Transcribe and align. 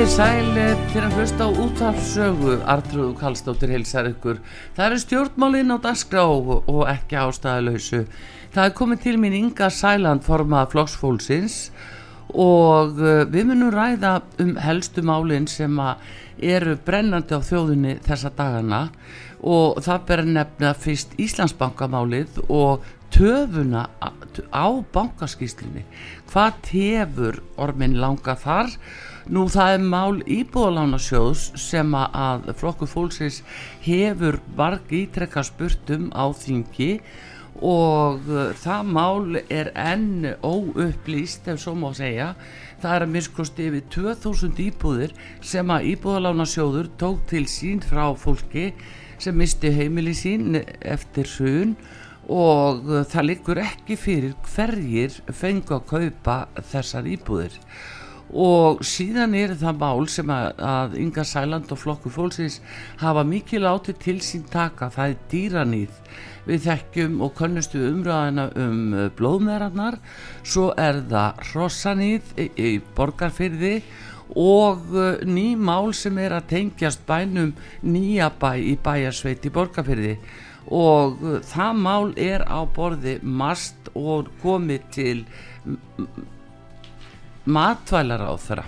Komið 0.00 0.14
þið 0.14 0.16
sæl 0.16 0.76
til 0.88 1.00
að 1.04 1.14
hlusta 1.18 1.44
á 1.44 1.48
útvarpsögu 1.60 2.52
Artrúðu 2.72 3.10
Kallstóttir 3.18 3.68
hilsar 3.74 4.06
ykkur. 4.08 4.38
Það 4.72 4.86
eru 4.86 5.00
stjórnmálinn 5.02 5.74
á 5.76 5.76
dagskrá 5.76 6.22
og 6.24 6.78
ekki 6.88 7.18
ástæðalöysu 7.20 8.00
Það 8.54 8.62
er 8.64 8.72
komið 8.78 9.02
til 9.02 9.12
mín 9.20 9.36
Inga 9.36 9.68
Sæland 9.68 10.24
formað 10.24 10.70
flokksfólksins. 10.72 11.58
Og 12.32 12.96
uh, 12.96 13.26
við 13.28 13.50
munum 13.50 13.74
ræða 13.74 14.14
um 14.40 14.54
helstu 14.64 15.04
málinn 15.04 15.50
sem 15.52 15.76
eru 16.40 16.78
brennandi 16.80 17.36
á 17.36 17.44
þjóðunni 17.44 17.98
þessa 18.08 18.32
dagana. 18.40 18.86
Og 19.44 19.84
það 19.84 20.08
ber 20.08 20.24
að 20.24 20.32
nefna 20.38 20.72
fyrst 20.80 21.12
Íslandsbankamálið 21.20 22.40
og 22.48 22.88
töfuna 23.12 23.84
á 24.48 24.66
bankaskýslinni 24.96 25.84
hvað 26.32 26.60
tefur 26.70 27.42
ormin 27.60 28.00
langa 28.00 28.38
þar 28.38 28.72
Nú 29.30 29.44
það 29.46 29.72
er 29.76 29.82
mál 29.86 30.16
íbúðalánasjóðs 30.26 31.42
sem 31.62 31.92
að 31.94 32.48
flokku 32.58 32.88
fólksins 32.90 33.44
hefur 33.84 34.40
varg 34.58 34.90
ítrekka 34.90 35.44
spurtum 35.46 36.08
á 36.10 36.34
þingi 36.34 36.96
og 37.62 38.26
uh, 38.26 38.48
það 38.58 38.90
mál 38.90 39.38
er 39.46 39.70
enn 39.78 40.32
óupplýst 40.42 41.46
ef 41.52 41.60
svo 41.62 41.76
má 41.78 41.92
segja. 41.94 42.32
Það 42.82 42.96
er 42.96 43.04
að 43.06 43.14
miskosti 43.14 43.68
yfir 43.70 43.86
2000 43.94 44.64
íbúðir 44.66 45.14
sem 45.52 45.70
að 45.70 45.86
íbúðalánasjóður 45.92 46.90
tók 46.98 47.22
til 47.30 47.44
sín 47.46 47.84
frá 47.86 48.08
fólki 48.18 48.72
sem 49.22 49.38
misti 49.38 49.70
heimili 49.76 50.16
sín 50.16 50.58
eftir 50.58 51.30
sun 51.30 51.78
og 52.26 52.82
uh, 52.82 53.06
það 53.06 53.30
likur 53.30 53.62
ekki 53.62 53.94
fyrir 53.94 54.34
hverjir 54.50 55.22
fengu 55.30 55.78
að 55.78 55.88
kaupa 55.94 56.40
þessar 56.74 57.06
íbúðir 57.14 57.62
og 58.30 58.84
síðan 58.86 59.34
er 59.34 59.56
það 59.58 59.78
mál 59.80 60.08
sem 60.10 60.30
að, 60.30 60.50
að 60.62 60.98
Inga 61.02 61.24
Sæland 61.26 61.72
og 61.74 61.80
flokku 61.82 62.12
fólksins 62.14 62.60
hafa 63.00 63.24
mikil 63.26 63.66
átti 63.66 63.96
til 63.98 64.20
sín 64.22 64.44
taka. 64.50 64.90
Það 64.94 65.14
er 65.14 65.24
dýranýð 65.32 65.96
við 66.46 66.62
þekkjum 66.66 67.18
og 67.24 67.34
konnustu 67.38 67.80
umræðina 67.90 68.46
um 68.58 68.94
uh, 68.94 69.08
blóðmeðrannar 69.18 69.98
svo 70.42 70.70
er 70.78 71.02
það 71.10 71.42
hrossanýð 71.50 72.32
í, 72.40 72.46
í 72.54 72.70
borgarfyrði 72.96 73.74
og 74.38 74.94
uh, 74.94 75.20
ný 75.26 75.52
mál 75.58 75.92
sem 75.96 76.18
er 76.22 76.36
að 76.38 76.48
tengjast 76.54 77.04
bænum 77.08 77.52
nýja 77.82 78.30
bæ 78.40 78.54
í 78.62 78.76
bæjarsveit 78.82 79.46
í 79.46 79.54
borgarfyrði 79.54 80.16
og 80.70 81.20
uh, 81.20 81.38
það 81.50 81.84
mál 81.84 82.10
er 82.16 82.46
á 82.46 82.62
borði 82.64 83.18
mast 83.22 83.92
og 83.94 84.30
komið 84.42 84.90
til 84.94 85.24
matvælar 87.46 88.26
á 88.26 88.32
þeirra 88.40 88.66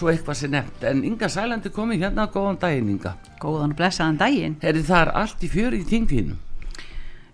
svo 0.00 0.10
eitthvað 0.10 0.38
sé 0.38 0.48
nefnt, 0.50 0.84
en 0.88 1.02
Inga 1.04 1.28
Sælandi 1.28 1.72
komi 1.74 1.98
hérna. 2.00 2.26
Góðan 2.32 2.60
daginn 2.60 2.94
Inga. 2.94 3.16
Góðan 3.42 3.74
og 3.74 3.80
blessaðan 3.80 4.20
daginn. 4.20 4.56
Er 4.64 4.78
það 4.86 5.12
allt 5.20 5.44
í 5.44 5.50
fjöri 5.52 5.82
í 5.82 5.88
þinginu? 5.88 6.38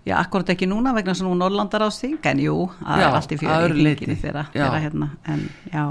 Já, 0.07 0.17
akkurat 0.21 0.53
ekki 0.55 0.69
núna 0.71 0.93
vegna 0.95 1.17
sem 1.19 1.27
nú 1.27 1.35
Norrlandar 1.35 1.83
ásting, 1.89 2.19
en 2.31 2.43
jú 2.43 2.69
það 2.79 3.01
já, 3.03 3.07
er 3.07 3.17
allt 3.19 3.33
í 3.35 3.39
fjöri 3.41 3.79
í 3.81 3.87
þinginu 3.89 4.19
þeirra, 4.21 4.45
þeirra 4.53 4.83
hérna, 4.85 5.09
en 5.27 5.41
já, 5.73 5.87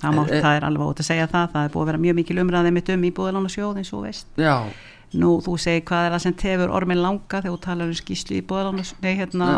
það, 0.00 0.14
má, 0.16 0.22
e, 0.24 0.38
það 0.38 0.54
er 0.54 0.66
alveg 0.70 0.86
ótt 0.86 1.02
að 1.02 1.08
segja 1.10 1.26
það, 1.28 1.50
það 1.52 1.66
er 1.66 1.74
búið 1.74 1.82
að 1.82 1.90
vera 1.90 2.00
mjög 2.04 2.16
mikil 2.16 2.38
umræðið 2.44 2.74
mitt 2.78 2.92
um 2.94 3.04
í 3.04 3.10
búðalána 3.18 3.52
sjóð 3.52 3.82
eins 3.82 3.92
og 3.92 4.06
veist. 4.06 4.30
Já. 4.40 4.54
Nú, 5.20 5.34
þú 5.44 5.58
segir 5.60 5.84
hvað 5.88 6.06
er 6.06 6.16
það 6.16 6.24
sem 6.24 6.38
tefur 6.40 6.72
ormin 6.78 7.02
langa 7.04 7.42
þegar 7.42 7.52
þú 7.52 7.60
talar 7.66 7.92
um 7.92 8.00
skýslu 8.00 8.40
í 8.40 8.42
búðalána 8.48 8.86
nei, 9.04 9.12
hérna, 9.20 9.50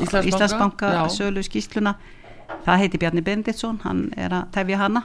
Íslandsbanka? 0.00 0.94
Sölu 1.12 1.44
skýsluna 1.44 1.98
það 2.66 2.82
heiti 2.84 3.00
Bjarni 3.00 3.24
Benditsson, 3.26 3.80
hann 3.84 4.08
er 4.16 4.34
að 4.34 4.50
tefja 4.56 4.80
hana 4.80 5.04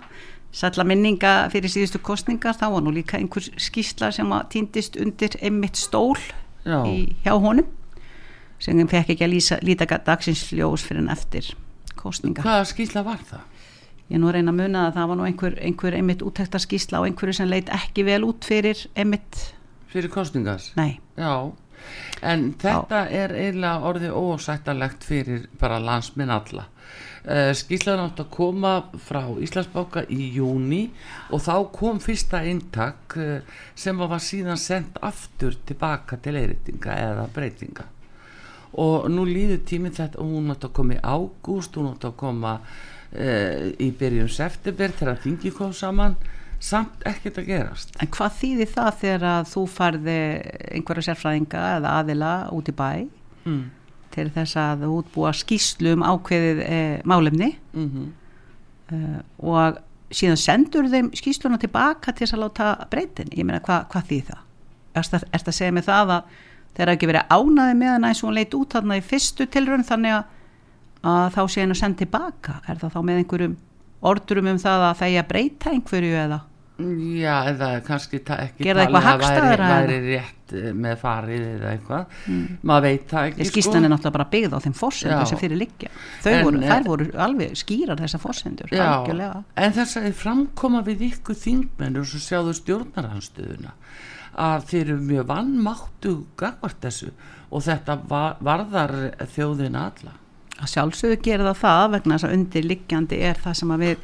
sætla 0.55 0.85
minninga 0.87 1.33
fyrir 1.51 1.71
síðustu 1.71 1.99
kostningar, 2.03 2.55
þá 2.55 2.69
var 2.75 2.85
nú 2.85 2.93
líka 2.95 3.19
einhver 3.19 3.47
skísla 3.59 4.11
sem 4.15 4.29
að 4.31 4.45
týndist 4.53 4.95
undir 5.01 5.35
einmitt 5.43 5.79
stól 5.79 6.15
í, 6.63 7.11
hjá 7.25 7.33
honum 7.33 7.67
sem 8.61 8.77
hann 8.79 8.89
fekk 8.89 9.15
ekki 9.15 9.25
að 9.25 9.33
lýsa, 9.33 9.59
líta 9.65 9.87
dagsins 10.05 10.47
ljós 10.55 10.85
fyrir 10.87 11.03
en 11.03 11.11
eftir 11.11 11.51
kostninga. 11.99 12.45
Hvaða 12.45 12.69
skísla 12.69 13.03
var 13.05 13.19
það? 13.27 13.43
Ég 14.13 14.21
nú 14.21 14.29
reyna 14.31 14.53
að 14.53 14.59
muna 14.61 14.85
að 14.87 14.97
það 14.99 15.11
var 15.11 15.19
nú 15.19 15.25
einhver, 15.25 15.59
einhver 15.65 15.97
einmitt 15.97 16.23
úttekta 16.23 16.61
skísla 16.61 17.01
og 17.01 17.09
einhverju 17.09 17.39
sem 17.39 17.49
leit 17.49 17.71
ekki 17.73 18.05
vel 18.07 18.21
út 18.27 18.45
fyrir 18.47 18.85
einmitt 18.95 19.41
Fyrir 19.95 20.11
kostningas? 20.11 20.73
Nei. 20.75 20.99
Já, 21.15 21.51
en 22.21 22.53
þetta 22.61 23.01
Já. 23.05 23.11
er 23.23 23.33
eiginlega 23.35 23.89
orðið 23.89 24.15
ósættalegt 24.19 25.05
fyrir 25.07 25.45
bara 25.59 25.81
landsminn 25.83 26.33
alla. 26.33 26.67
Uh, 27.25 27.49
skýrslaðan 27.57 28.11
átt 28.11 28.19
að 28.21 28.27
koma 28.35 28.71
frá 29.01 29.23
Íslandsbáka 29.41 30.03
í 30.13 30.27
júni 30.35 30.83
og 31.33 31.41
þá 31.41 31.55
kom 31.73 31.97
fyrsta 32.03 32.43
eintak 32.45 33.15
uh, 33.17 33.39
sem 33.73 33.97
var 33.97 34.21
síðan 34.21 34.61
sendt 34.61 34.99
aftur 35.01 35.57
tilbaka 35.65 36.19
til 36.21 36.35
eiritinga 36.37 36.99
eða 37.07 37.25
breytinga. 37.33 37.87
Og 38.77 39.09
nú 39.09 39.25
líður 39.25 39.63
tíminn 39.65 39.95
þetta 39.95 40.21
og 40.21 40.35
hún 40.35 40.53
átt 40.53 40.67
að 40.69 40.75
koma 40.77 40.99
í 40.99 41.01
ágúst 41.01 41.79
hún 41.79 41.89
átt 41.95 42.05
að 42.05 42.17
koma 42.21 42.55
uh, 42.61 43.67
í 43.73 43.89
byrjun 43.97 44.29
september 44.29 44.93
þegar 44.93 45.21
þingi 45.25 45.53
kom 45.57 45.73
saman 45.73 46.19
samt 46.63 47.03
ekkert 47.07 47.39
að 47.41 47.49
gerast. 47.49 47.95
En 48.01 48.09
hvað 48.13 48.37
þýðir 48.39 48.69
það 48.71 48.91
þegar 49.01 49.49
þú 49.49 49.63
farði 49.71 50.19
einhverja 50.71 51.07
sérfræðinga 51.09 51.63
eða 51.77 51.95
aðila 52.01 52.33
út 52.55 52.69
í 52.71 52.75
bæ 52.75 52.91
mm. 53.45 53.63
til 54.15 54.27
þess 54.35 54.59
að 54.61 54.85
útbúa 54.89 55.33
skýslu 55.35 55.95
um 55.97 56.05
ákveðið 56.05 56.63
e, 56.65 56.79
málefni? 57.03 57.51
Mm 57.75 57.89
-hmm. 57.91 58.07
e, 58.91 59.21
og 59.37 59.79
síðan 60.11 60.39
sendur 60.39 60.89
þeim 60.89 61.11
skýsluna 61.13 61.59
tilbaka 61.61 62.11
til 62.11 62.25
þess 62.25 62.37
að 62.37 62.43
láta 62.45 62.87
breytin? 62.89 63.31
Ég 63.33 63.45
meina 63.45 63.59
hvað 63.59 63.87
hva 63.91 64.01
því 64.01 64.21
það? 64.31 64.41
Er 64.95 65.03
þetta 65.03 65.51
að 65.51 65.59
segja 65.59 65.71
mig 65.71 65.83
það 65.83 66.09
að 66.09 66.23
þeir 66.75 66.87
hafa 66.87 66.95
ekki 66.95 67.07
verið 67.07 67.29
ánaði 67.29 67.75
með 67.75 67.91
hana 67.93 68.07
eins 68.07 68.23
og 68.23 68.29
hún 68.29 68.37
leit 68.39 68.53
út 68.53 68.73
þarna 68.73 68.97
í 68.97 69.01
fyrstu 69.01 69.47
tilrönd 69.47 69.85
þannig 69.85 70.11
að, 70.11 70.23
að 71.03 71.29
þá 71.35 71.41
sé 71.47 71.61
henn 71.61 71.71
að 71.71 71.81
senda 71.81 71.97
tilbaka? 71.97 72.61
Er 72.67 72.79
það 72.79 72.93
þá 72.95 73.01
með 73.01 73.17
einhverjum 73.21 73.57
ordurum 74.11 74.51
um 74.53 74.59
það 74.61 74.89
að 74.89 74.99
þeir 75.03 75.15
að 75.21 75.31
breyta 75.31 75.73
einhverju 75.73 76.19
eða? 76.25 76.41
Já, 76.75 77.35
eða 77.53 77.67
kannski 77.87 78.17
ekki 78.19 78.65
talið 78.67 78.97
að 78.99 79.21
væri, 79.21 79.59
væri 79.61 79.99
rétt 80.09 80.53
eh, 80.59 80.73
með 80.75 80.97
farið 80.99 81.45
eða 81.53 81.69
eitthvað. 81.71 82.17
Mm. 82.27 82.57
maður 82.67 82.83
veit 82.83 83.05
það 83.13 83.27
ekki 83.29 83.47
Skíslan 83.47 83.77
sko. 83.77 83.79
er 83.79 83.93
náttúrulega 83.93 84.15
bara 84.17 84.25
byggð 84.33 84.55
á 84.55 84.59
þeim 84.65 84.75
fórsendur 84.75 85.29
sem 85.29 85.39
fyrir 85.39 85.61
liggja. 85.61 85.91
Voru, 86.25 86.59
þær 86.65 86.75
eh, 86.75 86.89
voru 86.89 87.07
alveg 87.27 87.55
skýrar 87.61 88.03
þessar 88.03 88.23
fórsendur 88.25 88.75
En 88.75 89.77
þess 89.77 90.01
að 90.01 90.09
framkoma 90.19 90.83
við 90.89 91.05
ykkur 91.13 91.39
þingmenn 91.45 92.01
og 92.01 92.11
svo 92.11 92.21
sjáðu 92.25 92.57
stjórnarhansstuðuna 92.59 93.71
að 94.35 94.67
þeir 94.67 94.83
eru 94.83 94.99
mjög 95.13 95.31
vannmáttu 95.31 96.15
gagvart 96.35 96.83
þessu 96.83 97.13
og 97.55 97.63
þetta 97.63 98.01
var, 98.09 98.35
varðar 98.43 98.97
þjóðina 99.31 99.87
alla 99.93 100.19
Að 100.55 100.71
sjálfsögðu 100.71 101.17
gera 101.23 101.49
það 101.49 101.61
það 101.61 101.89
vegna 101.95 102.15
þess 102.15 102.27
að 102.27 102.37
undirliggjandi 102.37 103.17
er 103.27 103.41
það 103.43 103.57
sem 103.59 103.75
við 103.81 103.97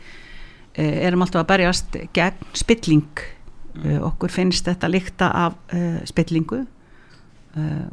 Eh, 0.74 1.03
erum 1.03 1.25
alltaf 1.25 1.44
að 1.44 1.50
berjast 1.50 1.98
gegn 2.15 2.51
spilling. 2.56 3.24
Mm. 3.71 4.01
okkur 4.03 4.27
finnst 4.27 4.65
þetta 4.68 4.88
líkta 4.92 5.27
af 5.31 5.53
uh, 5.71 6.01
spillingu 6.03 6.57
uh, 6.59 7.86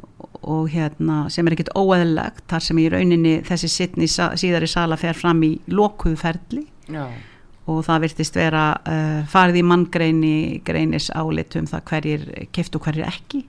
og 0.42 0.64
hérna 0.72 1.28
sem 1.30 1.46
er 1.46 1.54
ekkit 1.54 1.70
óeðlegt 1.78 2.42
þar 2.50 2.64
sem 2.66 2.80
í 2.82 2.88
rauninni 2.90 3.36
þessi 3.46 3.70
sittni 3.70 4.08
síðar 4.10 4.66
í 4.66 4.70
sala 4.72 4.98
fer 4.98 5.14
fram 5.14 5.38
í 5.46 5.52
lokuðferðli 5.70 6.64
og 6.98 7.78
það 7.86 8.02
virtist 8.08 8.40
vera 8.40 8.64
uh, 8.74 9.22
farið 9.30 9.60
í 9.60 9.64
manngreini 9.70 10.34
greinis 10.66 11.12
álitum 11.14 11.70
það 11.70 11.86
hverjir 11.92 12.26
keft 12.50 12.74
og 12.74 12.82
hverjir 12.88 13.06
ekki 13.06 13.44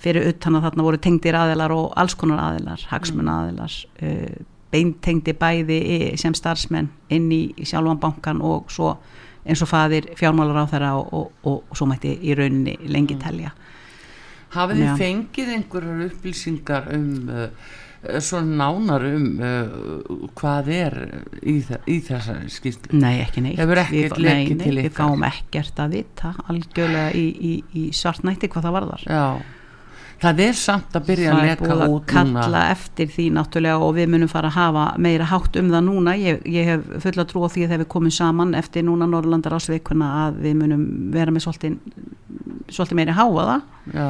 fyrir 0.00 0.30
utan 0.32 0.56
að 0.58 0.68
þarna 0.68 0.86
voru 0.86 1.00
tengdir 1.04 1.36
aðilar 1.36 1.74
og 1.76 1.92
alls 2.00 2.16
konar 2.18 2.40
aðilar, 2.48 2.86
hagsmun 2.90 3.28
aðilar 3.28 3.74
uh, 4.02 4.44
beintengdi 4.70 5.34
bæði 5.34 5.80
sem 6.20 6.34
starfsmenn 6.36 6.88
inn 7.10 7.26
í 7.34 7.42
sjálfan 7.66 7.98
bankan 8.00 8.40
og 8.46 8.70
svo 8.70 8.94
eins 9.44 9.62
og 9.64 9.70
faðir 9.70 10.10
fjármálar 10.18 10.62
á 10.62 10.70
þeirra 10.70 10.94
og, 11.00 11.12
og, 11.16 11.28
og, 11.42 11.60
og 11.70 11.78
svo 11.78 11.88
mætti 11.90 12.12
í 12.22 12.34
rauninni 12.38 12.76
lengi 12.92 13.16
telja. 13.20 13.52
Hafið 14.54 14.82
þið 14.82 14.98
fengið 14.98 15.52
einhverjar 15.54 16.02
upplýsingar 16.08 16.88
um 16.96 17.06
uh, 17.30 17.44
uh, 18.02 18.18
svona 18.24 18.56
nánar 18.64 19.04
um 19.06 19.28
uh, 19.38 20.26
hvað 20.38 20.70
er 20.74 20.96
í, 21.40 21.60
í 21.86 22.00
þessari 22.06 22.50
skýrslu? 22.50 22.98
Nei, 22.98 23.20
ekki 23.22 23.44
neitt. 23.44 23.60
Hefur 23.62 23.82
ekkert 23.84 24.18
Við- 24.18 24.26
lekið 24.26 24.64
til 24.64 24.74
nei, 24.74 24.82
Við 24.88 24.98
fáum 24.98 25.24
ekkert 25.30 25.82
að 25.84 25.96
vita 26.00 26.34
algjörlega 26.50 27.14
í, 27.14 27.24
í, 27.30 27.54
í 27.78 27.86
svartnætti 27.96 28.50
hvað 28.50 28.68
það 28.68 28.76
varðar. 28.80 29.06
Já, 29.06 29.24
það 30.20 30.42
er 30.44 30.58
samt 30.58 30.96
að 30.98 31.06
byrja 31.08 31.32
að 31.34 31.46
leka 31.46 31.76
út 31.88 32.04
kalla 32.10 32.44
núna. 32.44 32.64
eftir 32.74 33.08
því 33.14 33.26
náttúrulega 33.36 33.86
og 33.86 33.94
við 33.96 34.10
munum 34.12 34.30
fara 34.30 34.50
að 34.50 34.58
hafa 34.58 34.84
meira 35.00 35.28
hátt 35.30 35.56
um 35.56 35.70
það 35.72 35.86
núna. 35.86 36.16
Ég, 36.20 36.42
ég 36.44 36.68
hef 36.68 36.84
fulla 37.06 37.24
trú 37.28 37.44
á 37.44 37.48
því 37.48 37.64
að 37.64 37.72
þegar 37.72 37.82
við 37.84 37.90
komum 37.94 38.14
saman 38.14 38.54
eftir 38.58 38.84
núna 38.86 39.08
Norrlandar 39.08 39.56
ásveikuna 39.56 40.10
að 40.26 40.44
við 40.44 40.60
munum 40.60 40.84
vera 41.14 41.34
með 41.34 41.46
svolítið, 41.48 42.94
meiri 43.00 43.16
háaða 43.16 43.60
Já, 43.94 44.08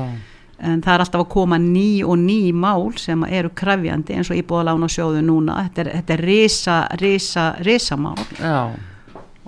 en 0.60 0.82
það 0.84 0.94
er 0.94 1.04
alltaf 1.04 1.24
að 1.24 1.30
koma 1.32 1.58
ný 1.62 2.02
og 2.04 2.18
ný 2.20 2.52
mál 2.52 2.90
sem 3.00 3.22
eru 3.30 3.52
krefjandi 3.56 4.18
eins 4.18 4.30
og 4.32 4.40
íbúðalána 4.40 4.90
sjóðu 4.92 5.22
núna. 5.24 5.62
Þetta 5.68 5.84
er, 5.84 5.92
þetta 6.00 6.16
er 6.16 6.24
risa, 6.26 6.78
risa, 7.00 7.46
risa 7.64 7.96
mál 8.00 8.18
já, 8.36 8.68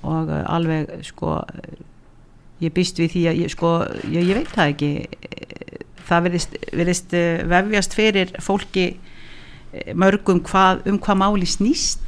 og 0.02 0.30
uh, 0.30 0.44
alveg 0.54 1.02
sko 1.06 1.40
ég 2.62 2.72
býst 2.74 3.00
við 3.02 3.16
því 3.16 3.22
að 3.28 3.40
ég, 3.42 3.52
sko, 3.52 3.72
ég, 4.06 4.30
ég 4.30 4.38
veit 4.38 4.54
það 4.54 4.72
ekki 4.72 4.92
það 6.08 6.26
verðist, 6.28 6.56
verðist 6.72 7.14
uh, 7.18 7.42
vefjast 7.52 7.96
fyrir 7.98 8.32
fólki 8.42 8.86
eh, 9.72 9.92
mörgum 9.94 10.40
hvað, 10.46 10.84
um 10.90 10.98
hvað 11.02 11.20
máli 11.24 11.48
snýst. 11.48 12.00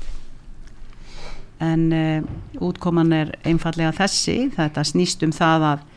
En 1.64 1.88
uh, 1.94 2.23
útkoman 2.67 3.12
er 3.14 3.35
einfallega 3.46 3.93
þessi 3.96 4.50
þetta 4.56 4.85
snýst 4.91 5.23
um 5.26 5.32
það 5.35 5.69
að 5.73 5.91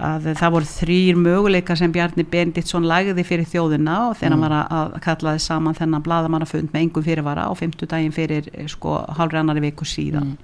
að 0.00 0.30
það 0.38 0.52
voru 0.54 0.64
þrýr 0.70 1.16
möguleika 1.20 1.74
sem 1.76 1.92
Bjarni 1.92 2.24
Benditsson 2.24 2.86
lagði 2.88 3.20
fyrir 3.26 3.44
þjóðina 3.50 3.96
og 4.06 4.14
þegar 4.16 4.32
hann 4.32 4.40
var 4.46 4.54
að- 4.56 4.70
að 4.78 4.94
kallaði 5.04 5.42
saman 5.44 5.76
þennan 5.76 6.04
bladamannafund 6.06 6.70
með 6.72 6.80
engum 6.86 7.04
fyrirvara 7.04 7.44
á 7.44 7.52
50 7.52 7.90
daginn 7.90 8.14
fyrir 8.16 8.48
eh, 8.54 8.64
sko 8.70 8.94
hálfri 9.18 9.36
annari 9.42 9.60
viku 9.66 9.84
síðan 9.84 10.38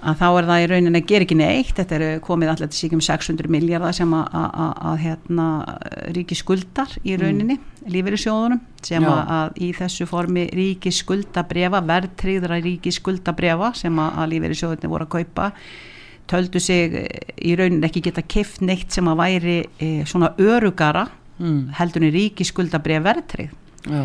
að 0.00 0.16
þá 0.20 0.26
er 0.28 0.46
það 0.48 0.62
í 0.62 0.66
rauninni 0.70 1.00
að 1.00 1.08
gera 1.10 1.26
ekki 1.26 1.36
neitt. 1.36 1.72
Þetta 1.76 1.96
er 1.96 2.22
komið 2.24 2.52
allir 2.54 2.70
til 2.70 2.78
síkjum 2.78 3.02
600 3.04 3.52
miljardar 3.52 3.96
sem 3.96 4.14
að, 4.16 4.94
hérna, 5.02 5.46
ríki 6.16 6.38
skuldar 6.38 6.94
í 7.04 7.16
rauninni 7.20 7.58
mm. 7.58 7.84
lífeyrissjóðunum 7.94 8.62
sem 8.86 9.06
að, 9.10 9.60
í 9.60 9.70
þessu 9.76 10.08
formi 10.08 10.46
ríki 10.56 10.92
skuldabrefa 10.94 11.82
verðtryggðra 11.90 12.60
ríki 12.64 12.94
skuldabrefa 12.96 13.74
sem 13.78 14.00
að, 14.00 14.26
lífeyrissjóðunni 14.34 14.92
voru 14.92 15.08
að 15.08 15.14
kaupa 15.18 15.50
töldu 16.30 16.62
sig 16.62 16.94
í 17.42 17.54
rauninni 17.58 17.88
ekki 17.88 18.04
geta 18.06 18.22
kift 18.22 18.64
neitt 18.64 18.94
sem 18.94 19.08
að 19.10 19.20
væri 19.20 19.56
e, 19.82 19.92
svona 20.06 20.30
örugara 20.38 21.08
mm, 21.40 21.62
heldunni 21.80 22.12
ríki 22.14 22.46
skuldabref 22.46 23.02
verðtryggð. 23.04 23.56
Já, 23.90 24.04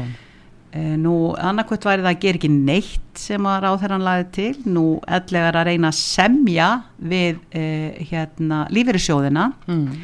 Nú 0.75 1.31
annarkvæmt 1.39 1.85
væri 1.87 2.03
það 2.03 2.09
að 2.09 2.23
gera 2.23 2.39
ekki 2.41 2.49
neitt 2.51 3.19
sem 3.19 3.45
að 3.47 3.61
ráðherran 3.63 4.03
laði 4.03 4.25
til, 4.35 4.55
nú 4.67 4.83
ellegar 5.07 5.55
að 5.55 5.69
reyna 5.69 5.91
að 5.93 5.99
semja 6.01 6.67
við 6.99 7.37
eh, 7.55 8.01
hérna 8.09 8.65
lífeyrissjóðina. 8.75 9.45
Mm, 9.71 10.03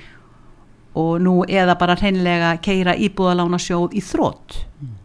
og 1.02 1.12
nú 1.24 1.36
eða 1.48 1.76
bara 1.80 1.98
hreinlega 2.00 2.54
keira 2.64 2.96
íbúðalána 3.00 3.60
sjóð 3.60 3.96
í 3.96 4.04
þrótt 4.04 4.58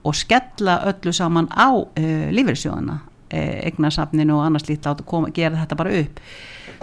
og 0.06 0.14
skella 0.18 0.80
öllu 0.90 1.14
saman 1.14 1.50
á 1.50 1.70
eh, 1.98 2.30
lífeyrissjóðina, 2.34 3.00
eh, 3.34 3.66
eignasafninu 3.66 4.38
og 4.38 4.46
annars 4.46 4.70
lítið 4.70 4.92
átt 4.92 5.02
að 5.02 5.10
koma, 5.10 5.34
gera 5.34 5.64
þetta 5.64 5.82
bara 5.82 5.98
upp. 5.98 6.22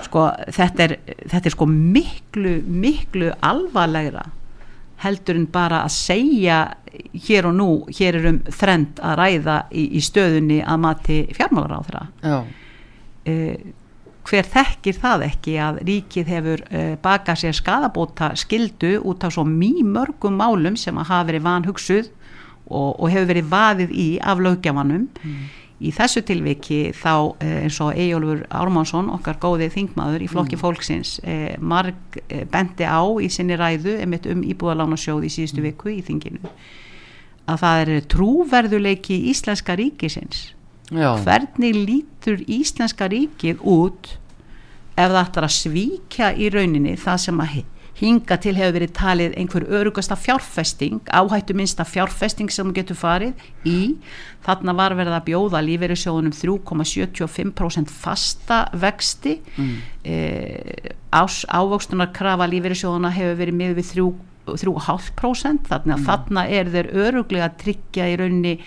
Sko 0.03 0.27
þetta 0.51 0.87
er, 0.89 0.99
þetta 1.23 1.45
er 1.47 1.55
sko 1.55 1.67
miklu, 1.71 2.57
miklu 2.67 3.31
alvarlegra 3.39 4.27
heldur 5.03 5.39
en 5.39 5.45
bara 5.51 5.83
að 5.85 5.95
segja 5.95 6.57
hér 7.27 7.49
og 7.49 7.55
nú, 7.57 7.69
hér 7.93 8.19
er 8.19 8.27
um 8.29 8.41
þrend 8.53 8.99
að 9.03 9.15
ræða 9.19 9.61
í, 9.71 9.87
í 9.97 10.01
stöðunni 10.03 10.59
að 10.61 10.83
mati 10.83 11.21
fjármálar 11.33 11.79
á 11.79 11.81
þeirra 11.87 12.03
uh, 12.33 13.71
hver 14.23 14.49
þekkir 14.53 14.99
það 15.01 15.25
ekki 15.27 15.55
að 15.59 15.79
ríkið 15.89 16.29
hefur 16.31 16.65
uh, 16.69 16.93
bakað 17.03 17.41
sér 17.43 17.57
skadabóta 17.57 18.33
skildu 18.39 18.95
út 19.03 19.25
af 19.25 19.35
svo 19.35 19.45
mjög 19.47 19.89
mörgum 19.95 20.37
málum 20.39 20.77
sem 20.79 20.97
að 20.97 21.09
hafa 21.11 21.29
verið 21.31 21.47
vanhugsuð 21.49 22.11
og, 22.69 22.89
og 22.99 23.09
hefur 23.09 23.29
verið 23.33 23.51
vaðið 23.51 23.97
í 23.97 24.07
af 24.23 24.39
lögjafanum 24.43 25.09
í 25.83 25.91
þessu 25.93 26.21
tilviki 26.25 26.79
þá 26.95 27.11
uh, 27.13 27.35
eins 27.65 27.77
og 27.83 27.97
Eyjólfur 27.99 28.45
Ármánsson 28.55 29.09
okkar 29.17 29.37
góði 29.43 29.67
þingmaður 29.73 30.23
í 30.25 30.29
flokki 30.31 30.59
fólksins 30.61 31.17
uh, 31.23 31.53
marg 31.59 32.17
uh, 32.23 32.43
bendi 32.53 32.87
á 32.87 33.03
í 33.19 33.29
sinni 33.33 33.57
ræðu 33.59 33.97
emitt 34.05 34.25
um 34.31 34.43
íbúðalánasjóð 34.47 35.27
í 35.27 35.33
síðustu 35.35 35.65
viku 35.65 35.91
í 35.93 36.01
þinginu 36.07 36.53
að 37.51 37.59
það 37.59 37.81
er 37.83 38.05
trúverðuleiki 38.13 39.17
íslenska 39.33 39.75
ríkisins. 39.75 40.53
Já, 40.93 41.09
hvernig 41.25 41.75
lítur 41.75 42.39
íslenska 42.47 43.07
ríkið 43.11 43.59
út 43.67 44.13
ef 44.93 45.09
það 45.09 45.19
ætlar 45.25 45.47
að 45.49 45.55
svíkja 45.57 46.29
í 46.37 46.47
rauninni 46.53 46.93
það 47.01 47.17
sem 47.25 47.39
að 47.43 47.51
hi- 47.57 47.65
hinga 48.03 48.37
til 48.43 48.55
hefur 48.57 48.75
verið 48.77 48.93
talið 48.97 49.37
einhver 49.39 49.65
örugasta 49.79 50.17
fjárfesting 50.19 50.99
áhættu 51.07 51.55
minnsta 51.55 51.85
fjárfesting 51.87 52.51
sem 52.51 52.73
getur 52.75 52.99
farið 52.99 53.39
í. 53.67 53.95
Þarna 54.43 54.75
var 54.75 54.97
verið 54.99 55.15
að 55.15 55.27
bjóða 55.29 55.63
lífeyrissjóðunum 55.63 56.35
3,75% 56.35 57.93
fasta 58.03 58.65
vexti. 58.75 59.39
Mm. 59.55 59.79
ás, 61.15 61.43
ávöxtunar 61.47 62.11
krafa 62.15 62.49
lífeyrissjóðuna 62.51 63.13
hefur 63.15 63.39
verið 63.39 63.59
miður 63.61 63.79
við 63.79 63.91
3 63.93 64.11
3,5% 64.43 65.69
þannig 65.69 65.93
að 65.95 66.07
þarna 66.09 66.41
er 66.51 66.71
þeir 66.73 66.89
öruglega 67.05 67.47
að 67.47 67.61
tryggja 67.63 68.09
í 68.11 68.17
rauninni 68.19 68.57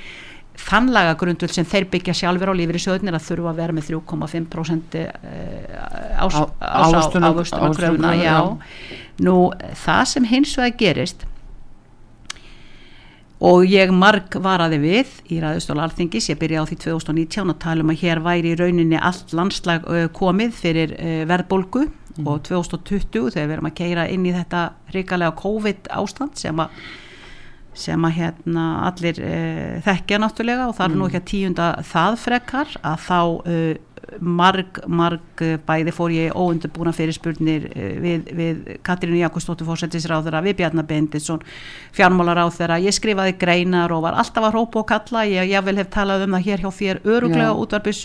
þannlaga 0.56 1.14
grundul 1.20 1.48
sem 1.52 1.66
þeir 1.68 1.84
byggja 1.92 2.14
sjálfur 2.16 2.50
á 2.50 2.54
lífri 2.56 2.80
sjóðnir 2.80 3.14
að 3.18 3.26
þurfa 3.28 3.50
að 3.52 3.60
vera 3.60 3.76
með 3.76 3.88
3,5% 3.90 4.96
ás, 6.16 6.34
Á- 6.34 6.50
ás, 6.60 6.92
ávöxtunar- 6.92 7.32
ávöxtunar 7.34 7.76
kröfuna 7.76 8.12
ávöxtunarkröfuna, 8.12 8.12
já. 8.24 8.58
nú 9.20 9.36
það 9.84 10.04
sem 10.14 10.24
hins 10.24 10.56
vegar 10.56 10.76
gerist 10.80 11.26
og 13.46 13.66
ég 13.68 13.90
marg 13.92 14.32
varaði 14.40 14.78
við 14.80 15.10
í 15.28 15.40
ræðustól 15.44 15.76
alþingis, 15.84 16.30
ég 16.32 16.38
byrja 16.40 16.62
á 16.64 16.68
því 16.68 16.78
2019 16.86 17.52
að 17.52 17.58
tala 17.60 17.84
um 17.84 17.90
að 17.92 18.00
hér 18.00 18.22
væri 18.24 18.54
í 18.54 18.56
rauninni 18.56 18.96
allt 18.96 19.34
landslag 19.36 19.84
komið 20.16 20.54
fyrir 20.56 20.94
verðbólgu 21.28 21.82
og 22.24 22.38
2020 22.48 23.34
þegar 23.34 23.50
við 23.50 23.56
erum 23.58 23.68
að 23.68 23.74
keira 23.76 24.06
inn 24.08 24.24
í 24.24 24.32
þetta 24.32 24.70
hrikalega 24.94 25.36
COVID 25.36 25.90
ástand 26.00 26.40
sem 26.40 26.56
að 26.64 26.80
sem 27.78 28.06
að 28.08 28.16
hérna 28.20 28.66
allir 28.88 29.18
uh, 29.22 29.80
þekkja 29.86 30.20
náttúrulega 30.22 30.68
og 30.70 30.78
það 30.78 30.88
er 30.88 30.96
nú 30.96 31.08
ekki 31.08 31.20
að 31.20 31.28
tíunda 31.32 31.66
það 31.86 32.16
frekar 32.22 32.72
að 32.80 33.04
þá 33.06 33.18
uh, 33.20 33.68
marg, 34.22 34.80
marg 34.86 35.42
uh, 35.44 35.56
bæði 35.66 35.94
fór 35.96 36.14
ég 36.14 36.36
óundurbúna 36.36 36.94
fyrirspurnir 36.96 37.68
við, 38.02 38.30
við 38.38 38.72
Katrínu 38.86 39.20
Jakobsdóttur 39.20 39.68
fórsættisráðara, 39.68 40.44
við 40.46 40.60
Bjarnar 40.60 40.88
Benditsson 40.88 41.44
fjármálaráðara, 41.96 42.80
ég 42.84 42.94
skrifaði 42.96 43.36
greinar 43.40 43.94
og 43.94 44.04
var 44.06 44.18
alltaf 44.20 44.48
að 44.48 44.58
rópa 44.58 44.82
og 44.82 44.88
kalla. 44.90 45.24
Ég, 45.28 45.52
ég 45.52 45.64
vel 45.66 45.78
hef 45.80 45.92
talað 45.94 46.26
um 46.26 46.36
það 46.36 46.48
hér 46.50 46.64
hjá 46.64 46.70
þér 46.80 47.00
öruglega 47.04 47.50
Já. 47.50 47.60
útvarpið 47.64 47.98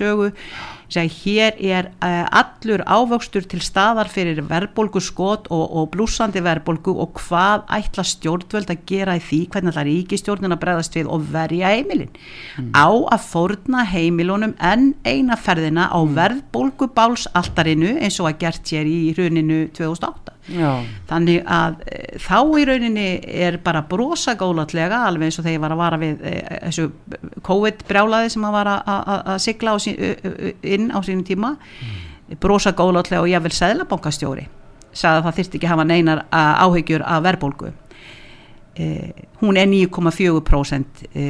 sögu 0.92 1.02
Seg, 1.02 1.12
hér 1.24 1.56
er 1.58 1.88
uh, 2.04 2.28
allur 2.36 2.82
ávöxtur 2.86 3.46
til 3.48 3.62
staðar 3.64 4.10
fyrir 4.12 4.42
verðbólgu 4.46 5.02
skot 5.02 5.48
og, 5.50 5.64
og 5.72 5.90
blúsandi 5.94 6.42
verðbólgu 6.44 6.94
og 7.00 7.16
hvað 7.16 7.64
ætla 7.78 8.04
stjórnvöld 8.06 8.74
að 8.74 8.84
gera 8.90 9.16
í 9.18 9.24
því? 9.24 9.40
Hvernig 9.54 9.72
ætla 9.72 9.86
ríkistjórnin 9.88 10.56
að 10.56 10.62
bregðast 10.66 10.98
við 11.00 11.12
og 11.12 11.24
verja 11.32 11.72
heimilin? 11.74 12.12
Á 12.76 12.92
að 12.92 13.24
fórna 13.30 13.86
heimilunum 13.88 14.58
en 14.60 14.92
eina 15.08 15.40
ferðina 15.40 15.88
á 15.90 16.00
verðbólgu 16.04 16.92
bálsaltarinu 16.94 17.96
eins 18.02 18.20
og 18.20 18.30
að 18.34 18.42
gert 18.44 18.76
hér 18.76 18.92
í 18.92 19.00
hruninu 19.16 19.64
2008 19.78 20.41
já, 20.50 20.72
þannig 21.10 21.44
að 21.46 21.76
e, 21.86 22.00
þá 22.18 22.38
í 22.58 22.66
rauninni 22.70 23.08
er 23.46 23.58
bara 23.64 23.82
brosa 23.88 24.34
góðlatlega 24.40 25.04
alveg 25.08 25.28
eins 25.30 25.38
og 25.40 25.46
þegar 25.46 25.58
ég 25.58 25.62
var 25.66 25.76
að 25.76 25.82
vara 25.84 26.00
við 26.02 26.24
e, 26.26 26.34
þessu 26.70 26.88
COVID 27.46 27.84
brjálaði 27.90 28.30
sem 28.34 28.48
að 28.50 28.56
var 28.58 28.72
að- 28.74 29.30
sigla 29.44 29.76
á 29.76 29.78
sín, 29.82 30.00
inn 30.64 30.90
á 30.92 31.00
sínum 31.06 31.24
tíma. 31.28 31.56
Brosa 32.40 32.72
góðlatlega 32.72 33.22
og 33.22 33.28
ég 33.30 33.42
vil 33.44 33.52
seðlabankastjóri 33.52 34.48
sagði 34.92 35.18
að 35.22 35.26
það 35.28 35.36
þyrfti 35.38 35.58
ekki 35.60 35.68
að 35.68 35.72
hafa 35.76 35.84
neinar 35.88 36.26
a, 36.32 36.42
áhyggjur 36.66 37.04
af 37.08 37.24
verðbólgu. 37.24 37.70
E, 38.72 38.86
hún 39.42 39.58
er 39.60 39.68
9,4% 39.68 40.86
e, 41.14 41.24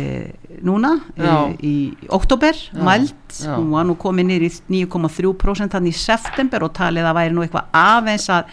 núna 0.61 0.91
e, 1.17 1.23
Já. 1.25 1.35
í 1.65 1.73
oktober 2.13 2.53
mælt, 2.77 3.15
já. 3.41 3.55
hún 3.57 3.71
var 3.73 3.85
nú 3.89 3.95
komið 3.97 4.27
niður 4.29 4.45
í 4.45 4.51
9,3% 4.85 5.73
þannig 5.73 5.95
í 5.95 5.97
september 5.97 6.65
og 6.67 6.73
talið 6.77 7.07
að 7.09 7.17
væri 7.17 7.33
nú 7.33 7.41
eitthvað 7.45 7.73
aðeins 7.81 8.27
að 8.29 8.51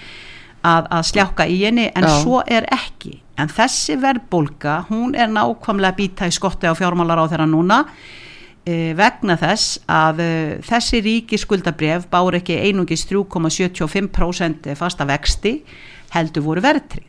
að, 0.66 0.88
að 0.90 1.02
sljáka 1.10 1.46
í 1.48 1.58
henni 1.62 1.88
en 1.94 2.06
Já. 2.06 2.14
svo 2.22 2.42
er 2.46 2.66
ekki. 2.74 3.18
En 3.38 3.50
þessi 3.52 3.98
verðbólga 4.02 4.80
hún 4.88 5.14
er 5.14 5.30
nákvæmlega 5.30 5.98
býta 5.98 6.26
í 6.26 6.34
skotti 6.34 6.66
á 6.66 6.74
fjármálar 6.74 7.22
á 7.22 7.30
þeirra 7.30 7.46
núna 7.46 7.84
e, 8.66 8.94
vegna 8.98 9.36
þess 9.38 9.78
að 9.90 10.22
e, 10.24 10.32
þessi 10.66 11.02
ríki 11.04 11.38
skuldabref 11.40 12.08
bár 12.10 12.36
ekki 12.38 12.58
einungis 12.66 13.06
3,75% 13.08 14.74
fasta 14.78 15.06
vexti 15.08 15.60
heldur 16.14 16.46
voru 16.48 16.64
verðtrið 16.64 17.06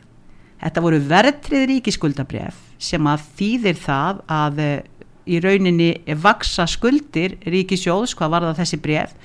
þetta 0.60 0.84
voru 0.84 1.02
verðtrið 1.10 1.68
ríki 1.72 1.94
skuldabref 1.94 2.58
sem 2.80 3.06
að 3.10 3.28
þýðir 3.38 3.80
það 3.82 4.24
að 4.30 4.64
e, 4.64 4.72
í 5.30 5.38
rauninni 5.42 5.92
vaksa 6.22 6.66
skuldir 6.70 7.36
ríkisjóðs 7.44 8.16
hvað 8.18 8.34
var 8.34 8.50
það 8.50 8.60
þessi 8.62 8.80
bref 8.82 9.16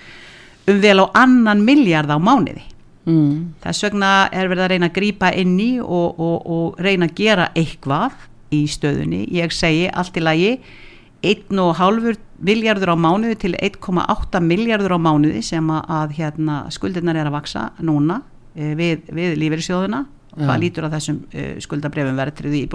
um 0.70 0.82
vel 0.82 0.98
á 1.02 1.06
annan 1.22 1.62
miljard 1.66 2.12
á 2.12 2.18
mánuði 2.18 2.66
mm. 3.06 3.36
Þess 3.64 3.88
vegna 3.88 4.14
er 4.32 4.50
verið 4.52 4.66
að 4.66 4.72
reyna 4.74 4.90
að 4.90 4.98
grípa 4.98 5.32
inn 5.38 5.56
í 5.62 5.72
og, 5.82 6.20
og, 6.20 6.50
og 6.56 6.82
reyna 6.82 7.10
að 7.10 7.16
gera 7.20 7.50
eitthvað 7.58 8.18
í 8.56 8.66
stöðunni. 8.70 9.26
Ég 9.36 9.54
segi 9.56 9.88
allt 9.90 10.18
í 10.20 10.24
lagi 10.24 10.52
1,5 11.26 12.20
miljardur 12.46 12.94
á 12.94 12.98
mánuði 13.00 13.38
til 13.42 13.56
1,8 13.58 14.42
miljardur 14.44 14.94
á 14.94 15.00
mánuði 15.02 15.42
sem 15.46 15.72
að, 15.74 16.18
hérna, 16.20 16.66
skuldirnar 16.74 17.18
er 17.18 17.30
að 17.30 17.38
vaksa 17.40 17.70
núna 17.82 18.20
eh, 18.54 18.76
við, 18.78 19.10
við 19.16 19.40
lífeyrissjóðuna. 19.42 20.04
Já. 20.36 20.44
Hvað 20.44 20.62
lítur 20.66 20.84
að 20.84 20.96
þessum 20.98 21.20
uh, 21.32 21.52
skuldabrefum 21.64 22.18
verðtriði 22.20 22.66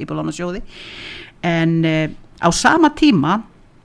íbúlánasjóði. 0.00 0.62
En 1.44 1.74
uh, 1.84 2.06
á 2.40 2.48
sama 2.56 2.88
tíma 2.96 3.42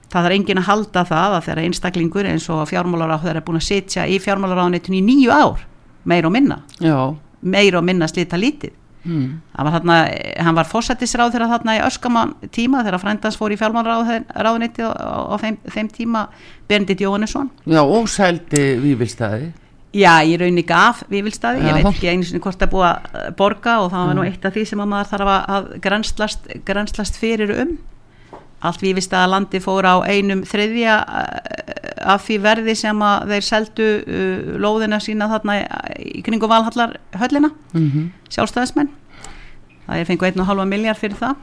það 0.08 0.28
er 0.28 0.34
engin 0.38 0.60
að 0.62 0.68
halda 0.70 1.02
það 1.08 1.34
að 1.36 1.42
þeirra 1.46 1.64
einstaklingur 1.68 2.28
eins 2.30 2.46
og 2.52 2.62
fjármálaráð 2.70 3.26
þeirra 3.26 3.42
er 3.42 3.46
búin 3.46 3.60
að 3.60 3.66
sitja 3.66 4.06
í 4.08 4.16
fjármálaráðunitun 4.24 4.96
í 4.96 5.02
nýju 5.04 5.34
ár 5.34 5.66
meir 6.08 6.26
og 6.28 6.32
minna, 6.34 6.60
Já, 6.82 6.96
meir 7.42 7.76
og 7.78 7.84
minna 7.86 8.08
slita 8.10 8.40
lítið. 8.40 8.74
Mm. 9.08 9.28
var, 9.54 9.70
þarna, 9.78 9.94
hann 10.44 10.56
var 10.58 10.66
fósættisráð 10.68 11.30
þeirra 11.32 11.46
þarna 11.52 11.76
í 11.78 11.84
öskaman 11.86 12.32
tíma 12.52 12.82
þegar 12.84 13.00
frændans 13.00 13.38
fór 13.38 13.54
í 13.54 13.56
fjármálaráðuniti 13.60 14.82
á, 14.84 14.90
á 15.32 15.36
þeim, 15.40 15.56
þeim 15.70 15.88
tíma 15.94 16.24
Bendit 16.68 17.00
Jóhannesson. 17.06 17.48
Já 17.64 17.80
og 17.86 18.08
sældi 18.10 18.64
Vívilstæði 18.82 19.52
Já, 19.96 20.18
ég 20.28 20.36
raun 20.42 20.58
ekki 20.60 20.74
af 20.76 20.98
viðvilstaði, 21.08 21.62
ég 21.64 21.78
veit 21.78 21.86
ekki 21.88 22.10
einu 22.10 22.26
sinni 22.28 22.42
hvort 22.44 22.60
að 22.60 22.74
eh, 23.16 23.30
borga 23.38 23.78
og 23.80 23.86
það 23.94 24.10
var 24.10 24.18
nú 24.18 24.24
eitt 24.28 24.44
af 24.44 24.52
því 24.52 24.64
sem 24.68 24.82
að 24.84 24.90
maður 24.90 25.08
þarf 25.14 25.30
að- 25.32 25.70
grenslast, 25.86 26.50
grenslast 26.68 27.16
fyrir 27.16 27.54
um. 27.62 27.70
Allt 28.58 28.82
viðvilstaða 28.82 29.30
landi 29.30 29.60
fór 29.62 29.86
á 29.86 30.02
einum 30.02 30.40
þriðja 30.46 30.94
eh, 30.98 31.98
af 32.10 32.24
því 32.26 32.38
verði 32.42 32.74
sem 32.78 33.04
að 33.06 33.32
þeir 33.32 33.44
seldu 33.46 33.86
uh, 34.00 34.48
lóðina 34.58 34.98
sína 35.02 35.28
þarna 35.30 35.58
í 35.98 36.22
kringum 36.26 36.50
valhallar 36.50 36.96
höllina, 37.20 37.52
mm 37.72 37.84
-hmm. 37.84 38.08
sjálfstæðismenn. 38.34 38.90
Það 39.86 40.00
er 40.00 40.08
fengu 40.08 40.26
einn 40.26 40.42
og 40.42 40.50
halva 40.50 40.64
miljard 40.66 40.98
fyrir 40.98 41.18
það. 41.20 41.36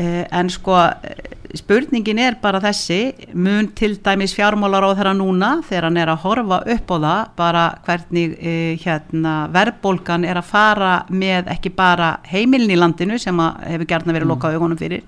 Uh, 0.00 0.22
en 0.30 0.50
sko 0.50 0.76
eh, 0.78 1.34
spurningin 1.58 2.18
er 2.22 2.38
bara 2.40 2.60
þessi 2.62 3.00
mun 3.34 3.72
til 3.74 3.98
dæmis 3.98 4.32
fjármálar 4.32 4.86
á 4.86 4.94
þeirra 4.94 5.16
núna 5.18 5.50
þegar 5.66 5.88
hann 5.88 5.98
er 5.98 6.08
að 6.14 6.22
horfa 6.22 6.62
upp 6.62 6.94
á 6.94 6.96
það 6.96 7.26
bara 7.36 7.64
hvernig 7.84 8.38
hérna, 8.84 9.34
verðbólgan 9.50 10.24
er 10.24 10.38
að 10.38 10.46
fara 10.46 10.94
með 11.10 11.50
ekki 11.50 11.74
bara 11.74 12.20
heimilin 12.24 12.70
í 12.70 12.78
landinu 12.78 13.18
sem 13.18 13.34
að 13.34 13.66
hefur 13.66 13.86
gerðna 13.86 14.14
verið 14.14 14.30
lokað 14.30 14.54
augunum 14.54 14.78
fyrir 14.78 15.02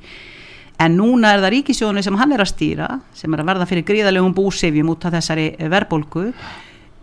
en 0.86 0.98
núna 0.98 1.34
er 1.34 1.42
það 1.42 1.54
ríkisjónu 1.56 2.02
sem 2.04 2.18
hann 2.18 2.34
er 2.34 2.42
að 2.42 2.52
stýra 2.52 2.88
sem 3.16 3.32
er 3.32 3.42
að 3.42 3.50
verða 3.52 3.68
fyrir 3.70 3.86
gríðalegum 3.88 4.34
búsifjum 4.36 4.92
út 4.94 5.06
af 5.08 5.16
þessari 5.16 5.48
verðbólgu 5.72 6.28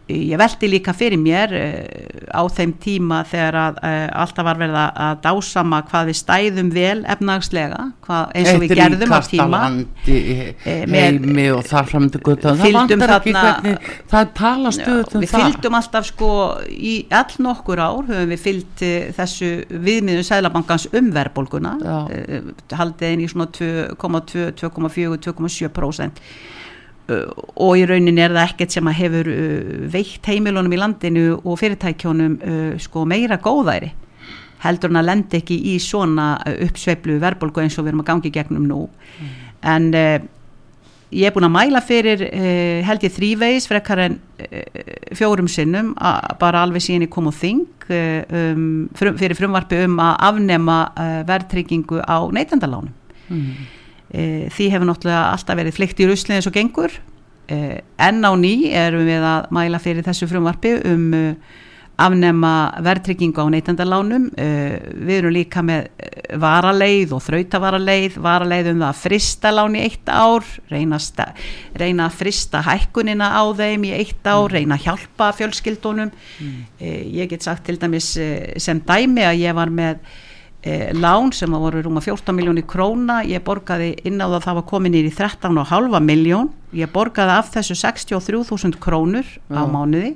ég 0.09 0.37
velti 0.41 0.67
líka 0.71 0.93
fyrir 0.97 1.19
mér 1.21 1.53
uh, 1.53 2.33
á 2.33 2.41
þeim 2.49 2.73
tíma 2.81 3.21
þegar 3.29 3.57
að 3.61 3.79
uh, 3.83 4.21
alltaf 4.23 4.45
var 4.47 4.57
verið 4.61 4.77
að- 4.81 4.99
að 5.05 5.19
dásama 5.25 5.79
hvað 5.89 6.09
við 6.09 6.17
stæðum 6.19 6.71
vel 6.73 7.03
efnagslega 7.13 7.81
hvað, 8.07 8.31
eins 8.35 8.49
og 8.53 8.61
við 8.63 8.73
gerðum 8.79 9.13
á 9.13 9.19
tíma. 9.29 9.61
landi 9.65 10.17
Eh, 10.65 10.85
heimi 10.89 11.45
og 11.53 11.63
þar 11.67 11.85
framöndu 11.91 12.19
guttan 12.25 12.57
það 12.59 12.73
vantar 12.75 13.13
ekki 13.19 13.33
hvernig 13.35 13.89
það 14.11 14.31
tala 14.39 14.71
stöðut 14.75 15.15
um 15.15 15.21
við 15.23 15.29
það. 15.31 15.43
fylgdum 15.45 15.77
alltaf 15.79 16.05
sko 16.09 16.29
í 16.69 16.93
all 17.11 17.35
nokkur 17.45 17.79
ár 17.85 18.01
höfum 18.09 18.33
við 18.33 18.43
fylgt 18.43 18.83
eh, 18.87 19.11
þessu 19.17 19.51
viðmiðun 19.69 20.27
Sælabankans 20.27 20.87
um 20.93 21.11
verðbólguna 21.15 21.75
haldið 22.75 23.13
inn 23.13 23.23
í 23.25 23.29
svona 23.31 23.47
2,2, 23.55 24.49
2,4, 24.59 25.19
2,7% 25.29 26.03
uh, 26.03 26.58
og 27.09 27.73
í 27.79 27.85
rauninni 27.89 28.21
er 28.23 28.35
það 28.35 28.45
ekkert 28.45 28.75
sem 28.75 28.89
að 28.91 28.99
hefur 28.99 29.31
uh, 29.33 29.71
veitt 29.93 30.29
heimilunum 30.29 30.75
í 30.75 30.79
landinu 30.79 31.25
og 31.39 31.59
fyrirtækjónum 31.61 32.37
uh, 32.39 32.71
sko 32.81 33.05
meira 33.09 33.39
góðæri 33.41 33.93
heldur 34.63 34.91
hann 34.91 35.01
að 35.01 35.07
lenda 35.07 35.39
ekki 35.39 35.57
í 35.71 35.77
svona 35.83 36.33
uh, 36.41 36.57
uppsveiflu 36.67 37.19
verðbólgu 37.21 37.63
eins 37.63 37.77
og 37.79 37.85
við 37.85 37.93
erum 37.93 38.03
að 38.03 38.11
gangi 38.11 38.33
gegnum 38.35 38.67
nú. 38.67 38.81
En 39.65 39.89
uh, 39.95 40.19
ég 41.15 41.29
er 41.29 41.35
búin 41.35 41.47
að 41.47 41.55
mæla 41.55 41.81
fyrir 41.85 42.23
uh, 42.27 42.85
held 42.87 43.05
ég 43.07 43.15
þrívegis 43.15 43.67
frekar 43.71 44.03
en 44.05 44.19
uh, 44.43 44.85
fjórum 45.17 45.49
sinnum 45.51 45.95
bara 46.41 46.63
alveg 46.65 46.85
síðan 46.85 47.07
ég 47.07 47.13
kom 47.13 47.31
á 47.31 47.33
þing 47.33 47.65
uh, 47.89 48.21
um, 48.29 48.69
frum, 48.99 49.17
fyrir 49.19 49.39
frumvarpi 49.39 49.83
um 49.87 49.99
að 50.03 50.15
afnema 50.29 50.79
uh, 50.93 51.19
verðtryggingu 51.29 52.03
á 52.05 52.17
neytendalánum. 52.35 52.93
Mm. 53.29 53.67
Uh, 54.13 54.49
því 54.53 54.67
hefur 54.73 54.89
náttúrulega 54.89 55.23
alltaf 55.33 55.59
verið 55.59 55.79
flykt 55.79 56.03
í 56.03 56.09
rusli 56.09 56.37
eins 56.37 56.49
og 56.49 56.55
gengur. 56.55 56.99
Uh, 57.49 57.79
enn 58.01 58.21
á 58.25 58.31
ný 58.37 58.69
erum 58.77 59.07
við 59.07 59.25
að 59.25 59.49
mæla 59.55 59.81
fyrir 59.81 60.05
þessu 60.05 60.29
frumvarpi 60.29 60.77
um 60.89 61.09
uh, 61.17 61.57
afnema 61.99 62.53
verðtryggingu 62.79 63.43
á 63.43 63.51
neytendalánum. 63.51 64.29
Við 64.31 65.17
erum 65.17 65.33
líka 65.35 65.59
með 65.67 65.89
varaleið 66.39 67.11
og 67.11 67.19
þrautavaraleið 67.25 68.15
varaleið 68.23 68.69
um 68.71 68.77
það 68.85 68.87
að 68.87 69.01
frista 69.01 69.51
lán 69.51 69.75
í 69.75 69.81
eitt 69.83 70.07
ár 70.07 70.47
reyna, 70.71 70.95
reyna 71.75 72.05
að 72.05 72.15
frista 72.21 72.61
hækkunina 72.63 73.27
á 73.35 73.43
þeim 73.51 73.89
í 73.89 73.91
eitt 73.97 74.31
ár 74.31 74.47
reyna 74.55 74.77
að 74.77 74.85
hjálpa 74.85 75.27
fjölskyldunum. 75.41 76.15
Uh, 76.39 77.03
ég 77.19 77.27
get 77.33 77.43
sagt 77.43 77.67
til 77.67 77.75
dæmis 77.81 78.13
sem 78.15 78.79
dæmi 78.79 79.27
að 79.27 79.43
ég 79.43 79.59
var 79.59 79.67
með 79.67 79.99
eh, 80.63 80.89
lán 80.93 81.31
sem 81.35 81.53
að 81.53 81.65
voru 81.65 81.83
rúma 81.85 82.01
14 82.03 82.35
miljónir 82.35 82.67
króna, 82.69 83.21
ég 83.27 83.43
borgaði 83.45 83.93
inn 84.03 84.19
á 84.21 84.27
það 84.27 84.45
það 84.47 84.59
var 84.59 84.67
komin 84.73 84.97
í 84.99 85.05
13,5 85.09 85.99
miljón 86.03 86.51
ég 86.75 86.91
borgaði 86.93 87.37
af 87.37 87.49
þessu 87.55 87.77
63.000 87.79 88.79
krónur 88.81 89.25
á 89.49 89.63
Já. 89.63 89.71
mánuði. 89.71 90.13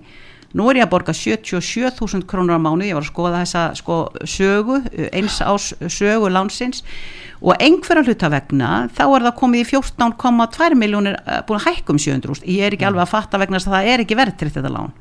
Nú 0.53 0.67
er 0.69 0.83
ég 0.83 0.85
að 0.85 0.91
borga 0.91 1.13
77.000 1.17 2.27
krónur 2.29 2.53
á 2.53 2.62
mánuði, 2.62 2.91
ég 2.91 2.97
var 3.00 3.05
að 3.07 3.09
skoða 3.09 3.39
þessa 3.41 3.62
sko, 3.79 3.95
sögu, 4.29 4.83
eh, 4.93 5.09
eins 5.17 5.39
ás 5.41 5.73
sögu 5.89 6.29
lánsins. 6.29 6.83
Og 7.41 7.57
einhverja 7.57 8.05
hluta 8.05 8.29
vegna 8.29 8.88
þá 8.93 9.03
er 9.07 9.25
það 9.25 9.39
komið 9.39 9.63
í 9.63 9.69
14,2 9.73 10.77
miljónir 10.77 11.17
uh, 11.25 11.41
búin 11.47 11.59
að 11.59 11.65
hækkum 11.71 11.97
700.000 11.97 12.45
ég 12.47 12.67
er 12.67 12.77
ekki 12.77 12.85
alveg 12.88 13.03
að 13.03 13.12
fatta 13.12 13.41
vegna 13.41 13.59
þess 13.59 13.67
að 13.67 13.75
það 13.75 13.89
er 13.91 14.03
ekki 14.05 14.19
verðtritt 14.19 14.55
þetta 14.55 14.71
lán. 14.71 14.93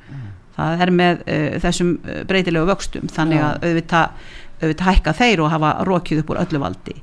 Það 0.56 0.82
er 0.84 0.90
með 0.90 1.22
uh, 1.22 1.44
þessum 1.62 1.92
uh, 2.00 2.16
breytilegu 2.28 2.70
vöxtum. 2.72 3.12
Þannig 3.12 3.44
að 3.44 3.68
auðvitað, 3.68 4.26
auðvitað 4.62 4.88
hækka 4.88 5.16
þeir 5.18 5.42
og 5.44 5.52
hafa 5.52 5.72
rokið 5.88 6.22
upp 6.22 6.32
úr 6.32 6.40
öllu 6.44 6.62
valdi. 6.62 6.96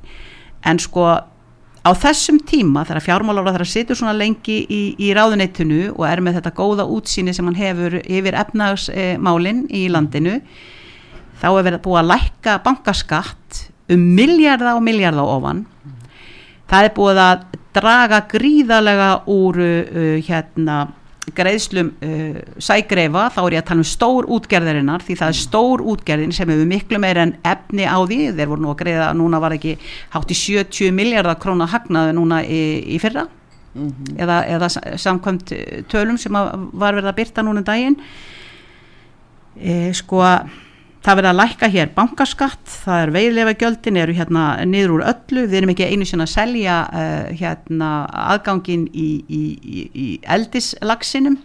En 0.66 0.80
sko 0.82 1.06
á 1.80 1.90
þessum 1.96 2.40
tíma 2.44 2.84
þegar 2.88 3.06
fjármálar 3.06 3.48
þeirra 3.52 3.68
situr 3.68 3.98
svona 3.98 4.16
lengi 4.16 4.58
í, 4.68 4.82
í 5.00 5.12
ráðunettinu 5.16 5.94
og 5.94 6.04
er 6.08 6.20
með 6.24 6.40
þetta 6.40 6.56
góða 6.58 6.88
útsýni 6.92 7.34
sem 7.36 7.48
hann 7.48 7.58
hefur 7.58 8.00
yfir 8.02 8.36
efnagsmálin 8.36 9.64
í 9.72 9.86
landinu 9.92 10.40
þá 11.40 11.48
er 11.54 11.66
verið 11.70 11.84
búið 11.86 12.02
að 12.02 12.10
lækka 12.10 12.56
bankaskatt 12.66 13.62
um 13.90 14.02
miljarda 14.16 14.76
og 14.76 14.84
miljarda 14.86 15.24
ofan. 15.24 15.64
Það 16.70 16.86
er 16.86 16.94
búið 16.94 17.20
að 17.24 17.46
draga 17.74 18.20
gríðarlega 18.30 19.10
úr 19.30 19.60
uh, 19.62 20.16
hérna 20.26 20.82
greiðslum 21.36 21.90
uh, 22.02 22.38
sægreifa, 22.62 23.24
þá 23.34 23.40
er 23.44 23.56
ég 23.56 23.62
að 23.62 23.68
tala 23.70 23.82
um 23.84 23.88
stór 23.90 24.28
útgerðarinnar 24.36 25.04
því 25.06 25.16
það 25.20 25.32
er 25.32 25.38
stór 25.40 25.84
útgerðin 25.92 26.32
sem 26.36 26.50
hefur 26.52 26.70
miklu 26.70 27.00
meir 27.02 27.20
en 27.22 27.34
efni 27.46 27.86
á 27.86 27.98
því. 28.02 28.18
Þeir 28.38 28.50
voru 28.52 28.64
nú 28.64 28.72
að 28.72 28.80
greiða, 28.82 29.10
núna 29.18 29.40
var 29.42 29.56
ekki 29.56 29.76
hátt 30.14 30.32
í 30.34 30.38
70 30.38 30.94
miljardar 30.96 31.38
króna 31.42 31.68
hagnaði 31.70 32.16
núna 32.18 32.40
í, 32.44 32.62
í 32.94 32.98
fyrra. 33.02 33.26
Eða, 34.18 34.40
eða 34.50 34.68
sa- 34.74 34.96
samkvæmt 34.98 35.52
eh, 35.54 35.82
tölum 35.86 36.16
sem 36.18 36.34
að 36.34 36.48
var 36.74 36.96
verið 36.96 37.12
að 37.12 37.18
byrta 37.20 37.44
núna 37.46 37.62
um 37.62 37.68
daginn. 37.68 37.96
E, 39.60 39.92
sko 39.94 40.24
það 41.00 41.18
verið 41.20 41.30
að 41.30 41.38
lækka 41.38 41.68
hér 41.72 41.92
bankaskatt 41.96 42.72
það 42.84 43.02
er 43.02 43.12
veiðlefa 43.14 43.54
gjöldin 43.62 44.00
eru 44.02 44.16
hérna 44.16 44.44
niður 44.68 44.98
úr 44.98 45.04
öllu, 45.14 45.46
við 45.46 45.60
erum 45.60 45.72
ekki 45.72 45.88
einu 45.88 46.08
sinna 46.08 46.26
að 46.28 46.34
selja 46.34 46.80
uh, 46.88 47.30
hérna 47.40 47.92
aðgangin 48.34 48.84
í, 48.92 49.08
í, 49.24 49.42
í, 49.60 49.86
í 49.88 50.08
eldislagsinum 50.36 51.38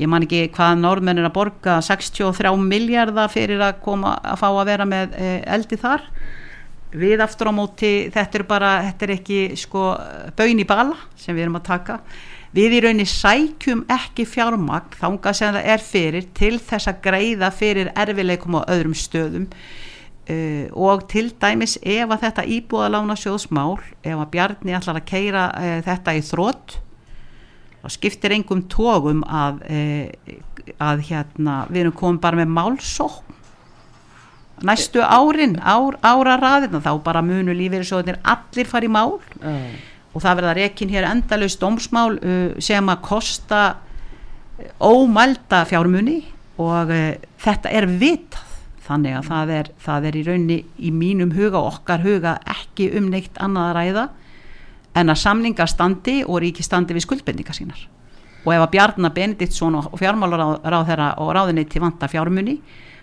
ég 0.00 0.10
man 0.10 0.26
ekki 0.26 0.48
hvað 0.54 0.82
norðmenn 0.82 1.22
er 1.22 1.28
að 1.28 1.36
borga 1.38 1.78
63 1.86 2.52
miljardar 2.62 3.30
fyrir 3.30 3.62
að 3.62 3.80
koma 3.84 4.16
að 4.22 4.42
fá 4.42 4.48
að 4.50 4.68
vera 4.72 4.86
með 4.88 5.16
uh, 5.18 5.38
eldi 5.56 5.78
þar. 5.80 6.04
Við 6.90 7.22
aftur 7.22 7.50
á 7.50 7.52
móti 7.54 7.92
þetta 8.10 8.40
er 8.40 8.44
bara, 8.48 8.70
þetta 8.88 9.06
er 9.06 9.14
ekki 9.14 9.40
sko 9.58 9.84
bön 10.38 10.58
í 10.58 10.66
bala 10.66 10.96
sem 11.14 11.36
við 11.36 11.46
erum 11.46 11.60
að 11.60 11.68
taka 11.68 12.00
við 12.56 12.76
í 12.76 12.80
rauninni 12.84 13.06
sækjum 13.08 13.84
ekki 13.90 14.26
fjármagn 14.28 14.98
þánga 14.98 15.32
sem 15.36 15.54
það 15.54 15.70
er 15.74 15.84
fyrir 15.84 16.26
til 16.36 16.56
þess 16.58 16.90
að 16.90 17.00
greiða 17.04 17.50
fyrir 17.54 17.92
erfileikum 17.94 18.58
á 18.58 18.62
öðrum 18.66 18.96
stöðum. 18.98 19.46
Uh, 20.30 20.68
og 20.78 21.08
til 21.10 21.30
dæmis 21.42 21.74
ef 21.82 22.10
að 22.12 22.26
þetta 22.26 22.44
íbúðalána 22.54 23.16
sjóðsmál 23.18 23.80
ef 24.04 24.14
að 24.14 24.28
Bjarni 24.30 24.76
ætlar 24.76 25.00
að 25.00 25.08
keira 25.08 25.48
uh, 25.56 25.78
þetta 25.82 26.14
í 26.14 26.20
þrótt 26.22 26.76
þá 27.80 27.88
skiptir 27.96 28.34
engum 28.36 28.62
tógum 28.70 29.24
að, 29.26 29.64
uh, 29.66 30.76
að 30.86 31.02
hérna, 31.08 31.64
við 31.70 31.86
erum 31.86 31.98
komið 31.98 32.22
bara 32.22 32.42
með 32.42 32.54
málsókn. 32.58 33.36
Næstu 34.68 35.00
árin, 35.00 35.56
ár, 35.64 35.96
ára 36.04 36.36
raðina 36.36 36.82
þá 36.84 36.92
bara 37.00 37.22
munu 37.24 37.54
lífeyrisjóðinir 37.56 38.20
allir 38.28 38.68
fari 38.68 38.90
í 38.90 38.92
mál. 38.92 39.16
Og 40.10 40.22
það 40.24 40.40
verða 40.40 40.56
rekin 40.58 40.92
hér 40.92 41.08
endalaust 41.10 41.60
dómsmál 41.62 42.18
uh, 42.18 42.52
sem 42.62 42.92
að 42.92 43.02
kosta 43.06 43.62
uh, 43.70 44.70
ómælda 44.82 45.64
fjármuni 45.70 46.20
og 46.60 46.90
uh, 46.94 47.10
þetta 47.42 47.74
er 47.74 47.88
vitað. 47.90 48.46
Þannig 48.90 49.14
að 49.20 49.26
það 49.28 49.50
er, 49.54 49.68
það 49.78 50.06
er 50.08 50.16
í 50.18 50.20
raunni 50.26 50.54
í 50.82 50.88
mínum 50.90 51.30
huga 51.36 51.60
og 51.60 51.76
okkar 51.76 52.02
huga 52.02 52.32
ekki 52.50 52.88
um 52.98 53.06
neitt 53.12 53.36
annað 53.38 53.68
að 53.68 53.76
ræða 53.76 54.06
en 54.98 55.12
að 55.12 55.20
samningar 55.20 55.70
standi 55.70 56.16
og 56.24 56.40
ríki 56.42 56.64
standi 56.66 56.96
við 56.96 57.04
skuldbendingar 57.06 57.54
sínar. 57.54 57.84
Og 58.42 58.54
ef 58.54 58.64
að 58.64 58.72
Bjarnar 58.72 59.12
Benediktsson 59.14 59.76
og 59.78 59.94
fjármálaráð 60.00 60.88
þeirra 60.88 61.10
og 61.22 61.30
ráðinni 61.36 61.66
vanta 61.78 62.08
fjármuni 62.10 62.56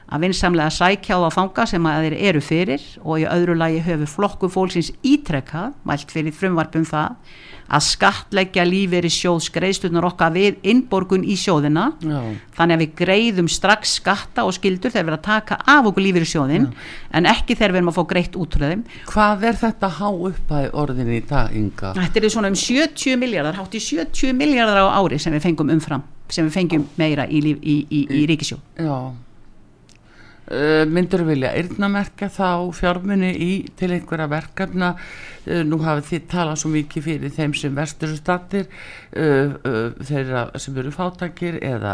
að 0.08 0.24
vinsamlega 0.24 0.72
sækja 0.72 1.18
á 1.20 1.24
það 1.26 1.36
þanga 1.38 1.68
sem 1.72 1.90
að 1.90 2.06
þeir 2.06 2.16
eru 2.30 2.42
fyrir 2.44 2.88
og 3.04 3.20
í 3.20 3.28
öðru 3.28 3.58
lagi 3.60 3.84
höfu 3.84 4.08
flokku 4.08 4.50
fólksins 4.52 4.94
ítrekka 5.04 5.72
mælt 5.88 6.14
fyrir 6.14 6.36
frumvarpum 6.36 6.88
það 6.88 7.36
að 7.68 7.84
skattleggja 7.84 8.64
lífeyri 8.64 9.10
sjóðs 9.12 9.50
greiðslunar 9.52 10.06
okkar 10.08 10.32
við 10.32 10.62
innborgun 10.72 11.26
í 11.28 11.36
sjóðina 11.40 11.90
Já. 12.00 12.22
þannig 12.56 12.78
að 12.78 12.84
við 12.84 12.94
greiðum 13.02 13.50
strax 13.52 13.98
skatta 14.00 14.46
og 14.48 14.56
skildur 14.56 14.94
þegar 14.94 15.04
við 15.04 15.12
erum 15.12 15.20
að 15.20 15.26
taka 15.28 15.60
af 15.68 15.90
okkur 15.92 16.06
lífeyri 16.06 16.30
sjóðin 16.32 16.70
en 17.12 17.28
ekki 17.28 17.58
þegar 17.60 17.76
við 17.76 17.82
erum 17.82 17.92
að 17.92 18.00
fá 18.00 18.04
greitt 18.14 18.40
út 18.40 18.56
úr 18.56 18.68
þeim 18.70 18.86
Hvað 19.12 19.48
er 19.52 19.60
þetta 19.66 19.92
há 20.00 20.08
uppæði 20.08 20.72
orðin 20.80 21.12
í 21.12 21.22
dag, 21.28 21.52
Inga? 21.60 21.94
Þetta 22.00 22.24
er 22.24 22.32
svona 22.38 22.54
um 22.54 22.60
70 22.64 23.20
miljardar 23.20 23.60
hátt 23.60 23.76
í 23.76 23.84
70 23.84 24.38
miljardar 24.40 24.88
á 24.88 24.96
ári 24.96 25.20
sem 25.20 25.36
við 25.36 25.50
fengum 25.50 25.76
umfram 25.76 26.08
sem 26.32 26.48
við 26.48 26.56
fengjum 26.56 26.88
meira 27.00 27.28
í, 27.28 27.44
í, 27.44 27.78
í, 27.84 28.04
í 28.22 28.26
ríkisjó 28.32 28.60
Já. 28.80 28.96
Myndur 30.88 31.26
vilja 31.28 31.50
eyrnamerkja 31.60 32.30
þá 32.32 32.70
fjármunni 32.76 33.34
í 33.36 33.52
til 33.76 33.92
einhverja 33.92 34.30
verkefna? 34.32 34.94
Uh, 35.48 35.62
nú 35.64 35.80
hafið 35.80 36.08
þið 36.10 36.24
talað 36.32 36.60
svo 36.60 36.72
mikið 36.74 37.06
fyrir 37.06 37.32
þeim 37.32 37.54
sem 37.56 37.76
vestur 37.78 38.12
stattir 38.18 38.66
uh, 38.68 39.54
uh, 39.56 39.94
þeirra 40.04 40.42
sem 40.60 40.76
eru 40.82 40.92
fátakir 40.92 41.60
eða 41.64 41.94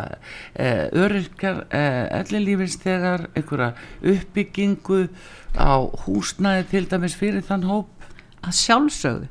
öryrkjar 1.03 1.63
ellilífinstegar 1.73 3.27
einhverja 3.33 3.73
uppbyggingu 4.13 5.05
á 5.53 5.85
húsnæði 6.05 6.65
til 6.71 6.83
dæmis 6.89 7.17
fyrir 7.19 7.45
þann 7.45 7.67
hóp? 7.69 8.09
Að 8.43 8.57
sjálfsögðu 8.57 9.29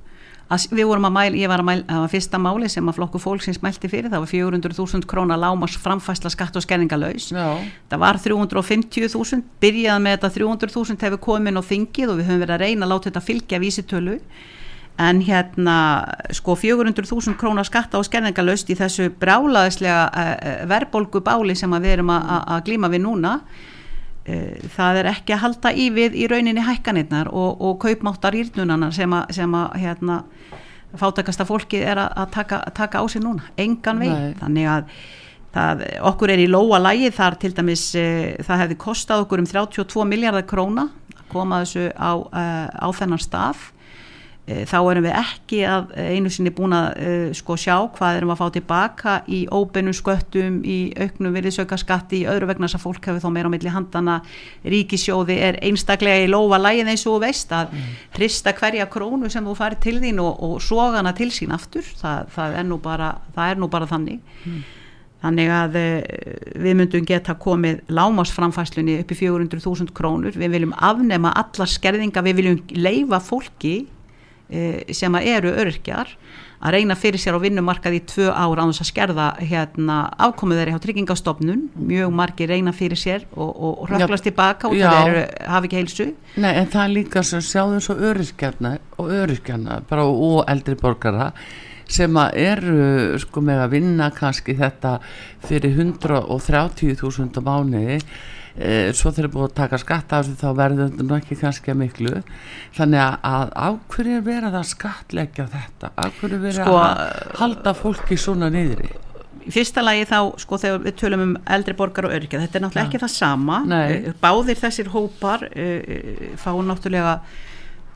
að 0.52 0.74
við 0.76 0.88
vorum 0.90 1.08
að 1.08 1.14
mæla, 1.16 1.40
ég 1.40 1.50
var 1.50 1.62
að 1.62 1.68
mæla 1.68 1.84
það 1.88 2.02
var 2.04 2.12
fyrsta 2.12 2.40
máli 2.42 2.70
sem 2.72 2.88
að 2.90 2.98
flokku 2.98 3.20
fólksins 3.22 3.60
mælti 3.64 3.90
fyrir 3.90 4.12
það 4.12 4.24
var 4.24 4.32
400.000 4.32 5.08
krónar 5.08 5.40
lámas 5.40 5.76
framfæsla 5.80 6.32
skatt 6.32 6.56
og 6.58 6.64
skerningalöys 6.66 7.30
Já. 7.32 7.58
það 7.90 8.02
var 8.04 8.20
350.000 8.22 9.44
byrjaði 9.62 10.04
með 10.06 10.18
þetta 10.18 10.32
300.000 10.38 11.06
hefur 11.06 11.22
komin 11.28 11.60
á 11.60 11.62
þingið 11.64 12.12
og 12.12 12.20
við 12.20 12.28
höfum 12.30 12.42
verið 12.44 12.56
að 12.56 12.66
reyna 12.66 12.86
að 12.86 12.94
láta 12.94 13.10
þetta 13.10 13.24
fylgja 13.28 13.62
vísitölu 13.62 14.18
en 15.00 15.22
hérna 15.24 15.76
sko 16.36 16.54
400.000 16.58 17.36
krónar 17.40 17.66
skatta 17.66 17.98
og 17.98 18.06
skerningalöst 18.06 18.70
í 18.70 18.76
þessu 18.76 19.08
brálaðislega 19.20 20.02
uh, 20.12 20.64
verbolgu 20.68 21.22
báli 21.24 21.56
sem 21.56 21.72
að 21.72 21.86
við 21.86 21.96
erum 21.96 22.12
að, 22.12 22.58
glíma 22.68 22.92
við 22.92 23.06
núna 23.06 23.38
það 24.22 24.98
er 25.00 25.08
ekki 25.10 25.34
að 25.34 25.40
halda 25.42 25.72
í 25.74 25.88
við 25.90 26.14
í 26.14 26.28
rauninni 26.30 26.62
hækkanirnar 26.62 27.32
og, 27.34 27.58
og 27.58 27.80
kaupmáttar 27.82 28.36
írnunana 28.38 28.92
sem 28.94 29.10
að, 29.16 29.32
sem 29.34 29.56
að 29.58 29.74
hérna, 29.82 30.20
fátakasta 30.98 31.46
fólki 31.48 31.80
er 31.82 31.98
að, 31.98 32.12
að 32.22 32.30
taka, 32.36 32.60
taka 32.76 33.02
á 33.02 33.04
sig 33.10 33.24
núna, 33.24 33.48
engan 33.60 34.02
veginn. 34.02 34.38
Þannig 34.40 34.70
að 34.70 34.94
það, 35.54 35.84
okkur 36.12 36.32
er 36.34 36.42
í 36.42 36.48
lóa 36.50 36.80
lægi 36.82 37.12
þar 37.16 37.38
til 37.42 37.52
dæmis 37.56 37.84
uh, 37.98 38.32
það 38.46 38.64
hefði 38.64 38.80
kostað 38.86 39.26
okkur 39.26 39.42
um 39.42 39.48
32 39.48 40.08
miljardar 40.08 40.46
króna 40.48 40.88
að 41.16 41.24
koma 41.32 41.62
þessu 41.64 41.88
á, 41.96 42.12
uh, 42.14 42.66
á 42.68 42.88
þennan 42.96 43.22
stað. 43.22 43.56
Eh, 43.56 43.71
þá 44.42 44.78
erum 44.90 45.04
við 45.06 45.12
ekki 45.20 45.58
að 45.70 45.92
eh, 45.94 46.08
einu 46.16 46.30
sinni 46.34 46.50
búin 46.50 46.72
að 46.74 46.86
uh, 46.98 47.26
sko 47.38 47.54
sjá 47.54 47.76
hvað 47.94 48.16
erum 48.18 48.32
að 48.34 48.40
fá 48.40 48.48
tilbaka 48.56 49.12
í 49.30 49.44
óbennum 49.54 49.94
sköttum, 49.94 50.56
í 50.66 50.90
auknum 50.98 51.36
virðisauka 51.36 51.78
skatti, 51.78 52.24
í 52.24 52.26
öðru 52.30 52.48
vegna 52.50 52.66
þess 52.66 52.80
að 52.80 52.84
fólk 52.88 53.06
hefur 53.06 53.22
þá 53.22 53.28
meira 53.36 53.52
á 53.52 53.54
milli 53.54 53.70
handana, 53.70 54.18
ríkisjóði 54.66 55.38
er 55.46 55.60
einstaklega 55.62 56.26
í 56.26 56.32
lofa 56.32 56.58
lægin 56.58 56.90
eins 56.90 57.06
og 57.06 57.22
veist 57.22 57.54
að 57.54 57.70
hrista 58.16 58.56
hverja 58.58 58.88
krónu 58.90 59.30
sem 59.30 59.46
þú 59.46 59.54
farir 59.62 59.78
til 59.86 60.00
þín 60.02 60.18
og, 60.26 60.34
og 60.42 60.58
soga 60.58 60.98
hana 60.98 61.14
til 61.14 61.30
sín 61.30 61.54
aftur, 61.54 61.86
það, 62.02 62.34
það, 62.34 62.58
er, 62.58 62.68
nú 62.72 62.82
bara, 62.82 63.14
það 63.38 63.54
er 63.54 63.62
nú 63.62 63.70
bara 63.70 63.90
þannig. 63.94 64.20
Þannig 65.22 65.54
að 65.54 65.76
uh, 65.78 65.96
við 66.66 66.78
myndum 66.82 67.06
geta 67.06 67.38
komið 67.38 67.86
lámasframfæslunni 67.94 68.98
upp 69.04 69.14
í 69.14 69.22
400.000 69.22 69.94
krónur, 69.94 70.34
við 70.34 70.56
viljum 70.58 70.74
afnema 70.82 71.30
allar 71.38 71.70
skerðinga, 71.70 72.26
við 72.26 72.40
viljum 72.40 72.62
leifa 72.74 73.22
fólki 73.22 73.76
eh, 73.84 74.00
sem 74.92 75.14
að 75.18 75.28
eru 75.32 75.52
örkjar 75.64 76.16
að 76.62 76.76
reyna 76.76 76.94
fyrir 76.98 77.18
sér 77.18 77.34
á 77.34 77.42
vinnumarkaði 77.42 77.98
í 77.98 78.04
tvö 78.06 78.28
ár 78.30 78.60
án 78.62 78.70
þess 78.70 78.84
að 78.84 78.88
skerða 78.92 79.26
hérna, 79.40 79.96
afkomið 80.28 80.60
þeirri 80.60 80.76
á 80.78 80.84
tryggingastofnun. 80.84 81.64
Mjög 81.90 82.12
margir 82.14 82.52
reyna 82.52 82.74
fyrir 82.76 83.00
sér 83.00 83.26
og, 83.34 83.50
og, 83.50 83.82
röklast 83.90 84.28
tilbaka 84.28 84.70
og 84.70 84.76
það 84.78 85.10
eru, 85.10 85.24
hafi 85.56 85.70
ekki 85.70 85.80
heilsu. 85.80 86.06
Nei, 86.36 86.52
en 86.52 86.70
það 86.70 86.84
er 86.84 86.94
líka 86.94 87.24
sem 87.26 87.42
sjáðum 87.42 87.82
svo 87.82 87.98
öryrkjarna 87.98 88.76
og 89.02 89.10
öryrkjarna 89.10 89.80
bara 89.90 90.06
og 90.06 90.44
eldri 90.52 90.78
borgara 90.78 91.32
sem 91.92 92.14
að 92.16 92.38
eru 92.40 92.84
sko 93.20 93.42
með 93.44 93.64
að 93.64 93.74
vinna 93.74 94.12
kannski 94.14 94.54
þetta 94.56 94.94
fyrir 95.48 95.74
130.000 95.82 97.34
á 97.36 97.40
mánuði. 97.42 97.98
e, 97.98 98.06
svo 98.98 99.12
þeir 99.12 99.24
eru 99.24 99.32
búið 99.32 99.46
að 99.46 99.54
taka 99.62 99.78
skatta 99.80 100.18
af 100.18 100.26
þessu 100.26 100.40
þá 100.42 100.58
verður 100.58 100.90
þetta 100.90 101.06
nú 101.08 101.14
ekki 101.16 101.38
kannski 101.40 101.72
að 101.72 101.78
miklu. 101.82 102.16
Þannig 102.76 103.02
að, 103.04 103.14
að 103.30 103.54
af 103.66 103.78
hverju 103.94 104.16
er 104.18 104.26
verið 104.26 104.58
að 104.58 104.66
skattleggja 104.72 105.46
þetta? 105.54 105.92
Af 105.96 106.18
hverju 106.20 106.36
er 106.36 106.44
verið 106.46 106.60
Sko, 106.60 106.74
að 106.82 107.38
halda 107.40 107.74
fólki 107.78 108.18
svona 108.20 108.50
niðri? 108.52 108.90
Í 109.42 109.50
fyrsta 109.50 109.82
lagi 109.82 110.04
þá, 110.06 110.18
sko, 110.38 110.58
þegar 110.62 110.84
við 110.84 110.98
tölum 111.00 111.24
um 111.24 111.32
eldri 111.56 111.74
borgar 111.78 112.06
og 112.06 112.12
örkja, 112.14 112.42
þetta 112.44 112.58
er 112.58 112.64
náttúrulega 112.66 112.90
ekki 112.90 113.00
það 113.02 113.14
sama. 113.16 113.62
Nei. 113.66 113.86
Eh, 113.96 114.12
báðir 114.22 114.60
þessir 114.60 114.92
hópar 114.92 115.48
uh, 115.48 116.28
fá 116.38 116.52
náttúrulega 116.62 117.16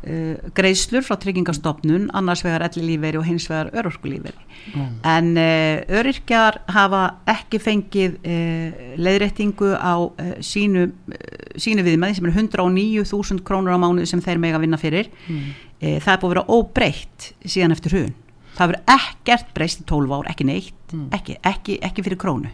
uh, 0.06 0.50
greiðslur 0.56 1.02
frá 1.06 1.16
tryggingastofnun 1.22 2.08
annars 2.16 2.42
vegar 2.46 2.62
elli 2.68 2.84
lífeyri 2.94 3.18
og 3.20 3.26
hins 3.28 3.48
vegar 3.50 3.72
örorkulífeyri 3.74 4.42
Mm. 4.74 4.86
en 5.06 5.26
uh, 5.38 5.98
öryrkjar 6.00 6.56
hafa 6.74 7.02
ekki 7.30 7.58
fengið 7.62 8.16
uh, 8.18 8.80
leiðréttingu 8.98 9.68
á 9.78 9.94
uh, 10.00 10.32
sínu, 10.42 10.88
sínu 11.60 11.84
viðmæði 11.86 12.16
sem 12.18 12.26
er 12.26 12.34
109.000 12.34 13.44
krónur 13.46 13.76
á 13.76 13.78
mánuði 13.78 14.08
sem 14.10 14.22
þeir 14.24 14.40
mega 14.42 14.58
vinna 14.62 14.78
fyrir 14.80 15.10
Mm. 15.28 15.52
það 16.02 16.12
er 16.14 16.20
búið 16.22 16.30
að 16.30 16.34
vera 16.34 16.46
óbreytt 16.56 17.26
síðan 17.44 17.74
eftir 17.76 17.92
hrun 17.94 18.14
það 18.56 18.70
verður 18.72 18.94
ekkert 18.96 19.48
breyst 19.54 19.80
í 19.82 19.84
12 19.90 20.14
ár, 20.16 20.30
ekki 20.32 20.46
neitt 20.48 20.72
Mm. 20.92 21.08
ekki, 21.12 21.34
ekki, 21.42 21.78
ekki 21.82 22.02
fyrir 22.06 22.16
krónu 22.22 22.50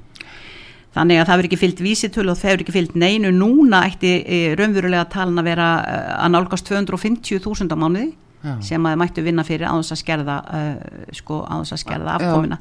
þannig 0.92 1.20
að 1.20 1.28
það 1.28 1.38
verður 1.38 1.48
ekki 1.50 1.60
fyllt 1.60 1.82
vísitölu 1.84 2.32
og 2.32 2.40
það 2.40 2.50
verður 2.50 2.64
ekki 2.66 2.74
fyllt 2.76 2.96
neinu 3.00 3.30
núna 3.34 3.84
ætti 3.88 4.12
e, 4.20 4.40
raunverulega 4.58 5.06
talan 5.12 5.40
að 5.40 5.48
vera 5.48 5.68
eh, 5.88 6.10
að 6.18 6.34
nálgast 6.34 6.68
250.000 6.68 7.72
á 7.72 7.76
mánuði 7.80 8.10
Já. 8.42 8.56
sem 8.66 8.88
að 8.90 8.98
mættu 8.98 9.22
vinna 9.22 9.44
fyrir 9.46 9.70
á 9.70 9.74
þess 9.78 9.94
að 9.94 10.00
skerða 10.00 10.36
uh, 10.42 11.04
sko 11.14 11.44
á 11.46 11.62
þess 11.62 11.76
að 11.76 11.82
skerða 11.84 12.10
Já. 12.10 12.14
afkomina 12.16 12.58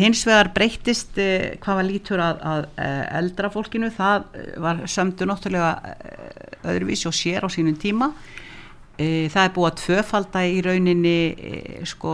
hins 0.00 0.22
vegar 0.26 0.50
breyttist 0.56 1.20
uh, 1.22 1.52
hvað 1.62 1.78
var 1.78 1.86
lítur 1.86 2.22
að, 2.24 2.40
að 2.42 2.64
uh, 2.66 3.04
eldra 3.20 3.50
fólkinu 3.54 3.92
það 3.94 4.26
var 4.64 4.82
sömdu 4.90 5.28
náttúrulega 5.30 5.94
öðruvísi 6.66 7.06
og 7.06 7.14
sér 7.14 7.46
á 7.46 7.48
sínum 7.54 7.78
tíma 7.78 8.10
það 8.96 9.42
er 9.42 9.50
búið 9.56 9.66
að 9.68 9.74
tvöfalda 9.82 10.42
í 10.48 10.60
rauninni 10.64 11.14
uh, 11.36 11.84
sko 11.84 12.12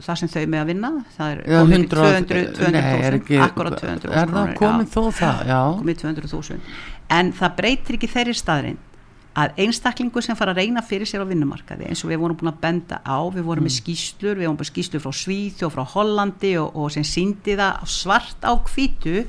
það 0.00 0.18
sem 0.22 0.30
þau 0.32 0.44
með 0.54 0.60
að 0.62 0.70
vinna. 0.72 0.90
Það 1.18 1.32
er 1.34 1.42
Já, 1.44 1.58
komið 1.60 1.76
100 1.76 1.90
200 1.94 2.42
200.000 2.60 2.72
Nei, 2.72 3.02
er 3.08 3.18
ekki- 3.18 3.42
akkurat 3.44 3.76
200.000 3.82 4.08
er 4.08 4.16
það 4.16 4.32
krónur, 4.32 4.56
komið 4.62 4.86
já. 4.88 4.92
þó 4.94 5.02
það, 5.20 5.44
já. 5.52 5.60
Komið 5.82 6.02
200.000 6.04 6.58
en 7.18 7.32
það 7.36 7.56
breytir 7.60 7.98
ekki 7.98 8.08
þeirri 8.14 8.34
staðrin 8.40 8.78
að 9.34 9.58
einstaklingur 9.64 10.22
sem 10.22 10.36
fara 10.38 10.52
að 10.54 10.60
reyna 10.62 10.82
fyrir 10.86 11.08
sér 11.10 11.24
á 11.24 11.30
vinnumarkaði 11.30 11.88
eins 11.90 12.04
og 12.06 12.12
við 12.12 12.20
vorum 12.22 12.38
búin 12.38 12.52
að 12.52 12.60
benda 12.62 13.00
á 13.02 13.18
við 13.34 13.46
vorum 13.48 13.66
með 13.66 13.76
skýslur, 13.80 14.38
við 14.38 14.46
vorum 14.46 14.60
með 14.60 14.70
skýslur 14.70 15.02
frá 15.02 15.14
Svíð 15.18 15.64
og 15.66 15.74
frá 15.74 15.84
Hollandi 15.94 16.52
og, 16.62 16.68
og 16.78 16.92
sem 16.94 17.06
síndi 17.08 17.56
það 17.58 17.82
svart 17.90 18.46
á 18.46 18.52
hvítu. 18.54 19.24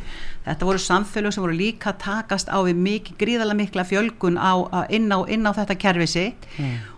Þetta 0.46 0.70
voru 0.70 0.82
samfélög 0.82 1.34
sem 1.34 1.46
voru 1.46 1.58
líka 1.58 1.96
takast 1.98 2.52
á 2.54 2.58
við 2.62 2.84
mikið 2.86 3.22
gríðarlega 3.24 3.62
mikla 3.63 3.88
fjölgun 3.89 4.38
á, 4.38 4.54
á, 4.70 4.80
inn, 4.94 5.10
á, 5.10 5.26
inn 5.26 5.50
á 5.50 5.52
þetta 5.58 5.80
kerfi 5.82 6.12
sitt 6.12 6.46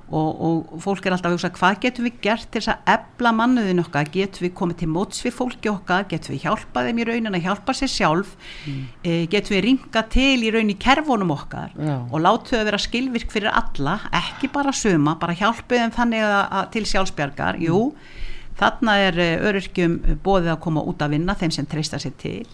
og, 0.07 0.41
og 0.47 0.81
fólk 0.83 1.05
er 1.05 1.15
alltaf 1.15 1.31
að 1.31 1.35
hugsa 1.35 1.51
hvað 1.57 1.79
getum 1.83 2.07
við 2.07 2.19
gert 2.23 2.47
til 2.51 2.61
þess 2.61 2.71
að 2.73 2.91
ebla 2.93 3.33
mannuðin 3.35 3.81
okkar, 3.83 4.11
getum 4.13 4.45
við 4.45 4.53
komið 4.59 4.79
til 4.81 4.89
móts 4.91 5.23
við 5.25 5.35
fólki 5.35 5.71
okkar, 5.71 6.05
getum 6.11 6.35
við 6.35 6.45
hjálpað 6.45 6.87
þeim 6.87 7.01
í 7.01 7.07
raunin 7.09 7.39
að 7.39 7.47
hjálpa 7.47 7.75
sér 7.75 7.91
sjálf 7.91 8.35
mm. 8.63 8.85
e, 9.03 9.17
getum 9.33 9.57
við 9.57 9.65
ringa 9.67 10.05
til 10.13 10.37
í 10.37 10.53
raunin 10.55 10.75
í 10.75 10.77
kervonum 10.79 11.33
okkar 11.35 11.75
Já. 11.75 11.97
og 12.05 12.23
látu 12.23 12.53
þau 12.53 12.61
að 12.61 12.69
vera 12.71 12.83
skilvirk 12.85 13.33
fyrir 13.35 13.51
alla, 13.51 13.97
ekki 14.23 14.51
bara 14.55 14.75
suma, 14.75 15.17
bara 15.19 15.35
hjálpuð 15.35 15.83
þeim 15.83 15.97
þannig 15.97 16.27
að, 16.29 16.39
að 16.61 16.71
til 16.77 16.85
sjálfsbjargar, 16.93 17.59
mm. 17.59 17.67
jú 17.67 17.83
þarna 18.57 18.95
er 19.05 19.19
eh, 19.21 19.35
öryrkjum 19.47 19.99
bóðið 20.25 20.55
að 20.55 20.63
koma 20.63 20.83
út 20.87 21.03
að 21.03 21.13
vinna 21.17 21.35
þeim 21.37 21.53
sem 21.53 21.67
treysta 21.69 21.99
sér 22.01 22.15
til 22.17 22.47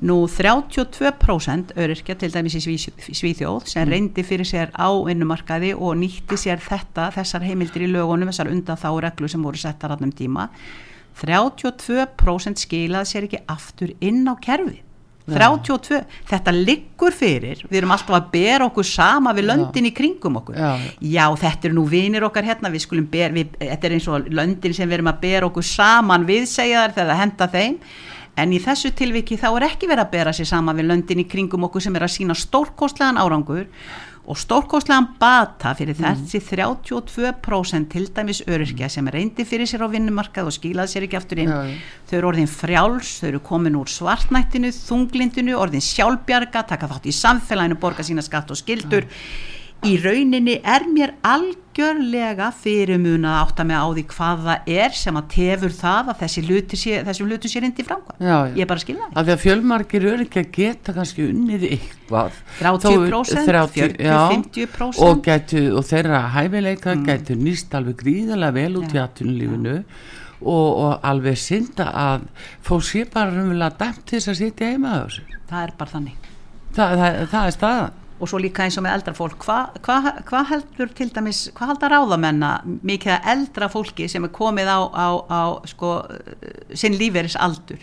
Nú 0.00 0.22
32% 0.24 1.74
öryrkja 1.76 2.14
til 2.16 2.30
dæmis 2.32 2.54
í 2.56 2.62
Svíþjóð 2.64 3.66
sem 3.68 3.82
mm. 3.84 3.90
reyndi 3.92 4.22
fyrir 4.24 4.48
sér 4.48 4.70
á 4.72 4.88
innumarkaði 5.12 5.74
og 5.76 5.98
nýtti 6.00 6.38
sér 6.40 6.62
þetta, 6.64 7.10
þessar 7.18 7.44
heimildir 7.44 7.84
í 7.84 7.90
lögunum, 7.92 8.30
þessar 8.32 8.48
undan 8.48 8.80
þá 8.80 8.88
reglu 9.04 9.28
sem 9.28 9.44
voru 9.44 9.60
settar 9.60 9.92
allum 9.92 10.12
tíma. 10.16 10.48
32% 11.20 12.62
skilaði 12.64 13.10
sér 13.10 13.26
ekki 13.28 13.42
aftur 13.52 13.92
inn 14.00 14.24
á 14.24 14.32
kerfi. 14.40 14.80
32, 15.30 15.94
ja. 15.94 16.20
þetta 16.30 16.54
liggur 16.54 17.14
fyrir, 17.14 17.60
við 17.68 17.82
erum 17.82 17.92
alltaf 17.94 18.16
að 18.16 18.30
bera 18.32 18.66
okkur 18.66 18.86
sama 18.88 19.34
við 19.36 19.50
löndin 19.50 19.86
ja. 19.86 19.90
í 19.92 19.94
kringum 19.94 20.38
okkur. 20.40 20.56
Ja. 20.58 20.70
Já, 20.98 21.26
þetta 21.42 21.68
er 21.68 21.76
nú 21.76 21.84
vinir 21.90 22.24
okkar 22.26 22.48
hérna, 22.48 22.72
við 22.72 22.86
skulum 22.86 23.06
bera, 23.12 23.34
við, 23.36 23.52
þetta 23.60 23.88
er 23.88 23.96
eins 23.98 24.08
og 24.10 24.30
löndin 24.32 24.74
sem 24.76 24.88
við 24.88 24.98
erum 24.98 25.12
að 25.12 25.20
bera 25.26 25.50
okkur 25.50 25.66
saman 25.66 26.24
við 26.28 26.48
segja 26.50 26.86
þar 26.86 26.96
þegar 26.96 27.12
það 27.12 27.22
henda 27.24 27.50
þeim 27.52 27.78
en 28.40 28.54
í 28.56 28.60
þessu 28.62 28.92
tilviki 28.96 29.38
þá 29.40 29.48
er 29.52 29.66
ekki 29.70 29.88
verið 29.90 30.06
að 30.06 30.14
bera 30.14 30.36
sér 30.36 30.48
sama 30.48 30.74
við 30.76 30.90
löndin 30.90 31.22
í 31.22 31.26
kringum 31.28 31.66
okkur 31.68 31.84
sem 31.84 31.98
er 31.98 32.06
að 32.06 32.14
sína 32.16 32.36
stórkostlegan 32.38 33.20
árangur 33.20 33.66
og 34.30 34.38
stórkostlegan 34.38 35.08
bata 35.20 35.72
fyrir 35.78 35.96
mm. 35.98 36.24
þessi 36.24 36.40
32% 36.44 37.88
til 37.90 38.04
dæmis 38.14 38.42
öryrkja 38.46 38.90
sem 38.92 39.08
reyndi 39.10 39.46
fyrir 39.48 39.68
sér 39.68 39.86
á 39.86 39.88
vinnumarkað 39.92 40.50
og 40.50 40.56
skilaði 40.56 40.94
sér 40.94 41.06
ekki 41.08 41.18
aftur 41.18 41.42
inn 41.42 41.52
ja. 41.52 41.62
þau 42.10 42.18
eru 42.20 42.32
orðin 42.32 42.50
frjáls, 42.50 43.14
þau 43.20 43.30
eru 43.32 43.44
komin 43.44 43.78
úr 43.80 43.90
svartnættinu, 43.90 44.72
þunglindinu, 44.76 45.56
orðin 45.58 45.84
sjálfbjarga 45.84 46.66
taka 46.74 46.90
þátt 46.92 47.08
í 47.10 47.16
samfélaginu, 47.16 47.80
borga 47.80 48.06
sína 48.06 48.24
skatt 48.26 48.52
og 48.52 48.60
skildur 48.60 49.08
ja 49.08 49.58
í 49.86 49.96
rauninni 50.00 50.58
er 50.66 50.84
mér 50.90 51.12
algjörlega 51.24 52.50
fyrirmuna 52.60 53.38
að 53.40 53.62
með 53.70 53.80
á 53.80 53.86
því 53.96 54.04
hvað 54.10 54.42
það 54.46 54.70
er 54.74 54.96
sem 55.00 55.18
að 55.20 55.28
tefur 55.34 55.74
það 55.76 56.10
að 56.12 56.20
þessi 56.20 56.44
luti 56.44 56.80
sé, 56.80 56.98
þessum 57.06 57.30
luti 57.30 57.50
sér 57.52 57.66
indi 57.68 57.86
framkvæm 57.86 58.20
ég 58.58 58.62
er 58.64 58.68
bara 58.68 58.80
að 58.80 58.84
skilja 58.84 59.06
það 59.06 59.20
af 59.20 59.28
því 59.28 59.34
að 59.34 59.42
fjölmargir 59.44 60.06
eru 60.12 60.26
ekki 60.26 60.42
að 60.42 60.50
geta 60.58 60.94
kannski 60.96 61.26
unnið 61.30 61.66
eitthvað. 61.70 62.40
30%, 62.60 63.52
40-50% 63.80 65.04
og, 65.06 65.30
og 65.80 65.88
þeirra 65.88 66.22
hæfileika 66.36 66.96
mm. 66.96 67.06
getur 67.08 67.40
nýst 67.40 67.76
alveg 67.78 68.00
gríðarlega 68.02 68.56
vel 68.58 68.80
út 68.82 68.96
í 68.96 69.00
aðtunulífinu 69.00 69.78
og, 70.40 70.68
og 70.68 70.92
alveg 71.06 71.40
synda 71.40 71.88
að 71.96 72.28
fólk 72.66 72.84
sé 72.88 73.06
bara 73.08 73.32
raunverulega 73.32 73.80
dæmt 73.80 74.04
til 74.04 74.18
þess 74.18 74.32
að 74.34 74.38
sitja 74.42 74.70
heima 74.72 74.92
á 74.92 74.98
þessu. 75.04 75.24
Það 75.50 75.64
er 75.64 75.74
bara 75.80 75.94
þannig. 75.94 76.30
Það, 76.70 76.94
það, 77.00 77.18
það 77.32 77.48
er 77.48 77.56
staðan 77.56 77.98
og 78.20 78.28
svo 78.28 78.40
líka 78.40 78.66
eins 78.66 78.76
og 78.78 78.84
með 78.84 78.98
eldra 78.98 79.14
fólk 79.16 79.38
hvað 79.44 79.78
hva, 79.86 79.96
hva 80.28 80.42
heldur 80.50 80.90
til 80.96 81.08
dæmis, 81.14 81.46
hvað 81.56 81.72
haldar 81.72 81.96
áðamenna 81.96 82.50
mikið 82.86 83.14
að 83.16 83.30
eldra 83.34 83.70
fólki 83.72 84.08
sem 84.12 84.26
er 84.26 84.34
komið 84.36 84.68
á, 84.68 84.80
á, 84.92 85.08
á 85.24 85.42
sko, 85.70 85.94
sinn 86.76 86.98
líferis 87.00 87.38
aldur 87.40 87.80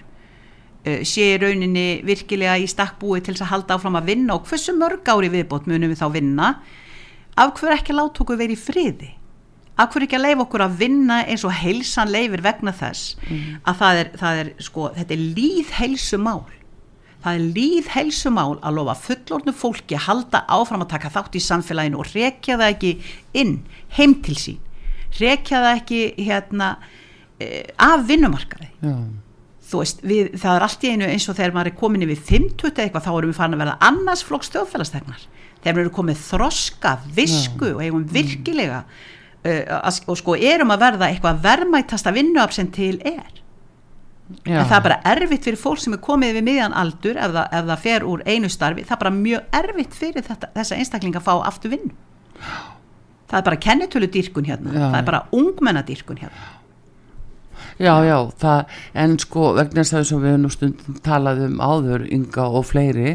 uh, 0.88 1.02
sé 1.08 1.30
rauninni 1.42 2.04
virkilega 2.08 2.58
í 2.62 2.68
stakkbúi 2.70 3.22
til 3.22 3.34
þess 3.36 3.48
að 3.48 3.54
halda 3.56 3.78
áfram 3.78 4.00
að 4.00 4.12
vinna? 4.14 4.38
Og 4.38 4.50
hversu 4.50 4.76
mörg 4.78 5.08
ári 5.10 5.32
viðbót 5.34 5.70
munum 5.70 5.94
við 5.94 6.02
þá 6.02 6.08
vinna? 6.14 6.52
Af 7.38 7.54
hver 7.60 7.78
ekki 7.78 7.96
láta 7.96 8.24
okkur 8.24 8.40
verið 8.40 8.58
í 8.58 8.62
friði? 8.62 9.12
Af 9.78 9.94
hver 9.94 10.08
ekki 10.08 10.18
að 10.18 10.26
leifa 10.26 10.46
okkur 10.48 10.66
að 10.66 10.78
vinna 10.80 11.20
eins 11.30 11.44
og 11.46 11.54
heilsan 11.54 12.10
leifir 12.10 12.42
vegna 12.46 12.74
þess 12.74 13.18
mm. 13.28 13.60
að 13.62 13.82
það 13.82 14.00
er, 14.02 14.14
það 14.22 14.40
er 14.44 14.54
sko, 14.66 14.88
þetta 14.96 15.14
er 15.14 15.26
líð 15.38 15.74
heilsumál 15.78 16.40
það 17.28 17.40
er 17.40 17.58
líð 17.58 17.92
helsumál 17.94 18.56
að 18.64 18.78
lofa 18.80 18.96
fullornu 19.04 19.54
fólki 19.56 19.98
að 19.98 20.06
halda 20.08 20.44
áfram 20.48 20.86
að 20.86 20.94
taka 20.96 21.12
þátt 21.14 21.38
í 21.38 21.44
samfélaginu 21.44 22.00
og 22.00 22.12
rekja 22.14 22.58
það 22.60 22.74
ekki 22.74 22.92
inn 23.42 23.54
heim 23.98 24.18
til 24.24 24.38
sín 24.40 24.64
rekja 25.20 25.62
það 25.64 25.80
ekki 25.82 26.02
hérna 26.28 26.74
eh, 27.42 27.64
af 27.82 28.06
vinnumarkaði 28.08 28.70
Já. 28.84 28.96
þú 29.68 29.82
veist, 29.82 30.04
við, 30.06 30.32
það 30.40 30.54
er 30.54 30.68
allt 30.68 30.86
í 30.86 30.94
einu 30.94 31.10
eins 31.12 31.28
og 31.28 31.38
þegar 31.40 31.56
maður 31.58 31.72
er 31.72 31.80
komin 31.82 32.08
yfir 32.08 32.24
50 32.32 32.84
eitthvað 32.86 33.08
þá 33.08 33.12
erum 33.14 33.34
við 33.34 33.40
farin 33.42 33.58
að 33.58 33.64
verða 33.66 33.78
annars 33.90 34.24
flokks 34.28 34.54
þjóðfélagstegnar 34.56 35.28
þegar 35.58 35.78
við 35.78 35.84
erum 35.84 35.96
komið 35.98 36.24
þroska, 36.28 36.94
visku 37.18 37.72
Já. 37.72 37.76
og 37.76 37.84
eigum 37.84 38.06
virkilega 38.14 38.84
uh, 38.86 39.92
og 40.08 40.20
sko 40.20 40.38
erum 40.38 40.72
að 40.76 40.86
verða 40.86 41.12
eitthvað 41.12 41.44
vermættasta 41.44 42.14
vinnuafsend 42.16 42.76
til 42.78 42.96
er 43.02 43.44
Já. 44.44 44.60
en 44.60 44.66
það 44.68 44.78
er 44.78 44.86
bara 44.90 45.02
erfitt 45.14 45.46
fyrir 45.48 45.60
fólk 45.62 45.80
sem 45.80 45.94
er 45.96 46.02
komið 46.04 46.40
við 46.40 46.48
miðjan 46.50 46.76
aldur 46.76 47.20
ef 47.20 47.32
það, 47.32 47.46
ef 47.60 47.70
það 47.70 47.84
fer 47.86 48.08
úr 48.08 48.24
einu 48.28 48.50
starfi. 48.52 48.84
Það 48.84 48.96
er 48.98 49.04
bara 49.04 49.14
mjög 49.16 49.62
erfitt 49.62 49.96
fyrir 49.96 50.26
þetta, 50.28 50.50
þessa 50.56 50.80
einstaklinga 50.82 51.22
að 51.22 51.30
fá 51.30 51.36
aftur 51.48 51.74
vinn 51.78 51.94
það 53.28 53.40
er 53.40 53.48
bara 53.50 53.60
kennetölu 53.60 54.10
dýrkun 54.12 54.48
hérna. 54.48 54.74
Já. 54.74 54.86
það 54.92 55.00
er 55.00 55.08
bara 55.10 55.24
ungmennadýrkun 55.36 56.22
hérna 56.22 56.46
Já, 57.78 57.94
já, 58.02 58.18
það, 58.42 58.78
en 58.98 59.12
sko 59.22 59.52
vegna 59.54 59.84
þess 59.84 59.94
að 59.94 60.02
þess 60.02 60.16
að 60.16 60.24
við 60.26 60.40
nú 60.42 60.50
stundum 60.50 60.98
talaðum 61.06 61.60
áður 61.62 62.08
ynga 62.16 62.48
og 62.58 62.66
fleiri 62.72 63.12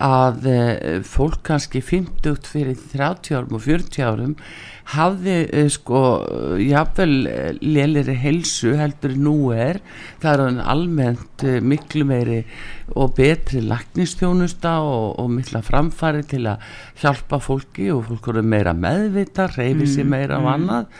að 0.00 0.48
e, 0.48 0.56
fólk 1.04 1.42
kannski 1.44 1.82
50 1.84 2.48
fyrir 2.48 2.78
30 2.94 3.36
árum 3.36 3.58
og 3.58 3.64
40 3.66 4.06
árum 4.08 4.32
hafði 4.94 5.36
e, 5.52 5.66
sko 5.74 6.00
jáfnvel 6.62 7.12
lélir 7.60 8.08
helsu 8.22 8.72
heldur 8.80 9.12
nú 9.20 9.36
er. 9.52 9.82
Það 10.24 10.46
er 10.48 10.64
almennt 10.72 11.44
e, 11.44 11.58
miklu 11.60 12.08
meiri 12.08 12.40
og 12.96 13.12
betri 13.20 13.60
laknistjónusta 13.60 14.78
og, 14.88 15.18
og 15.20 15.32
mikla 15.36 15.60
framfari 15.66 16.24
til 16.32 16.46
að 16.48 16.64
hjálpa 17.02 17.44
fólki 17.44 17.92
og 17.92 18.06
fólk 18.08 18.32
eru 18.32 18.48
meira 18.56 18.72
meðvita, 18.72 19.50
reyfi 19.52 19.84
sér 19.84 20.08
mm, 20.08 20.14
meira 20.16 20.40
mm, 20.40 20.46
af 20.46 20.54
annað 20.56 20.92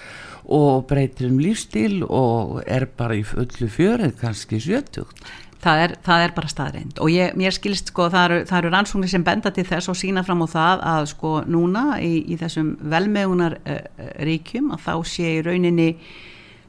og 0.48 0.86
breytir 0.88 1.28
um 1.28 1.42
lífstíl 1.42 2.00
og 2.08 2.62
er 2.66 2.88
bara 2.96 3.18
í 3.18 3.24
fullu 3.26 3.68
fjörið 3.72 4.16
kannski 4.22 4.62
sjötugt 4.62 5.22
Það 5.58 5.80
er, 5.82 5.92
það 6.06 6.20
er 6.22 6.32
bara 6.36 6.48
staðreind 6.52 7.00
og 7.02 7.10
ég, 7.10 7.32
mér 7.34 7.54
skilst 7.56 7.90
sko 7.90 8.06
það 8.12 8.28
eru, 8.28 8.42
eru 8.60 8.70
rannsóknir 8.70 9.10
sem 9.10 9.24
benda 9.26 9.50
til 9.50 9.64
þess 9.66 9.90
og 9.90 9.98
sína 9.98 10.22
fram 10.22 10.44
á 10.46 10.48
það 10.52 10.84
að 10.92 11.06
sko 11.10 11.32
núna 11.50 11.82
í, 11.98 12.12
í 12.30 12.38
þessum 12.38 12.76
velmegunar 12.92 13.58
uh, 13.58 13.80
ríkjum 14.22 14.70
að 14.76 14.84
þá 14.86 14.92
sé 15.10 15.32
í 15.32 15.42
rauninni 15.42 15.88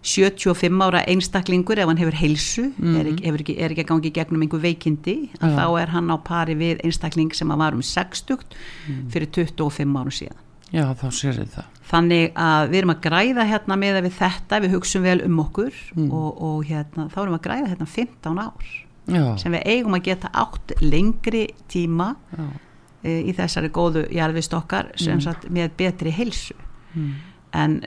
75 0.01 0.81
ára 0.81 1.03
einstaklingur 1.11 1.77
ef 1.77 1.89
hann 1.89 1.99
hefur 1.99 2.15
heilsu, 2.15 2.63
mm 2.71 2.73
-hmm. 2.79 2.99
er, 2.99 3.11
mhm. 3.11 3.35
ekki, 3.35 3.55
er 3.59 3.71
ekki 3.71 3.83
að 3.83 3.91
gangi 3.91 4.11
gegnum 4.15 4.41
einhver 4.41 4.61
veikindi 4.63 5.17
að 5.39 5.49
ja. 5.49 5.57
þá 5.59 5.81
er 5.81 5.89
hann 5.93 6.09
á 6.09 6.17
pari 6.17 6.55
við 6.55 6.81
einstakling 6.83 7.35
sem 7.35 7.51
að 7.51 7.57
var 7.57 7.73
um 7.73 7.81
60 7.81 8.37
mm. 8.87 9.09
fyrir 9.11 9.29
25 9.29 9.97
árum 9.97 10.11
síðan 10.11 10.39
Já, 10.71 10.93
þá 10.93 11.07
sér 11.11 11.45
það. 11.49 11.65
Þannig 11.89 12.36
að 12.38 12.67
við 12.69 12.80
erum 12.80 12.93
að 12.93 13.02
græða 13.08 13.45
hérna 13.49 13.78
með 13.82 13.99
við 14.06 14.17
þetta, 14.19 14.62
við 14.62 14.75
hugsun 14.75 15.06
vel 15.06 15.17
um 15.25 15.39
okkur 15.41 15.78
mm. 15.95 16.10
og, 16.13 16.41
og 16.45 16.60
hérna, 16.69 17.08
þá 17.10 17.17
erum 17.23 17.34
við 17.34 17.39
að 17.39 17.45
græða 17.47 17.71
hérna 17.71 17.89
15 17.95 18.41
ár 18.43 18.73
Já. 19.10 19.23
sem 19.41 19.56
við 19.56 19.63
eigum 19.73 19.97
að 19.97 20.06
geta 20.06 20.30
átt 20.38 20.75
lengri 20.84 21.47
tíma 21.71 22.12
e, 23.02 23.15
í 23.25 23.34
þessari 23.34 23.71
góðu 23.73 24.06
jarfistokkar 24.13 24.91
sem 24.99 25.17
mm. 25.17 25.23
sagt 25.25 25.49
með 25.49 25.73
betri 25.82 26.13
heilsu. 26.13 26.58
Mm. 26.93 27.10
En 27.58 27.80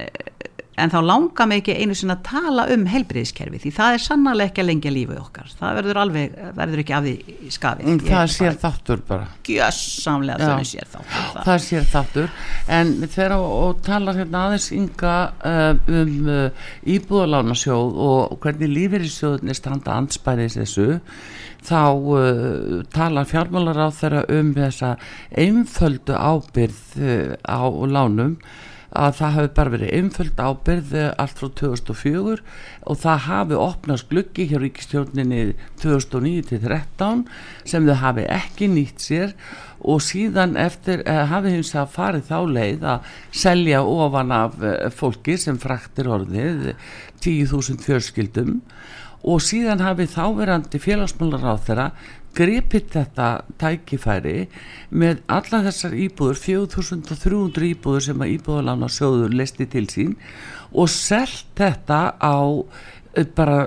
en 0.81 0.93
þá 0.93 0.99
langar 1.05 1.49
mig 1.49 1.61
ekki 1.61 1.75
einu 1.83 1.95
sinna 1.97 2.15
að 2.17 2.23
tala 2.31 2.65
um 2.73 2.85
helbriðiskerfi 2.89 3.59
því 3.61 3.73
það 3.77 3.97
er 3.97 4.03
sannarlega 4.07 4.51
ekki 4.51 4.63
að 4.63 4.69
lengja 4.71 4.93
lífið 4.95 5.19
okkar. 5.21 5.51
Það 5.59 5.77
verður 5.79 6.01
alveg, 6.03 6.39
verður 6.57 6.83
ekki 6.83 6.95
af 6.97 7.05
því 7.07 7.51
skafið 7.57 7.91
mm, 7.91 8.01
það 8.07 8.31
sér 8.37 8.57
þáttur 8.63 9.03
bara. 9.11 9.27
Gjössamlega 9.49 10.49
það 10.49 10.65
sér 10.71 10.91
þáttur 10.95 11.29
það. 11.35 11.43
það 11.51 11.61
sér 11.67 11.87
þáttur. 11.93 12.33
En 12.79 12.95
þegar 13.05 13.37
og 13.37 13.85
talar 13.85 14.21
hérna 14.23 14.47
aðeins 14.47 14.71
ynga 14.79 15.15
uh, 15.53 15.93
um 16.01 16.33
uh, 16.33 16.67
íbúðalánasjóð 16.97 18.03
og 18.09 18.35
hvernig 18.43 18.73
lífið 18.73 19.07
í 19.07 19.13
sjóðunni 19.13 19.59
standa 19.59 20.01
anspærið 20.01 20.59
þessu 20.63 20.89
þá 21.69 21.85
uh, 21.93 22.83
talar 22.97 23.29
fjármálar 23.29 23.85
á 23.85 23.89
þeirra 23.93 24.27
um 24.41 24.57
þessa 24.57 24.97
einföldu 25.37 26.17
ábyrð 26.17 26.81
á 27.45 27.61
lánum 27.69 28.39
að 28.93 29.15
það 29.19 29.35
hafi 29.37 29.51
bara 29.57 29.73
verið 29.73 29.93
einföld 29.97 30.41
ábyrð 30.41 30.95
allt 31.23 31.39
frá 31.41 31.49
2004 31.61 32.37
og 32.91 32.99
það 33.03 33.23
hafi 33.27 33.59
opnast 33.59 34.09
gluggi 34.11 34.47
hjá 34.51 34.59
ríkistjórninni 34.61 35.43
2009-13 35.83 37.25
sem 37.73 37.89
þau 37.89 37.99
hafi 38.03 38.27
ekki 38.29 38.69
nýtt 38.73 39.05
sér 39.05 39.37
og 39.83 40.03
síðan 40.05 40.59
eftir 40.61 41.03
eh, 41.09 41.25
hafi 41.31 41.57
hins 41.57 41.73
að 41.75 41.95
farið 41.97 42.29
þá 42.29 42.39
leið 42.57 42.89
að 42.95 43.13
selja 43.45 43.83
ofan 43.83 44.35
af 44.37 44.59
eh, 44.61 44.89
fólki 44.95 45.39
sem 45.41 45.59
fraktir 45.63 46.11
orðið 46.13 46.75
10.000 47.25 47.83
fjörskildum 47.87 48.61
og 49.23 49.43
síðan 49.43 49.83
hafi 49.83 50.09
þáverandi 50.11 50.81
félagsmálar 50.83 51.47
á 51.47 51.55
þeirra 51.63 51.89
grepið 52.37 52.89
þetta 52.95 53.29
tækifæri 53.61 54.47
með 54.91 55.21
alla 55.33 55.63
þessar 55.67 55.97
íbúður 56.07 56.41
4300 56.41 57.69
íbúður 57.73 58.07
sem 58.09 58.25
að 58.25 58.35
íbúðalána 58.39 58.89
sjóður 58.93 59.37
listi 59.37 59.69
til 59.73 59.85
sín 59.93 60.17
og 60.73 60.89
selt 60.93 61.45
þetta 61.59 62.01
á 62.17 62.41
eh, 63.17 63.27
bara, 63.37 63.59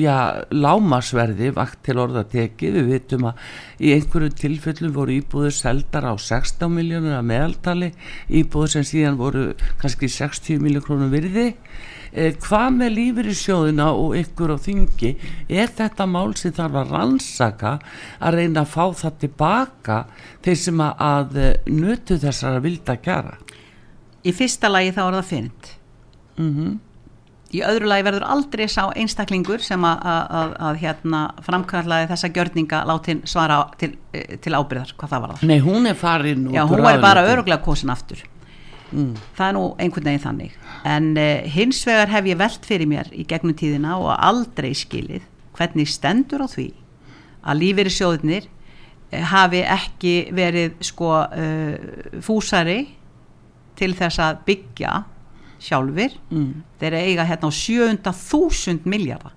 já, 0.00 0.44
lámasverði 0.48 1.52
vakt 1.56 1.82
til 1.84 1.98
orðatekið, 2.00 2.78
við 2.80 2.92
vitum 2.94 3.28
að 3.28 3.42
í 3.84 3.92
einhverju 3.96 4.32
tilfellum 4.40 4.94
voru 4.96 5.18
íbúður 5.18 5.52
seldar 5.58 6.08
á 6.08 6.14
16 6.16 6.72
miljónur 6.72 7.18
að 7.18 7.28
meðaltali, 7.32 7.92
íbúður 8.32 8.78
sem 8.78 8.88
síðan 8.88 9.20
voru 9.20 9.50
kannski 9.82 10.08
60 10.12 10.64
miljón 10.64 10.88
krónum 10.88 11.12
virði 11.12 11.52
hvað 12.16 12.68
með 12.78 12.94
lífur 12.96 13.26
í 13.28 13.36
sjóðuna 13.36 13.90
og 13.92 14.16
ykkur 14.16 14.54
á 14.54 14.58
þingi? 14.58 15.14
Er 15.48 15.68
þetta 15.68 16.06
mál 16.08 16.34
sem 16.36 16.54
þarf 16.56 16.80
að 16.82 16.94
rannsaka 16.96 17.78
að 18.20 18.38
reyna 18.40 18.64
að 18.64 18.72
fá 18.72 18.84
það 19.02 19.18
tilbaka 19.24 19.98
þeir 20.42 20.56
sem 20.56 20.80
að, 20.80 21.36
eh, 21.36 21.56
nötu 21.66 22.18
þessar 22.18 22.56
að 22.56 22.64
vilda 22.70 22.96
gera 23.02 23.36
í 24.26 24.34
fyrsta 24.34 24.70
lagi 24.72 24.92
þá 24.94 25.02
er 25.06 25.16
það 25.18 25.30
fyrnd 25.30 25.70
mm 26.36 26.50
-hmm. 26.52 26.76
í 27.56 27.62
öðru 27.70 27.90
lagi 27.90 28.06
verður 28.08 28.28
aldrei 28.34 28.66
sá 28.68 28.82
einstaklingur 28.94 29.62
sem 29.62 29.84
að, 29.84 30.06
að, 30.40 30.54
að 30.68 30.80
hérna, 30.82 31.22
framkallaði 31.46 32.08
þessa 32.12 32.32
gjörninga 32.38 32.84
látin 32.90 33.22
svara 33.24 33.60
til, 33.78 33.92
eh, 34.12 34.38
til 34.38 34.54
ábyrðar 34.54 34.94
hvað 34.96 35.12
það 35.12 35.26
var 35.26 35.34
það 35.34 35.50
Nei, 35.52 35.58
hún 35.60 35.86
er 35.86 35.94
farin 35.94 36.48
Já, 36.54 36.64
hún 36.66 36.86
er 36.86 37.00
bara 37.00 37.26
öruglega 37.26 37.62
kosin 37.62 37.90
aftur 37.90 38.24
mm. 38.90 39.14
það 39.36 39.46
er 39.48 39.56
nú 39.56 39.64
einhvern 39.82 40.08
veginn 40.10 40.24
þannig. 40.24 40.58
En 40.86 41.08
uh, 41.18 41.46
hins 41.56 41.82
vegar 41.88 42.12
hef 42.12 42.28
ég 42.30 42.40
velt 42.40 42.68
fyrir 42.68 42.90
mér 42.90 43.10
í 43.14 43.26
gegnum 43.28 43.56
tíðina 43.56 43.96
og 44.00 44.12
aldrei 44.16 44.72
skilið 44.76 45.24
hvernig 45.56 45.90
stendur 45.90 46.44
á 46.44 46.48
því 46.52 46.68
að 47.46 47.60
lífeyri 47.62 47.94
sjóðinir 47.94 48.48
uh, 48.48 49.24
hafi 49.32 49.64
ekki 49.64 50.14
verið 50.36 50.78
sko 50.86 51.12
uh, 51.24 51.74
fúsari 52.24 52.82
til 53.76 53.92
þess 53.96 54.22
að 54.24 54.42
byggja 54.48 54.96
sjálfur 55.62 56.12
mm. 56.30 56.50
þeir 56.80 56.98
eiga 57.00 57.26
hérna 57.28 57.48
á 57.48 57.52
700.000 57.52 58.88
miljardar 58.88 59.34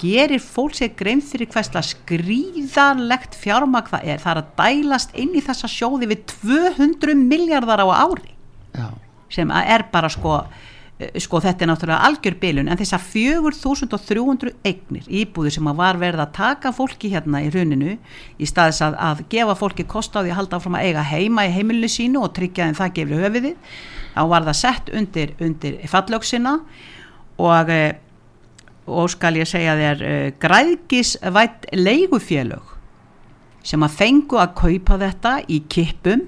gerir 0.00 0.42
fólk 0.42 0.74
sér 0.76 0.92
grein 0.98 1.22
fyrir 1.22 1.48
hversla 1.52 1.82
skrýðarlegt 1.84 3.36
fjármag 3.38 3.88
það 3.92 4.08
er? 4.10 4.22
Það 4.22 4.32
er 4.32 4.40
að 4.40 4.54
dælast 4.58 5.14
inn 5.20 5.36
í 5.36 5.42
þessa 5.44 5.70
sjóði 5.70 6.10
við 6.10 6.24
200 6.34 7.14
miljardar 7.20 7.84
á 7.84 7.88
ári 8.04 8.33
Já. 8.74 8.88
sem 9.30 9.50
er 9.54 9.86
bara 9.92 10.10
sko 10.12 10.36
eh, 10.98 11.14
sko 11.22 11.40
þetta 11.44 11.64
er 11.64 11.70
náttúrulega 11.70 12.08
algjör 12.08 12.38
bilun 12.42 12.70
en 12.70 12.80
þess 12.80 12.96
að 12.96 13.08
4300 13.14 14.54
eignir 14.66 15.08
íbúður 15.08 15.56
sem 15.56 15.70
að 15.70 15.80
var 15.82 16.00
verið 16.02 16.24
að 16.24 16.36
taka 16.38 16.72
fólki 16.74 17.10
hérna 17.14 17.42
í 17.44 17.50
runinu 17.54 17.96
í 18.38 18.48
staðis 18.50 18.82
að, 18.86 18.98
að 18.98 19.24
gefa 19.34 19.58
fólki 19.58 19.88
kost 19.88 20.16
á 20.16 20.22
því 20.22 20.32
að 20.32 20.40
halda 20.40 20.60
áfram 20.60 20.78
að 20.78 20.88
eiga 20.88 21.08
heima 21.10 21.48
í 21.48 21.54
heimilinu 21.54 21.90
sínu 21.90 22.24
og 22.24 22.34
tryggja 22.36 22.70
þeim 22.70 22.80
það 22.80 22.96
gefli 23.00 23.20
höfiði 23.22 23.54
þá 24.14 24.22
var 24.30 24.48
það 24.48 24.60
sett 24.62 24.94
undir, 24.94 25.36
undir 25.42 25.78
fallöksina 25.90 26.58
og 27.42 27.70
eh, 27.74 27.92
og 28.84 29.08
skal 29.12 29.38
ég 29.40 29.48
segja 29.48 29.76
þér 29.78 30.04
uh, 30.04 30.28
græðgisvætt 30.42 31.68
leigufélög 31.72 32.72
sem 33.64 33.84
að 33.84 33.96
fengu 33.96 34.40
að 34.40 34.56
kaupa 34.58 34.98
þetta 35.00 35.38
í 35.48 35.62
kippum 35.72 36.26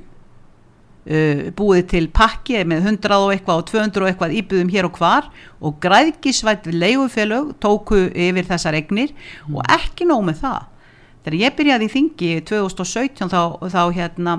Uh, 1.06 1.52
búið 1.54 1.84
til 1.92 2.06
pakki 2.10 2.64
með 2.66 2.88
100 2.90 3.12
og 3.14 3.28
eitthvað 3.30 3.60
og 3.60 3.68
200 3.68 4.02
og 4.02 4.08
eitthvað 4.08 4.32
íbúðum 4.40 4.72
hér 4.74 4.88
og 4.88 4.96
hvar 4.98 5.28
og 5.62 5.76
græðgisvætt 5.84 6.66
leigufélög 6.66 7.52
tóku 7.62 8.08
yfir 8.10 8.48
þessar 8.48 8.74
egnir 8.74 9.12
mm. 9.12 9.54
og 9.54 9.70
ekki 9.70 10.08
nóg 10.10 10.24
með 10.26 10.40
það 10.42 10.66
þegar 11.20 11.38
ég 11.44 11.56
byrjaði 11.60 11.86
í 11.86 11.94
þingi 11.94 12.32
2017 12.50 13.30
þá, 13.30 13.38
þá 13.70 13.80
hérna 13.94 14.36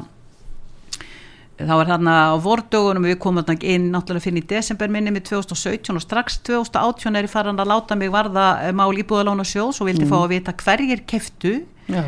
þá 1.56 1.76
er 1.78 1.94
þarna 1.94 2.20
á 2.32 2.36
vordugunum 2.36 3.08
við 3.14 3.20
komum 3.24 3.48
inn 3.64 3.88
náttúrulega 3.96 4.28
fyrir 4.28 4.44
í 4.44 4.48
desember 4.52 4.92
minni 4.92 5.16
með 5.16 5.30
2017 5.32 5.96
og 5.96 6.04
strax 6.04 6.42
2018 6.52 7.16
er 7.16 7.32
ég 7.32 7.32
farin 7.32 7.64
að 7.64 7.72
láta 7.72 7.96
mig 7.96 8.12
varða 8.12 8.74
mál 8.76 8.92
íbúðalóna 8.92 9.48
sjós 9.48 9.80
og 9.80 9.88
vildi 9.88 10.04
mm. 10.04 10.12
fá 10.12 10.20
að 10.20 10.34
vita 10.36 10.60
hverjir 10.66 11.08
keftu 11.08 11.62
já 11.88 12.04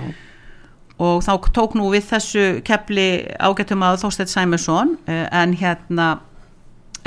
og 0.99 1.23
þá 1.23 1.33
tók 1.55 1.75
nú 1.79 1.89
við 1.93 2.09
þessu 2.11 2.45
kepli 2.67 3.09
ágættum 3.39 3.85
að 3.87 4.01
Þorstedt 4.03 4.33
Sæmursson 4.33 4.97
eh, 5.07 5.25
en 5.31 5.55
hérna 5.59 6.09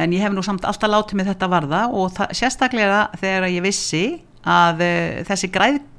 en 0.00 0.12
ég 0.16 0.24
hef 0.24 0.32
nú 0.32 0.42
samt 0.44 0.64
alltaf 0.64 0.90
látið 0.90 1.18
með 1.20 1.32
þetta 1.32 1.48
varða 1.52 1.82
og 1.92 2.12
það, 2.16 2.36
sérstaklega 2.38 3.00
þegar 3.20 3.48
ég 3.52 3.64
vissi 3.64 4.04
að 4.48 4.80
uh, 4.82 5.18
þessi 5.28 5.50
græðkisvættu 5.54 5.91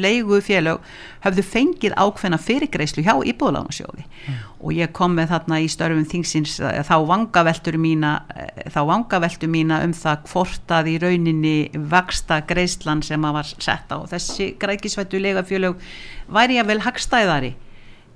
leigu 0.00 0.40
félög 0.44 0.82
hafðu 1.24 1.44
fengið 1.46 1.96
ákveðna 1.96 2.38
fyrirgreislu 2.42 3.04
hjá 3.06 3.14
íbúðlánarsjóði 3.30 4.04
mm. 4.04 4.38
og 4.60 4.74
ég 4.76 4.92
kom 4.96 5.14
með 5.18 5.30
þarna 5.34 5.60
í 5.62 5.68
störfum 5.72 6.06
þingsins 6.10 6.56
eh, 6.60 6.80
þá 6.86 6.96
vangaveltur 7.08 7.78
mína 7.80 8.14
þá 8.74 8.80
vangaveltur 8.90 9.52
mína 9.52 9.82
um 9.86 9.94
það 9.96 10.24
hvort 10.32 10.74
að 10.78 10.92
í 10.94 10.96
rauninni 11.04 11.56
vaksta 11.92 12.42
greislan 12.48 13.04
sem 13.06 13.24
að 13.24 13.38
var 13.38 13.52
sett 13.54 13.94
á 13.94 13.98
þessi 14.10 14.54
græðkisvættu 14.60 15.22
leigu 15.22 15.46
félög 15.48 15.78
væri 16.26 16.58
ég 16.58 16.68
vel 16.68 16.82
hagstæðari 16.84 17.54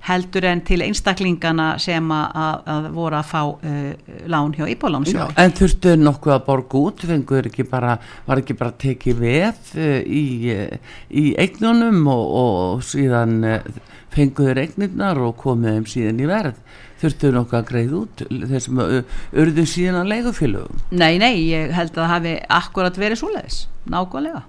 heldur 0.07 0.47
en 0.47 0.61
til 0.65 0.79
einstaklingana 0.85 1.69
sem 1.81 2.11
að, 2.13 2.63
að 2.73 2.87
voru 2.95 3.19
að 3.19 3.29
fá 3.29 3.41
uh, 3.43 4.15
lán 4.31 4.55
hjá 4.55 4.65
Íbólámsjóði. 4.71 5.35
En 5.41 5.55
þurftu 5.57 5.95
nokkuð 5.99 6.35
að 6.37 6.45
borga 6.47 6.81
út, 6.81 7.05
fengur 7.09 7.49
ekki 7.51 7.67
bara, 7.69 7.97
var 8.27 8.43
ekki 8.43 8.57
bara 8.59 8.75
tekið 8.79 9.23
veð 9.23 9.73
uh, 9.75 9.99
í, 10.03 10.25
uh, 10.55 10.99
í 11.09 11.25
eignunum 11.43 12.05
og, 12.11 12.25
og 12.43 12.85
síðan 12.87 13.39
uh, 13.43 13.81
fenguður 14.13 14.63
eignirnar 14.63 15.19
og 15.21 15.35
komið 15.39 15.77
þeim 15.77 15.89
síðan 15.93 16.23
í 16.23 16.29
verð 16.29 16.63
þurftu 16.99 17.31
nokkuð 17.33 17.57
að 17.59 17.67
greið 17.69 17.95
út 17.99 18.23
þessum 18.51 18.81
örðu 18.83 19.65
síðan 19.69 20.01
að 20.01 20.11
leigufélögum? 20.13 20.81
Nei, 20.91 21.19
nei, 21.21 21.33
ég 21.47 21.73
held 21.75 21.93
að 21.93 22.01
það 22.01 22.13
hafi 22.13 22.33
akkurat 22.59 22.99
verið 22.99 23.21
svoleiðis, 23.21 23.59
nákvæmlega. 23.89 24.43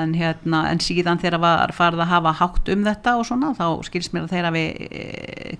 En, 0.00 0.14
hérna, 0.18 0.62
en 0.70 0.82
síðan 0.84 1.20
þegar 1.22 1.42
var 1.42 1.74
farið 1.76 2.04
að 2.06 2.12
hafa 2.14 2.34
hátt 2.40 2.72
um 2.74 2.86
þetta 2.86 3.16
og 3.18 3.28
svona 3.28 3.52
þá 3.58 3.66
skils 3.90 4.10
mér 4.14 4.26
að 4.28 4.34
þeirra 4.36 4.54
við 4.56 4.82
e, 4.86 5.04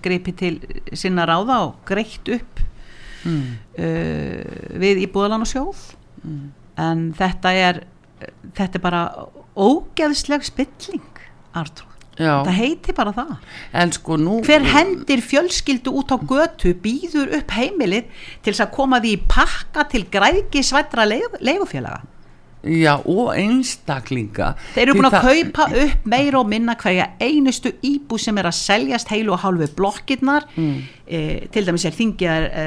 greipi 0.06 0.36
til 0.38 0.54
sinna 0.92 1.26
ráða 1.28 1.60
og 1.66 1.78
greitt 1.88 2.34
upp 2.38 2.64
mm. 3.26 3.46
uh, 3.80 4.58
við 4.82 5.04
íbúðalan 5.06 5.46
og 5.46 5.50
sjóð. 5.50 5.86
Mm. 6.20 6.50
en 6.76 7.04
þetta 7.16 7.50
er 7.56 7.78
þetta 8.56 8.76
er 8.76 8.82
bara 8.84 9.04
ógeðsleg 9.56 10.44
spilling 10.44 11.22
Artur 11.56 11.89
Já. 12.20 12.34
það 12.44 12.58
heiti 12.58 12.94
bara 12.96 13.14
það. 13.16 13.34
Sko 13.96 14.20
nú, 14.20 14.38
hver 14.44 14.68
hendir 14.74 15.24
fjölskyldu 15.24 15.94
út 16.02 16.12
á 16.12 16.16
götu 16.20 16.74
býður 16.84 17.32
upp 17.40 17.56
heimilið 17.56 18.08
til 18.44 18.52
þess 18.52 18.66
að 18.66 18.72
koma 18.76 19.00
því 19.02 19.16
pakka 19.30 19.88
til 19.90 20.06
græðki 20.12 20.64
svættra 20.66 21.08
leigufélaga? 21.08 22.02
Já 22.60 22.98
og 23.08 23.30
einstaklinga. 23.32 24.50
Þeir 24.74 24.82
eru 24.82 24.96
búin 24.98 25.06
að 25.08 25.22
kaupa 25.24 25.66
upp 25.80 26.08
meira 26.12 26.42
og 26.42 26.48
minna 26.50 26.74
hverja 26.76 27.06
einustu 27.22 27.72
íbú 27.88 28.18
sem 28.20 28.36
er 28.36 28.50
að 28.50 28.58
seljast 28.58 29.08
heilu 29.08 29.32
og 29.32 29.40
hálfu 29.40 29.70
blokkirnar. 29.78 30.44
Mm. 30.60 30.82
e, 31.06 31.20
til 31.48 31.64
dæmis 31.64 31.86
er 31.88 31.96
þingjar 31.96 32.48
e, 32.52 32.66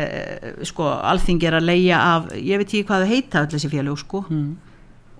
sko 0.65 0.89
alþingjar 0.97 1.59
að 1.59 1.69
leia 1.69 2.01
af 2.01 2.31
ég 2.33 2.57
veit 2.57 2.71
ekki 2.71 2.87
hvað 2.89 3.05
það 3.05 3.13
heita 3.13 3.43
öll 3.43 3.51
þessi 3.53 3.73
félög 3.75 4.01
sko. 4.01 4.25
Mm 4.29 4.62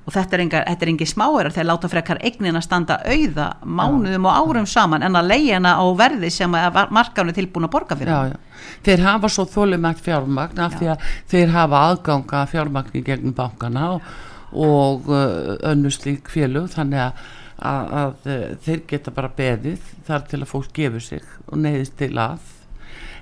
og 0.04 0.12
þetta 0.12 0.36
er 0.36 0.44
engi, 0.44 0.62
engi 0.92 1.08
smáerar 1.08 1.54
þegar 1.56 1.70
láta 1.70 1.90
frekar 1.92 2.20
eignin 2.26 2.60
að 2.60 2.66
standa 2.66 2.98
auða 3.08 3.48
mánuðum 3.64 4.28
og 4.28 4.40
árum 4.40 4.68
saman 4.68 5.06
en 5.06 5.16
að 5.16 5.30
leiðina 5.32 5.76
á 5.80 5.86
verði 6.00 6.32
sem 6.34 6.58
markánu 6.98 7.36
tilbúin 7.36 7.70
að 7.70 7.74
borga 7.76 7.98
fyrir. 8.00 8.12
Já, 8.12 8.34
já. 8.34 8.74
þeir 8.88 9.06
hafa 9.08 9.32
svo 9.32 9.48
þólumægt 9.54 10.04
fjármagn 10.04 10.64
af 10.66 10.76
því 10.80 10.92
að 10.94 11.08
þeir 11.32 11.54
hafa 11.56 11.86
aðganga 11.92 12.44
fjármagni 12.52 13.04
gegnum 13.06 13.38
bankana 13.38 13.86
og, 13.96 14.10
og 14.52 15.08
uh, 15.12 15.56
önnuslík 15.72 16.28
félug 16.34 16.68
þannig 16.76 17.06
að, 17.06 17.24
að, 17.72 17.96
að 18.02 18.28
uh, 18.28 18.44
þeir 18.68 18.84
geta 18.92 19.16
bara 19.16 19.32
beðið 19.38 19.94
þar 20.10 20.28
til 20.28 20.42
að 20.42 20.52
fólk 20.52 20.76
gefur 20.76 21.08
sig 21.12 21.32
og 21.48 21.64
neyðist 21.64 21.96
til 22.02 22.12
að 22.20 22.53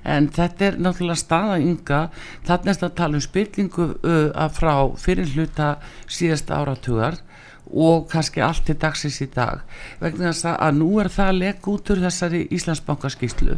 en 0.04 0.28
þetta 0.34 0.68
er 0.68 0.78
náttúrulega 0.82 1.20
staða 1.20 1.58
ynga 1.62 2.00
þarna 2.46 2.74
er 2.74 2.86
að 2.86 2.96
tala 3.00 3.18
um 3.18 3.26
spillingu 3.26 3.90
uh, 3.94 4.48
frá 4.54 4.74
fyrir 4.98 5.30
hluta 5.36 5.76
síðasta 6.10 6.58
áratugar 6.62 7.20
og 7.72 8.08
kannski 8.10 8.42
allt 8.44 8.66
til 8.66 8.76
dagsins 8.76 9.20
í 9.24 9.28
dag. 9.32 9.62
Vegna 10.00 10.32
þess 10.32 10.48
að 10.50 10.74
nú 10.76 10.88
er 11.00 11.08
það 11.12 11.30
að 11.30 11.38
legg 11.38 11.68
út 11.72 11.92
úr 11.94 12.02
þessari 12.02 12.40
Íslandsbankaskíslu 12.52 13.56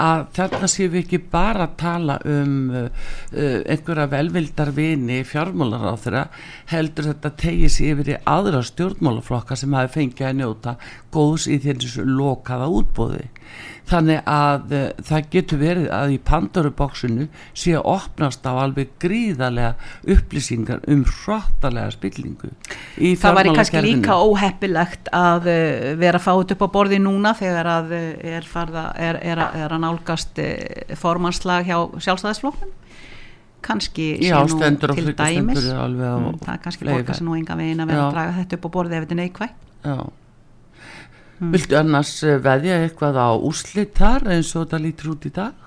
að 0.00 0.26
þarna 0.36 0.68
séum 0.70 0.92
við 0.92 1.02
ekki 1.04 1.20
bara 1.32 1.66
að 1.66 1.74
tala 1.80 2.18
um 2.30 2.54
uh, 2.70 2.86
einhverja 3.34 4.06
velvildar 4.12 4.70
vini 4.76 5.18
fjármálar 5.26 5.88
á 5.90 5.94
þeirra 5.98 6.24
heldur 6.70 7.10
þetta 7.10 7.34
tegið 7.42 7.74
sér 7.74 7.96
yfir 7.96 8.12
í 8.14 8.20
aðra 8.36 8.62
stjórnmálaflokka 8.70 9.58
sem 9.58 9.74
hafi 9.74 9.96
fengið 9.98 10.28
að 10.30 10.38
njóta 10.40 10.76
góðs 11.10 11.48
í 11.50 11.58
þessu 11.64 12.06
lokaða 12.06 12.70
útbóði 12.70 13.26
þannig 13.90 14.20
að 14.30 14.74
uh, 14.76 14.82
það 15.10 15.28
getur 15.34 15.60
verið 15.60 15.88
að 15.94 16.14
í 16.14 16.18
Pandoruboksinu 16.30 17.26
sé 17.52 17.74
að 17.78 17.88
opnast 17.92 18.46
á 18.46 18.52
alveg 18.52 18.92
gríðarlega 19.02 19.74
upplýsingar 20.14 20.84
um 20.90 21.04
hróttalega 21.08 21.94
spillingu 21.94 22.52
það 23.20 23.38
væri 23.40 23.54
kannski 23.58 23.84
líka 23.84 24.18
óheppilegt 24.22 25.10
að 25.16 25.50
uh, 25.52 25.88
vera 26.00 26.22
fáið 26.22 26.56
upp 26.56 26.66
á 26.66 26.68
borði 26.76 27.00
núna 27.02 27.34
þegar 27.38 27.72
að 27.78 27.96
uh, 27.96 28.04
er, 28.36 28.46
farða, 28.48 28.90
er, 28.98 29.20
er, 29.22 29.42
er 29.64 29.76
að 29.76 29.82
nálgast 29.86 30.38
formannslag 31.00 31.66
hjá 31.68 31.76
sjálfstæðisflokknum. 32.00 32.76
Kannski 33.60 34.06
sé 34.22 34.32
nú 34.32 34.56
til 34.96 35.12
dæmis. 35.12 35.66
mm, 35.68 36.38
það 36.40 36.62
kannski 36.64 36.86
borgar 36.88 37.18
sem 37.18 37.28
nú 37.28 37.36
enga 37.36 37.56
veginn 37.58 37.82
að 37.84 37.92
vera 37.92 38.06
að 38.06 38.14
draga 38.14 38.36
þetta 38.38 38.56
upp 38.56 38.64
á 38.64 38.70
borði 38.76 38.96
ef 38.96 39.04
þetta 39.04 39.16
er 39.16 39.20
neikvægt 39.20 39.66
Já. 39.84 39.96
Hmm. 41.40 41.54
Viltu 41.54 41.76
annars 41.78 42.12
eh, 42.22 42.36
veðja 42.42 42.82
eitthvað 42.84 43.16
á 43.16 43.28
úrslit 43.32 43.94
þar 43.96 44.28
eins 44.34 44.52
og 44.54 44.66
þetta 44.66 44.80
lítur 44.84 45.14
út 45.14 45.24
í 45.24 45.32
dag? 45.32 45.66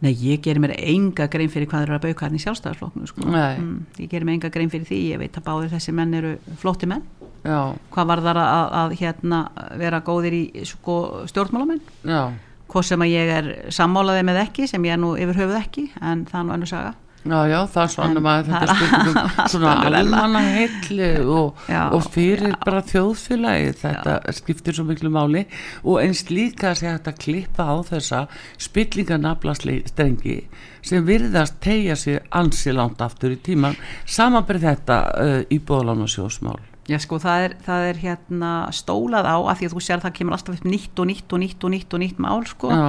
Nei, 0.00 0.14
ég 0.16 0.40
gerir 0.42 0.62
mér 0.64 0.72
enga 0.78 1.28
grein 1.30 1.50
fyrir 1.52 1.68
hvað 1.68 1.84
eru 1.84 1.96
að 1.98 2.06
bauka 2.06 2.24
hérna 2.24 2.38
í 2.40 2.42
sjálfstæðisflokknum 2.42 3.08
sko. 3.10 3.26
Mm, 3.28 3.74
ég 4.00 4.08
gerir 4.08 4.24
mér 4.24 4.38
enga 4.38 4.50
grein 4.52 4.72
fyrir 4.72 4.88
því 4.88 5.00
ég 5.12 5.20
veit 5.20 5.36
að 5.36 5.44
báðir 5.46 5.74
þessi 5.74 5.94
menn 5.94 6.16
eru 6.16 6.30
flótti 6.62 6.88
menn 6.90 7.04
Já, 7.44 7.72
hvað 7.92 8.08
var 8.10 8.22
þar 8.24 8.40
að, 8.42 8.64
að 8.80 8.94
hérna, 9.00 9.40
vera 9.80 10.00
góðir 10.04 10.36
í 10.36 10.42
sko, 10.68 10.96
stjórnmálamenn 11.30 11.80
já, 12.04 12.22
hvað 12.68 12.88
sem 12.90 13.04
að 13.04 13.12
ég 13.14 13.30
er 13.32 13.48
sammálaði 13.72 14.26
með 14.28 14.40
ekki 14.42 14.66
sem 14.68 14.84
ég 14.84 14.96
er 14.96 15.00
nú 15.00 15.14
yfir 15.16 15.38
höfuð 15.38 15.60
ekki 15.60 15.86
en 16.00 16.26
það 16.28 16.40
er 16.40 16.48
nú 16.48 16.56
önnur 16.58 16.72
saga 16.72 16.92
já, 17.24 17.38
já, 17.50 17.58
það 17.68 17.82
er 17.82 17.92
svona 17.94 18.22
maður 18.24 18.48
þetta 18.48 18.76
spurningum 18.76 19.32
svona 19.52 19.74
almanna 19.90 20.40
heilli 20.46 21.10
og, 21.24 21.60
Já, 21.68 21.82
og 21.92 22.06
fyrir 22.14 22.54
já. 22.54 22.58
bara 22.64 22.80
þjóðfélagi 22.88 23.74
þetta 23.82 24.14
skiptir 24.38 24.78
svo 24.78 24.86
miklu 24.88 25.12
máli. 25.12 25.44
Og 25.84 26.00
eins 26.00 26.24
líka 26.32 26.72
segja 26.78 26.96
þetta 26.96 27.14
klippa 27.20 27.68
á 27.68 27.76
þessa 27.90 28.24
spillingarnabla 28.60 29.54
strengi 29.60 30.40
sem 30.80 31.04
virðast 31.04 31.60
tegja 31.60 31.96
sig 32.00 32.22
ansi 32.32 32.72
langt 32.72 33.02
aftur 33.04 33.34
í 33.34 33.38
tíman 33.44 33.76
samanberð 34.08 34.64
þetta 34.70 34.98
uh, 35.12 35.40
í 35.52 35.60
bóðlán 35.60 36.06
og 36.06 36.12
sjósmál. 36.12 36.58
Já 36.90 36.98
sko 37.04 37.20
það 37.22 37.44
er, 37.44 37.56
það 37.66 37.86
er 37.90 37.98
hérna 38.02 38.52
stólað 38.74 39.28
á 39.28 39.36
að 39.36 39.60
því 39.60 39.68
að 39.68 39.74
þú 39.74 39.82
sér 39.84 39.98
að 40.00 40.06
það 40.08 40.14
kemur 40.16 40.36
alltaf 40.36 40.56
upp 40.56 40.64
nýtt 40.66 41.02
og 41.02 41.10
nýtt 41.10 41.34
og 41.36 41.42
nýtt 41.44 41.66
og 41.66 41.74
nýtt 41.74 41.94
og 41.94 42.02
nýtt 42.02 42.22
mál 42.24 42.46
sko. 42.48 42.70
Já, 42.72 42.86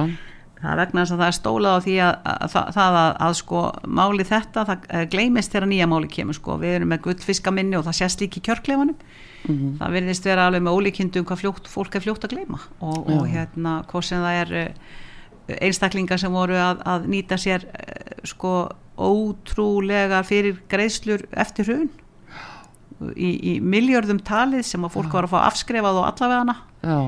það 0.62 0.78
vegna 0.82 1.02
þess 1.02 1.12
að 1.16 1.20
það 1.22 1.30
er 1.32 1.36
stólað 1.38 1.74
á 1.74 1.80
því 1.84 1.96
að, 2.06 2.14
að, 2.32 2.54
að, 2.62 2.70
það 2.76 2.96
að, 3.02 3.10
að 3.26 3.34
sko 3.40 3.62
máli 3.98 4.26
þetta 4.28 4.64
það 4.70 4.88
eh, 4.88 5.04
gleymist 5.12 5.52
þegar 5.54 5.68
nýja 5.72 5.88
máli 5.90 6.08
kemur 6.12 6.38
sko. 6.38 6.56
Við 6.62 6.76
erum 6.78 6.92
með 6.94 7.02
gullfiskaminni 7.08 7.78
og 7.80 7.86
það 7.88 7.98
sést 8.02 8.24
líka 8.24 8.38
í 8.40 8.46
kjörkleifanum 8.48 8.98
Mhm. 9.42 9.72
það 9.80 9.94
virðist 9.96 10.26
vera 10.28 10.44
alveg 10.46 10.62
með 10.62 10.76
ólíkindum 10.78 11.24
hvað 11.26 11.40
fljótt, 11.40 11.66
fólk 11.66 11.96
er 11.98 12.02
fljótt 12.04 12.22
að 12.28 12.30
gleyma 12.36 12.60
og, 12.78 13.08
og 13.10 13.24
Já. 13.26 13.32
hérna 13.32 13.72
hvort 13.90 14.06
sem 14.06 14.20
það 14.22 14.36
er 14.38 14.52
eh, 14.60 15.56
einstaklingar 15.66 16.20
sem 16.22 16.30
voru 16.30 16.54
að, 16.62 16.84
að 16.86 17.08
nýta 17.10 17.34
sér 17.42 17.64
eh, 17.74 18.20
sko 18.30 18.52
ótrúlega 19.02 20.22
fyrir 20.26 20.60
greiðslur 20.70 21.24
eftir 21.42 21.66
hrun 21.66 21.90
í, 23.18 23.32
í 23.34 23.56
miljörðum 23.58 24.20
talið 24.22 24.62
sem 24.68 24.86
að 24.86 24.94
fólk 24.94 25.10
var 25.16 25.26
að 25.26 25.34
fá 25.34 25.40
afskrefað 25.48 25.98
og 26.04 26.06
allavegana 26.12 26.56
já, 26.86 26.98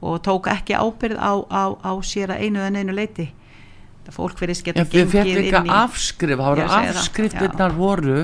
og 0.00 0.22
tók 0.24 0.48
ekki 0.52 0.76
ábyrð 0.78 1.20
á, 1.20 1.32
á, 1.48 1.64
á 1.76 1.92
sér 2.04 2.34
að 2.34 2.46
einu 2.46 2.64
en 2.64 2.80
einu 2.80 2.96
leiti 2.96 3.28
það 4.06 4.16
fólk 4.16 4.40
verið 4.40 4.62
við 4.64 5.12
fekk 5.12 5.28
gengið 5.28 5.48
inn 5.50 5.68
í 5.68 5.74
afskrif, 5.76 6.40
það 6.40 6.46
voru 6.48 6.62
Ég 6.62 6.70
segi 6.70 6.88
það, 6.88 7.00
afskriftirnar 7.00 7.76
voru 7.76 8.18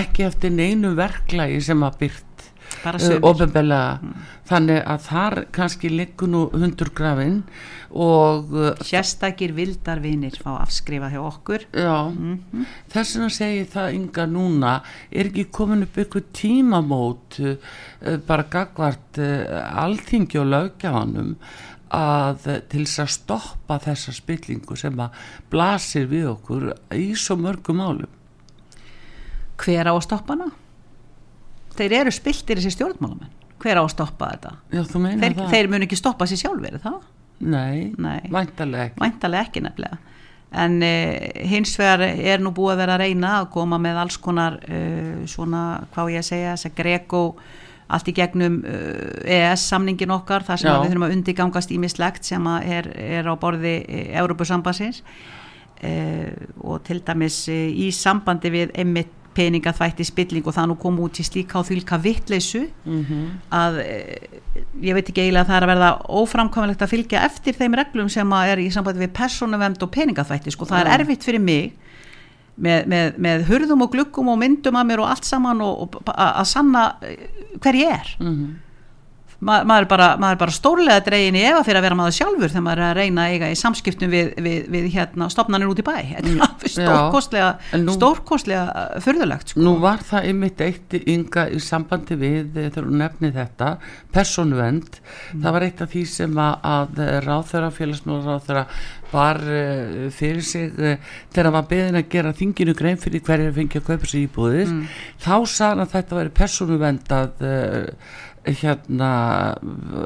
ekki 0.00 0.26
eftir 0.26 0.54
neinu 0.54 0.94
verklagi 0.98 1.60
sem 1.64 1.84
að 1.86 1.98
byrt 2.04 2.49
sömur 2.82 3.28
ofinbeglega 3.30 4.14
þannig 4.50 4.80
að 4.86 5.04
þar 5.06 5.36
kannski 5.52 5.90
liggur 5.92 6.28
nú 6.32 6.40
hundurgrafin 6.54 7.42
og 7.90 8.52
uh, 8.54 8.68
sérstakir 8.86 9.52
vildarvinir 9.56 10.36
fá 10.38 10.52
afskrifað 10.62 11.16
hjá 11.16 11.22
okkur. 11.26 11.64
Já, 11.74 11.96
Mhm. 12.10 12.66
þess 12.92 13.16
vegna 13.16 13.30
segi 13.30 13.64
það 13.72 13.94
ynga 13.98 14.26
núna, 14.30 14.74
er 15.10 15.24
ekki 15.30 15.48
komin 15.50 15.82
upp 15.82 15.96
ykkur 16.04 16.22
tímamót 16.32 17.40
uh, 17.40 18.16
bara 18.26 18.44
gagvart 18.44 19.18
alþingi 19.18 20.38
og 20.40 20.46
lögjafanum 20.52 21.34
að 21.90 22.44
til 22.70 22.84
þess 22.86 23.00
að 23.02 23.08
stoppa 23.16 23.78
þessa 23.82 24.12
spillingu 24.14 24.76
sem 24.78 24.94
að 25.02 25.10
blasir 25.50 26.06
við 26.06 26.28
okkur 26.36 26.68
í 26.94 27.08
svo 27.18 27.34
mörgum 27.36 27.80
málum? 27.82 28.06
Hver 29.60 29.90
á 29.90 29.92
að 29.92 30.04
stoppa 30.06 30.36
hana 30.36 30.52
þeir 31.78 31.96
eru 32.02 32.14
spiltir 32.14 32.60
þessi 32.60 32.74
stjórnmálamenn 32.76 33.36
hver 33.60 33.80
á 33.80 33.82
að 33.84 33.92
stoppa 33.92 34.30
þetta 34.34 34.52
Já, 34.72 34.82
þeir, 34.88 35.40
þeir 35.52 35.70
mun 35.72 35.86
ekki 35.86 35.98
stoppa 35.98 36.28
sér 36.28 36.40
sjálfur 36.44 36.78
það? 36.80 37.00
Nei, 37.40 37.94
Nei. 37.96 38.20
væntalega 38.28 38.90
ekki. 38.90 39.00
Væntalega 39.00 39.48
ekki 39.48 39.62
nefnilega. 39.64 39.98
En 40.60 40.82
uh, 40.82 41.46
hins 41.48 41.72
vegar 41.78 42.02
er 42.04 42.42
nú 42.42 42.52
búið 42.54 42.74
að 42.74 42.80
vera 42.82 42.96
að 42.96 43.04
reyna 43.04 43.32
að 43.38 43.50
koma 43.54 43.78
með 43.80 44.00
alls 44.02 44.18
konar 44.20 44.58
uh, 44.66 45.20
svona, 45.30 45.64
hvað 45.94 46.14
ég 46.16 46.24
að 46.24 46.28
segja, 46.28 46.54
þess 46.56 46.70
að 46.70 46.78
Greko 46.80 47.24
allt 47.90 48.10
í 48.10 48.14
gegnum 48.14 48.58
uh, 48.60 49.36
EES 49.38 49.68
samningin 49.70 50.14
okkar, 50.14 50.44
þar 50.46 50.62
sem 50.62 50.74
við 50.74 50.90
þurfum 50.90 51.06
að 51.06 51.14
undirgangast 51.16 51.74
ímislegt 51.74 52.26
sem 52.28 52.50
er, 52.60 52.90
er 52.98 53.30
á 53.30 53.34
borði 53.40 53.76
Európusambansins 54.10 55.00
uh, 55.06 56.28
og 56.66 56.82
til 56.86 56.98
dæmis 57.06 57.44
í 57.48 57.88
sambandi 57.94 58.52
við 58.52 58.74
einmitt 58.74 59.16
peningaþvætti 59.40 60.04
spilling 60.06 60.46
og 60.46 60.54
það 60.56 60.68
nú 60.70 60.78
kom 60.84 60.98
út 61.02 61.18
í 61.20 61.24
slíka 61.26 61.58
og 61.62 61.66
þvílka 61.70 61.98
vittleysu 62.04 62.62
Mhm. 62.84 63.20
að 63.50 63.78
eh, 63.82 64.40
ég 64.82 64.94
veit 64.94 65.08
ekki 65.08 65.24
eiginlega 65.24 65.44
að 65.46 65.50
það 65.50 65.58
er 65.60 65.66
að 65.66 65.72
verða 65.74 65.90
óframkvæmilegt 66.20 66.82
að 66.84 66.92
fylgja 66.94 67.24
eftir 67.26 67.54
þeim 67.58 67.76
reglum 67.80 68.08
sem 68.12 68.28
að 68.36 68.52
er 68.54 68.58
í 68.64 68.70
sambandi 68.74 69.04
við 69.06 69.14
persónuvend 69.16 69.82
og 69.82 69.90
peningaþvætti 69.96 70.52
sko, 70.54 70.64
það 70.68 70.84
er 70.86 71.00
erfitt 71.00 71.24
fyrir 71.24 71.40
mig 71.40 71.72
með, 72.60 72.86
með, 72.92 73.14
með 73.24 73.44
hurðum 73.48 73.82
og 73.86 73.92
glukkum 73.94 74.28
og 74.28 74.36
myndum 74.42 74.76
að 74.76 74.88
mér 74.90 75.00
og 75.00 75.08
allt 75.14 75.24
saman 75.24 75.62
og, 75.64 75.94
og 75.96 76.10
að 76.12 76.44
sanna 76.50 76.82
eh, 77.02 77.16
hver 77.62 77.78
ég 77.78 77.94
er 77.94 78.10
Mhm. 78.20 78.50
Ma, 79.40 79.62
maður, 79.64 79.86
er 79.86 79.88
bara, 79.88 80.06
maður 80.20 80.34
er 80.36 80.40
bara 80.42 80.52
stórlega 80.52 81.00
dregin 81.06 81.36
í 81.40 81.44
efa 81.48 81.62
fyrir 81.64 81.78
að 81.80 81.84
vera 81.86 81.96
maður 81.96 82.16
sjálfur 82.18 82.50
þegar 82.52 82.64
maður 82.66 82.82
er 82.84 82.90
að 82.90 82.98
reyna 83.00 83.22
að 83.24 83.34
eiga 83.36 83.48
í 83.48 83.56
samskiptum 83.56 84.10
við, 84.12 84.26
við, 84.44 84.58
við 84.74 84.88
hérna, 84.92 85.28
stopnarnir 85.32 85.70
út 85.72 85.80
í 85.80 85.86
bæ. 85.86 85.94
Stórkostlega 86.70 87.80
nú- 87.80 87.94
stórkostlega 87.96 88.64
uh, 88.68 89.00
furðulegt 89.00 89.54
sko. 89.54 89.62
Nú 89.64 89.72
var 89.80 90.04
það 90.04 90.28
einmitt 90.28 90.60
eitt 90.66 90.98
ynga 91.00 91.46
í 91.56 91.60
sambandi 91.64 92.18
við, 92.20 92.52
eh, 92.60 92.68
þegar 92.68 92.88
hún 92.90 93.00
nefni 93.00 93.32
þetta, 93.34 93.70
persónuvend, 94.14 95.00
það 95.32 95.56
var 95.56 95.66
eitt 95.70 95.82
af 95.86 95.92
því 95.94 96.04
sem 96.12 96.40
að, 96.44 96.70
að 96.76 97.02
ráþöra, 97.24 97.72
félagsmála 97.80 98.36
ráþöra 98.36 98.66
var 99.10 99.40
uh, 99.42 100.06
fyrir 100.14 100.44
sig 100.46 100.68
uh, 100.76 100.96
þegar 101.32 101.48
hann 101.48 101.56
var 101.56 101.68
beðin 101.72 101.98
að 101.98 102.10
gera 102.12 102.36
þinginu 102.36 102.76
grein 102.78 103.00
fyrir 103.00 103.24
hverju 103.26 103.54
fengi 103.56 103.80
að 103.80 103.88
kaupa 103.88 104.06
sér 104.12 104.26
íbúðir, 104.26 104.74
þá 105.18 105.32
sagði 105.48 105.70
hann 105.72 105.84
að 105.86 105.94
þetta 105.96 106.20
væri 106.20 106.34
persónuvend 106.42 107.14
að 107.16 107.46
uh, 107.48 108.18
hérna 108.44 109.10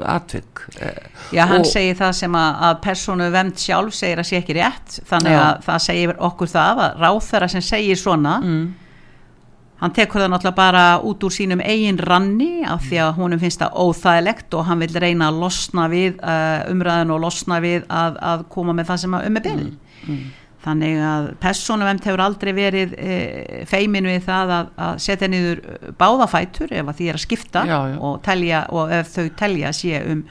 atvik 0.03 0.65
Já, 1.31 1.45
hann 1.47 1.63
Og- 1.63 1.69
segir 1.69 1.95
það 1.95 2.11
sem 2.17 2.35
að, 2.35 2.55
að 2.67 2.79
persónu 2.83 3.27
vemd 3.31 3.59
sjálf 3.59 3.95
segir 3.95 4.19
að 4.19 4.27
sé 4.29 4.39
ekki 4.41 4.57
rétt 4.57 4.97
þannig 5.07 5.31
Já. 5.31 5.43
að 5.43 5.61
það 5.67 5.85
segir 5.85 6.15
okkur 6.29 6.51
það 6.51 6.81
að 6.85 6.97
ráþæra 7.05 7.49
sem 7.53 7.63
segir 7.63 7.99
svona 7.99 8.35
mm, 8.43 8.65
hann 9.79 9.95
tekur 9.95 10.21
það 10.21 10.31
náttúrulega 10.33 10.59
bara 10.59 10.85
út 11.03 11.23
úr 11.23 11.35
sínum 11.35 11.63
eigin 11.63 11.99
ranni 11.99 12.65
af 12.67 12.83
því 12.89 13.01
að 13.05 13.13
honum 13.19 13.39
finnst 13.39 13.63
það 13.63 13.79
óþægilegt 13.85 14.53
og 14.53 14.65
hann 14.69 14.83
vil 14.83 14.95
reyna 14.99 15.29
að 15.31 15.39
losna 15.45 15.87
við 15.91 16.19
uh, 16.19 16.71
umræðin 16.71 17.15
og 17.15 17.21
losna 17.27 17.59
við 17.63 17.85
að, 17.87 18.19
að 18.19 18.47
koma 18.49 18.75
með 18.75 18.91
það 18.91 19.03
sem 19.05 19.15
að 19.15 19.29
um 19.29 19.39
er 19.39 19.47
beðin 19.47 19.71
mm. 20.07 20.25
Þannig 20.65 20.99
að 21.05 21.29
persónuvemt 21.43 22.07
hefur 22.07 22.23
aldrei 22.25 22.51
verið 22.57 22.95
e, 22.97 23.15
feimin 23.69 24.09
við 24.09 24.25
það 24.25 24.53
að, 24.57 24.73
að 24.87 24.99
setja 25.05 25.29
niður 25.31 25.63
báðafætur 25.99 26.73
ef 26.73 26.91
að 26.91 26.99
því 26.99 27.09
er 27.11 27.19
að 27.19 27.25
skipta 27.25 27.65
já. 27.69 27.79
Og, 27.99 28.19
telja, 28.25 28.65
og 28.73 28.93
ef 28.97 29.13
þau 29.13 29.25
telja 29.39 29.73
sé 29.75 30.01
um 30.09 30.25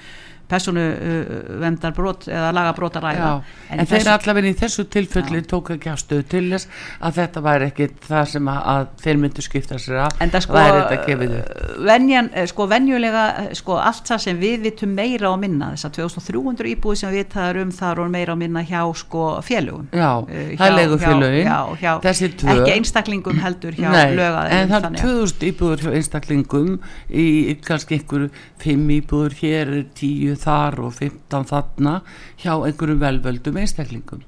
persónuvendar 0.49 1.95
brot 1.97 2.27
eða 2.29 2.51
laga 2.55 2.73
brot 2.77 2.97
að 2.99 3.07
ræða. 3.09 3.29
Já, 3.29 3.77
en, 3.79 3.87
þeir 3.91 4.11
allavega 4.15 4.51
í 4.51 4.57
þessu 4.59 4.85
tilfelli 4.93 5.43
tók 5.51 5.71
ekki 5.75 5.91
afstöðu 5.93 6.27
til 6.31 6.45
þess 6.53 6.69
að 7.01 7.19
þetta 7.21 7.43
væri 7.47 7.69
ekki 7.71 7.89
það 8.09 8.25
sem 8.35 8.51
að, 8.53 8.61
að 8.75 8.87
þeir 9.05 9.21
myndu 9.25 9.45
skipta 9.47 9.79
sér 9.81 10.01
af. 10.05 10.17
En 10.25 10.33
það 10.35 10.45
sko, 10.47 10.59
upp? 10.65 11.87
venjan, 11.89 12.31
eh, 12.35 12.47
sko 12.51 12.67
venjulega 12.71 13.25
eh, 13.45 13.51
sko 13.59 13.79
allt 13.81 14.05
það 14.11 14.23
sem 14.27 14.41
við 14.43 14.67
vitum 14.69 14.95
meira 14.97 15.31
og 15.33 15.41
minna 15.43 15.73
þess 15.75 15.89
að 15.89 15.97
2300 16.01 16.71
íbúið 16.75 17.01
sem 17.03 17.13
við 17.15 17.23
vitaðum 17.25 17.65
um 17.65 17.75
það 17.75 18.03
er 18.05 18.13
meira 18.15 18.35
og 18.37 18.41
minna 18.45 18.65
hjá 18.67 18.83
sko 19.05 19.25
félögum. 19.45 19.89
Já, 19.93 20.11
Eh, 20.35 20.55
það 20.57 20.69
hjá- 20.71 20.77
leigufélögin, 20.79 21.47
hjá- 21.49 21.77
hjá- 21.81 22.01
þessi 22.05 22.29
tvö. 22.41 22.55
ekki 22.55 22.73
einstaklingum 22.75 23.39
heldur 23.43 23.73
hjá 23.77 23.91
Nei, 23.91 24.15
lögaðeilum 24.17 24.53
en 24.53 24.69
það 24.69 24.77
er 24.77 24.85
þannig 24.85 25.01
að- 25.01 25.05
2000 25.05 25.49
íbúður 25.51 25.79
hjá 25.85 25.91
einstaklingum 25.99 26.79
í, 27.11 27.25
í 27.51 27.55
kannski 27.61 27.99
einhverju 27.99 28.31
5 28.59 28.89
íbúður 29.01 29.33
hér, 29.41 29.85
10 29.95 30.34
þar 30.41 30.81
og 30.87 30.95
15 30.97 31.49
þarna 31.51 31.95
hjá 32.43 32.53
einhverjum 32.57 33.03
velvöldum 33.03 33.61
einstaklingum. 33.63 34.25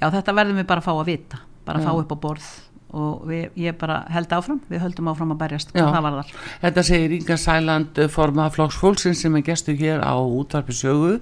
Já, 0.00 0.10
þetta 0.12 0.36
verðum 0.36 0.60
við 0.60 0.68
bara 0.68 0.82
að 0.82 0.88
fá 0.88 0.94
að 0.94 1.08
vita, 1.10 1.42
bara 1.64 1.80
að 1.80 1.88
fá 1.88 1.92
upp 2.02 2.12
á 2.12 2.18
borð 2.26 2.48
og 2.94 3.26
við, 3.26 3.50
ég 3.58 3.74
bara 3.80 4.02
held 4.12 4.30
áfram 4.32 4.60
við 4.70 4.82
höldum 4.84 5.10
áfram 5.10 5.34
að 5.34 5.40
berjast 5.42 5.72
hvað 5.74 5.92
það 5.96 6.04
var 6.06 6.16
þar 6.16 6.32
Þetta 6.62 6.84
segir 6.86 7.14
Inga 7.16 7.36
Sæland 7.40 8.00
forma 8.14 8.46
flokksfólksinn 8.54 9.18
sem 9.18 9.36
er 9.36 9.44
gestu 9.46 9.74
hér 9.76 10.04
á 10.06 10.14
útvarpi 10.14 10.76
sögu. 10.76 11.18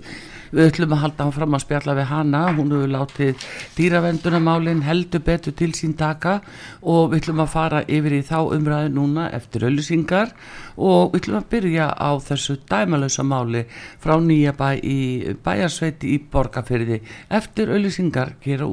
Við 0.55 0.69
ætlum 0.69 0.93
að 0.95 1.01
halda 1.03 1.25
hann 1.25 1.35
fram 1.35 1.57
að 1.57 1.65
spjalla 1.65 1.97
við 1.99 2.07
hana. 2.13 2.43
Hún 2.55 2.71
hefur 2.75 2.93
látið 2.93 3.47
dýravendunamálin 3.79 4.85
heldur 4.87 5.25
betur 5.27 5.57
til 5.57 5.73
sín 5.75 5.97
taka 5.99 6.37
og 6.83 7.11
við 7.11 7.25
ætlum 7.25 7.43
að 7.43 7.51
fara 7.57 7.83
yfir 7.89 8.19
í 8.21 8.23
þá 8.29 8.39
umræðu 8.59 8.95
núna 8.95 9.27
eftir 9.35 9.67
öllusingar 9.67 10.31
og 10.77 11.15
við 11.15 11.25
ætlum 11.25 11.41
að 11.41 11.51
byrja 11.57 11.91
á 11.97 12.11
þessu 12.29 12.61
dæmalösa 12.71 13.27
máli 13.27 13.65
frá 14.05 14.15
nýja 14.21 14.55
bæ 14.55 14.69
í 14.79 15.01
bæjarsveiti 15.43 16.15
í 16.15 16.23
Borgafyrði 16.31 17.03
eftir 17.35 17.75
öllusingar 17.75 18.37
hér 18.45 18.63
á 18.63 18.69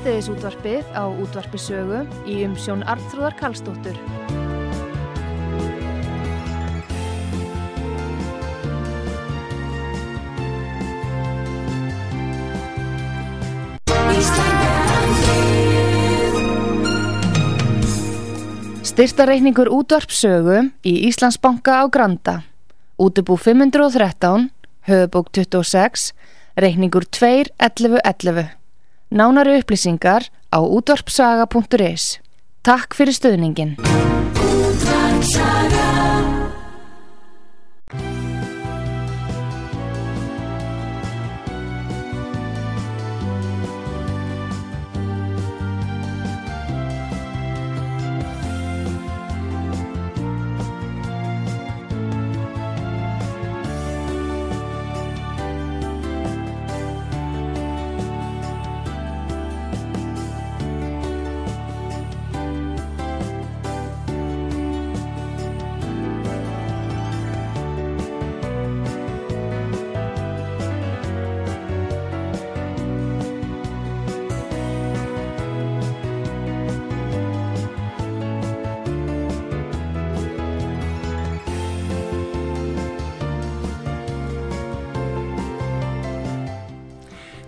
útvarpið 0.00 0.86
á 0.96 1.04
útvarpisögu 1.12 1.98
í 2.24 2.40
umsjón 2.46 2.80
Arnþróðar 2.88 3.34
Karlsdóttur. 3.36 3.98
Styrtareikningur 18.80 19.68
útvarpsögu 19.68 20.70
í 20.80 20.94
Íslandsbanka 21.08 21.84
á 21.84 21.84
Granda. 21.92 22.42
Útubú 22.96 23.36
513, 23.36 24.48
höfubók 24.88 25.28
26, 25.32 26.14
reikningur 26.56 27.04
2.11.11. 27.04 28.59
Nánari 29.10 29.58
upplýsingar 29.58 30.30
á 30.54 30.62
útvarpsaga.is 30.62 32.22
Takk 32.62 32.94
fyrir 32.94 33.14
stöðningin. 33.18 33.74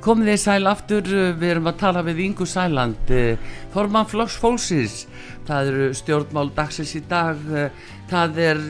Komið 0.03 0.33
þið 0.33 0.41
sæl 0.43 0.67
aftur 0.67 1.09
við 1.39 1.49
erum 1.53 1.69
að 1.71 1.79
tala 1.79 2.03
við 2.03 2.23
Ingu 2.25 2.47
Sæland 2.49 3.11
forman 3.71 4.09
Flokks 4.11 4.39
Fólksins. 4.43 5.05
Það 5.47 5.71
eru 5.71 5.87
stjórnmál 5.99 6.51
dagsins 6.57 6.95
í 6.99 7.03
dag 7.11 7.39
það 8.11 8.41
er 8.43 8.63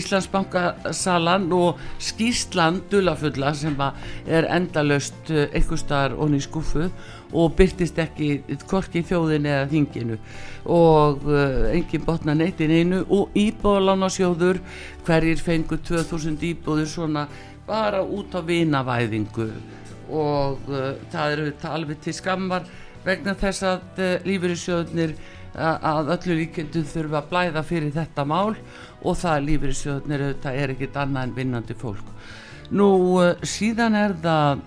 Íslandsbankasalan 0.00 1.44
og 1.56 1.80
skýrslan 2.02 2.80
dulafulla 2.90 3.52
sem 3.56 3.76
er 4.26 4.48
endalöst 4.48 5.32
staðar 5.80 6.16
onni 6.20 6.40
í 6.40 6.44
skuffu 6.44 6.88
og 7.32 7.54
byrtist 7.56 8.00
ekki 8.00 8.58
korki 8.68 9.04
þjóðin 9.08 9.48
eða 9.48 9.68
þinginu. 9.70 10.18
Og 10.68 11.28
uh, 11.28 11.68
engin 11.72 12.04
botna 12.04 12.36
neytin 12.36 12.72
einu 12.72 13.04
og 13.08 13.36
íbúðalána 13.38 14.10
hverjir 15.06 15.40
fengur 15.40 15.80
2000 15.84 16.44
íbúður 16.52 16.88
svona 16.88 17.28
bara 17.66 18.02
út 18.02 18.34
á 18.36 18.40
vinavæðingu 18.44 19.48
og 20.12 20.70
uh, 20.70 20.92
það 21.12 21.36
eru 21.36 21.52
alveg 21.72 22.02
til 22.04 22.16
skammar 22.16 22.66
vegna 23.04 23.34
þess 23.38 23.64
að 23.66 24.02
uh, 24.02 24.16
lífeyrissjóðunir 24.28 25.16
að 25.52 26.10
öllu 26.14 26.36
líkendum 26.38 26.84
þurfa 26.88 27.18
að 27.20 27.26
blæða 27.28 27.62
fyrir 27.68 27.92
þetta 27.92 28.24
mál 28.24 28.54
og 29.02 29.16
það 29.20 29.48
lífeyrissjóðunir 29.48 30.24
þetta 30.30 30.52
er 30.56 30.72
ekkit 30.72 30.96
annað 30.96 31.26
en 31.26 31.34
vinnandi 31.36 31.76
fólk. 31.76 32.12
Nú 32.72 32.88
uh, 33.20 33.34
síðan 33.44 33.98
er 33.98 34.14
það 34.22 34.62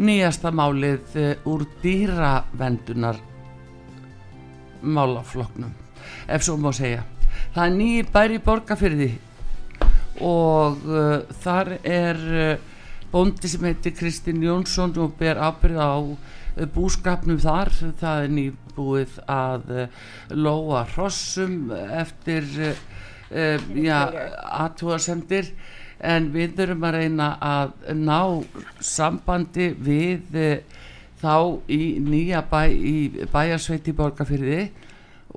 nýjasta 0.00 0.52
málið 0.54 1.16
uh, 1.18 1.48
úr 1.50 1.66
dýravendunar 1.82 3.18
málafloknum 4.80 5.74
ef 6.30 6.44
svo 6.46 6.56
má 6.60 6.70
segja. 6.72 7.02
Það 7.54 7.64
er 7.66 7.76
nýji 7.76 8.06
bæri 8.14 8.38
borgarfyrði 8.44 9.10
og 10.24 10.86
uh, 10.86 11.20
þar 11.42 11.74
er 11.82 12.22
bóndi 13.12 13.50
sem 13.50 13.64
heitir 13.68 13.94
Kristinn 13.98 14.42
Jónsson 14.44 14.94
og 15.02 15.16
ber 15.18 15.40
ábyrð 15.40 15.80
á 15.80 15.94
eh, 16.56 16.66
búskapnum 16.70 17.40
þar. 17.42 17.72
Það 18.00 18.24
er 18.24 18.34
nýbúið 18.36 19.18
að 19.30 19.74
eh, 19.76 20.00
loa 20.36 20.86
hrossum 20.94 21.70
eftir 21.74 22.48
ja, 23.30 23.98
aðtúarsendir 24.58 25.52
en 26.02 26.32
við 26.34 26.56
þurfum 26.58 26.86
að 26.88 26.96
reyna 26.96 27.28
að 27.46 27.74
ná 27.94 28.18
sambandi 28.82 29.68
við 29.78 30.40
þá 31.20 31.60
í 31.70 32.00
nýja 32.02 32.40
bæ 32.50 32.62
í 32.72 32.96
bæjarsveiti 33.30 33.94
borgarfyrði 33.96 34.64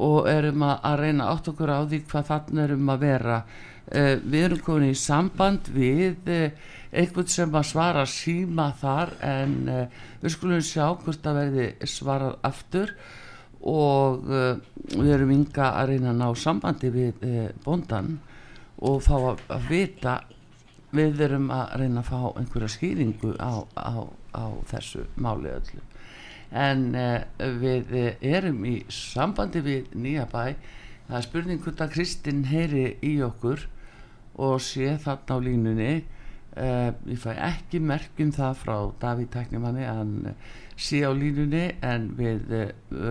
og 0.01 0.29
erum 0.29 0.63
að 0.65 0.95
reyna 1.03 1.29
átt 1.33 1.49
okkur 1.51 1.69
á 1.69 1.79
því 1.85 1.99
hvað 2.09 2.29
þannig 2.29 2.63
erum 2.63 2.91
að 2.93 3.03
vera 3.03 3.41
uh, 3.93 4.15
við 4.23 4.47
erum 4.47 4.63
komin 4.65 4.91
í 4.91 4.97
samband 4.97 5.69
við 5.73 6.31
einhvern 6.93 7.29
sem 7.31 7.55
að 7.57 7.69
svara 7.71 8.05
síma 8.09 8.69
þar 8.77 9.13
en 9.25 9.55
uh, 9.71 10.01
við 10.21 10.35
skulum 10.35 10.61
sjá 10.65 10.85
hvort 10.91 11.29
að 11.29 11.39
verði 11.39 11.67
svarað 11.89 12.35
aftur 12.45 12.93
og 13.63 14.27
uh, 14.29 14.59
við 14.93 15.13
erum 15.15 15.33
ynga 15.33 15.71
að 15.79 15.93
reyna 15.93 16.11
að 16.11 16.21
ná 16.21 16.27
sambandi 16.37 16.91
við 16.93 17.25
uh, 17.25 17.47
bondan 17.65 18.19
og 18.83 19.01
fá 19.05 19.15
að, 19.17 19.43
að 19.55 19.67
vita. 19.71 20.19
Við 20.93 21.23
erum 21.25 21.47
að 21.49 21.71
reyna 21.81 22.03
að 22.03 22.09
fá 22.11 22.19
einhverja 22.37 22.69
skýringu 22.69 23.31
á, 23.41 23.65
á, 23.73 24.05
á 24.37 24.45
þessu 24.69 25.07
máli 25.17 25.49
öllu. 25.49 25.81
En 26.53 26.83
við 27.57 27.95
erum 28.21 28.59
í 28.69 28.75
sambandi 28.93 29.63
við 29.65 29.95
nýja 29.97 30.27
bæ 30.29 30.53
það 31.07 31.15
er 31.17 31.25
spurning 31.25 31.63
hvort 31.63 31.81
að 31.81 31.95
Kristinn 31.95 32.43
heyri 32.51 32.83
í 33.01 33.15
okkur 33.25 33.65
og 34.41 34.59
sé 34.63 34.95
þarna 35.03 35.37
á 35.37 35.45
línunni. 35.45 35.93
Uh, 36.53 36.93
ég 37.09 37.17
fæ 37.17 37.31
ekki 37.33 37.79
merkjum 37.81 38.29
það 38.33 38.59
frá 38.59 38.75
Davíð 39.01 39.31
Tæknimanni 39.33 39.87
hann 39.87 40.11
uh, 40.29 40.51
sé 40.77 40.99
á 41.01 41.09
línunni 41.09 41.63
en 41.81 42.11
við 42.13 42.51
uh, 42.53 42.67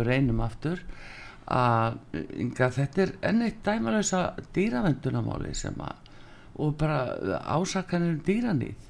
reynum 0.06 0.44
aftur 0.44 0.78
að 1.50 1.96
þetta 2.54 3.02
er 3.02 3.12
enn 3.26 3.42
eitt 3.42 3.58
dæmalösa 3.66 4.20
dýravendunamáli 4.54 5.56
sem 5.58 5.74
að 5.82 6.12
og 6.62 6.76
bara 6.78 7.40
ásakanir 7.50 8.14
um 8.14 8.22
dýranýð 8.28 8.86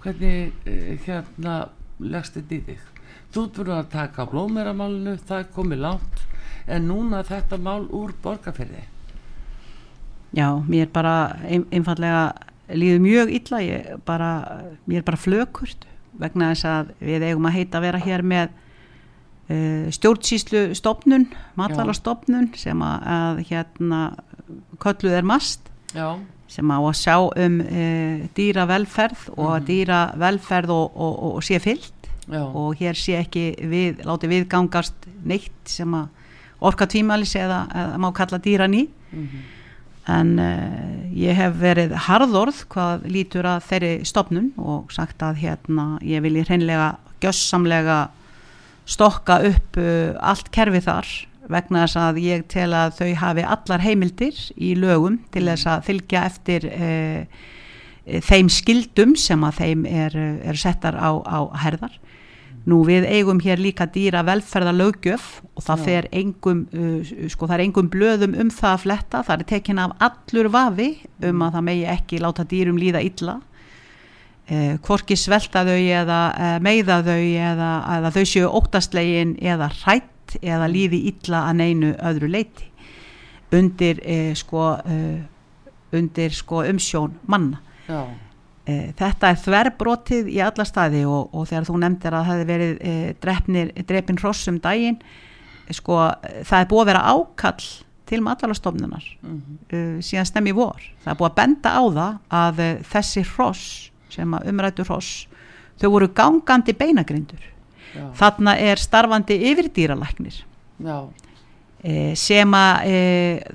hvernig 0.00 0.56
hérna 1.04 1.58
leggst 2.00 2.40
þetta 2.40 2.56
í 2.56 2.64
þig? 2.70 2.88
Þú 3.32 3.44
búin 3.58 3.74
að 3.76 3.92
taka 3.92 4.26
blómeramálinu 4.32 5.18
það 5.20 5.44
er 5.44 5.52
komið 5.52 5.84
lánt 5.84 6.24
en 6.66 6.88
núna 6.88 7.22
þetta 7.28 7.60
mál 7.60 7.84
úr 7.92 8.16
borgarferði 8.24 8.86
Já, 10.32 10.48
mér 10.64 10.88
bara 10.92 11.36
ein, 11.44 11.66
einfallega 11.72 12.32
líður 12.72 13.02
mjög 13.04 13.32
illa 13.36 13.60
ég 13.60 13.88
bara, 14.06 14.30
mér 14.88 15.02
er 15.02 15.06
bara 15.06 15.20
flökurt 15.20 15.86
vegna 16.20 16.52
þess 16.52 16.68
að 16.68 16.92
við 17.04 17.26
eigum 17.28 17.48
að 17.48 17.56
heita 17.58 17.78
að 17.78 17.86
vera 17.86 18.00
hér 18.00 18.24
með 18.24 18.52
uh, 18.52 19.90
stjórnsýslu 19.92 20.62
stopnun 20.78 21.28
matvalastofnun 21.60 22.52
sem 22.56 22.84
að, 22.84 23.08
að 23.16 23.42
hérna 23.50 24.00
kölluð 24.82 25.18
er 25.20 25.28
mast 25.28 25.68
Já. 25.92 26.16
sem 26.48 26.72
á 26.72 26.78
að 26.80 26.98
sjá 27.02 27.16
um 27.20 27.60
uh, 27.64 28.26
dýra 28.36 28.68
velferð 28.72 29.28
og 29.36 29.52
mm 29.52 29.68
dýra 29.68 30.02
velferð 30.20 30.72
og, 30.72 30.96
og, 30.96 31.12
og, 31.12 31.36
og 31.40 31.44
sé 31.44 31.60
fyllt. 31.62 31.98
Já. 32.32 32.44
og 32.46 32.78
hér 32.78 32.94
sé 32.94 33.16
ekki 33.18 33.48
við, 33.66 34.04
láti 34.06 34.28
við 34.30 34.44
gangast 34.48 35.08
neitt 35.26 35.66
sem 35.68 35.90
að 35.98 36.06
orka 36.62 36.86
tvímælis 36.86 37.34
eða, 37.34 37.64
eða 37.74 37.98
má 37.98 38.12
kalla 38.14 38.38
dýran 38.38 38.76
í. 38.78 38.86
Mm 39.10 39.26
-hmm 39.26 39.61
en 40.10 40.32
uh, 40.42 41.02
ég 41.14 41.36
hef 41.38 41.54
verið 41.60 41.94
harðorð 42.08 42.64
hvað 42.72 43.06
lítur 43.12 43.46
að 43.46 43.66
þeirri 43.68 43.92
stopnun 44.08 44.50
og 44.58 44.90
sagt 44.94 45.22
að 45.22 45.42
hérna 45.44 45.86
ég 46.06 46.24
vilji 46.24 46.46
hreinlega 46.48 46.96
gjössamlega 47.22 48.00
stokka 48.88 49.38
upp 49.46 49.78
uh, 49.78 50.14
allt 50.18 50.50
kerfi 50.54 50.82
þar 50.82 51.12
vegna 51.52 51.84
þess 51.84 51.98
að 52.00 52.20
ég 52.22 52.44
tel 52.50 52.70
að 52.74 52.98
þau 52.98 53.08
hafi 53.22 53.46
allar 53.54 53.82
heimildir 53.82 54.38
í 54.56 54.74
lögum 54.78 55.20
til 55.34 55.46
þess 55.50 55.70
að 55.70 55.88
fylgja 55.90 56.26
eftir 56.30 56.68
uh, 56.72 57.48
þeim 58.26 58.50
skildum 58.50 59.14
sem 59.18 59.42
að 59.46 59.58
þeim 59.60 59.86
er, 59.86 60.16
er 60.42 60.58
settar 60.58 60.98
á, 60.98 61.10
á 61.22 61.38
herðar 61.62 61.94
Nú 62.62 62.84
við 62.86 63.08
eigum 63.10 63.40
hér 63.42 63.58
líka 63.58 63.88
dýra 63.90 64.20
velferða 64.22 64.70
lögjöf 64.76 65.40
og 65.58 65.64
það 65.66 66.08
engum, 66.14 66.60
uh, 66.70 67.14
sko 67.32 67.48
það 67.48 67.56
er 67.56 67.64
engum 67.64 67.88
blöðum 67.90 68.36
um 68.38 68.52
það 68.54 68.76
að 68.76 68.82
fletta, 68.84 69.22
það 69.26 69.40
er 69.40 69.48
tekin 69.50 69.80
af 69.82 69.96
allur 69.98 70.48
vafi 70.52 70.90
um 71.22 71.32
mm. 71.32 71.42
að 71.42 71.56
það 71.56 71.66
megi 71.68 71.88
ekki 71.96 72.20
láta 72.22 72.46
dýrum 72.46 72.78
líða 72.78 73.02
illa, 73.02 73.40
eh, 74.46 74.78
hvorki 74.78 75.18
svelta 75.18 75.64
þau 75.66 75.74
eða 75.74 76.22
eh, 76.38 76.56
meiða 76.62 77.02
þau 77.02 77.18
eða, 77.18 77.70
eða 77.98 78.14
þau 78.14 78.24
séu 78.30 78.50
óttastlegin 78.60 79.36
eða 79.42 79.70
hrætt 79.82 80.36
eða 80.40 80.70
líði 80.70 81.02
illa 81.10 81.46
að 81.48 81.58
neinu 81.64 81.94
öðru 81.98 82.30
leiti 82.30 82.70
undir, 83.52 83.98
eh, 84.06 84.32
sko, 84.38 84.76
undir 85.92 86.32
sko, 86.32 86.62
umsjón 86.64 87.18
manna. 87.26 87.58
Já. 87.84 88.06
E, 88.62 88.92
þetta 88.94 89.32
er 89.32 89.38
þverbrotið 89.42 90.28
í 90.30 90.38
alla 90.44 90.64
staði 90.66 91.02
og, 91.08 91.32
og 91.34 91.48
þegar 91.50 91.64
þú 91.66 91.78
nefndir 91.82 92.14
að 92.14 92.20
það 92.20 92.28
hefði 92.30 92.48
verið 92.50 92.74
e, 92.78 92.92
drefnir, 93.24 93.72
drefin 93.88 94.20
hrossum 94.20 94.60
daginn 94.62 95.00
e, 95.66 95.74
sko 95.74 95.96
það 96.46 96.58
er 96.60 96.68
búið 96.70 96.84
að 96.84 96.90
vera 96.92 97.06
ákall 97.10 97.70
til 98.12 98.20
matalastofnunar 98.22 99.08
mm 99.22 99.40
-hmm. 99.40 100.02
síðan 100.04 100.28
stemmi 100.28 100.52
vor 100.54 100.78
það 101.02 101.10
er 101.12 101.18
búið 101.18 101.30
að 101.30 101.40
benda 101.40 101.70
á 101.74 101.82
það 101.98 102.18
að 102.28 102.62
þessi 102.92 103.24
hross 103.34 103.90
sem 104.10 104.34
að 104.34 104.46
umrætu 104.52 104.86
hross 104.86 105.26
þau 105.80 105.90
voru 105.90 106.08
gangandi 106.14 106.72
beinagrindur 106.72 107.42
Já. 107.96 108.12
þarna 108.14 108.56
er 108.58 108.76
starfandi 108.78 109.42
yfirdýralæknir 109.50 110.44
Já 110.78 111.08
Eh, 111.08 111.31
sem 112.14 112.54
að 112.54 112.84
e, 112.86 112.98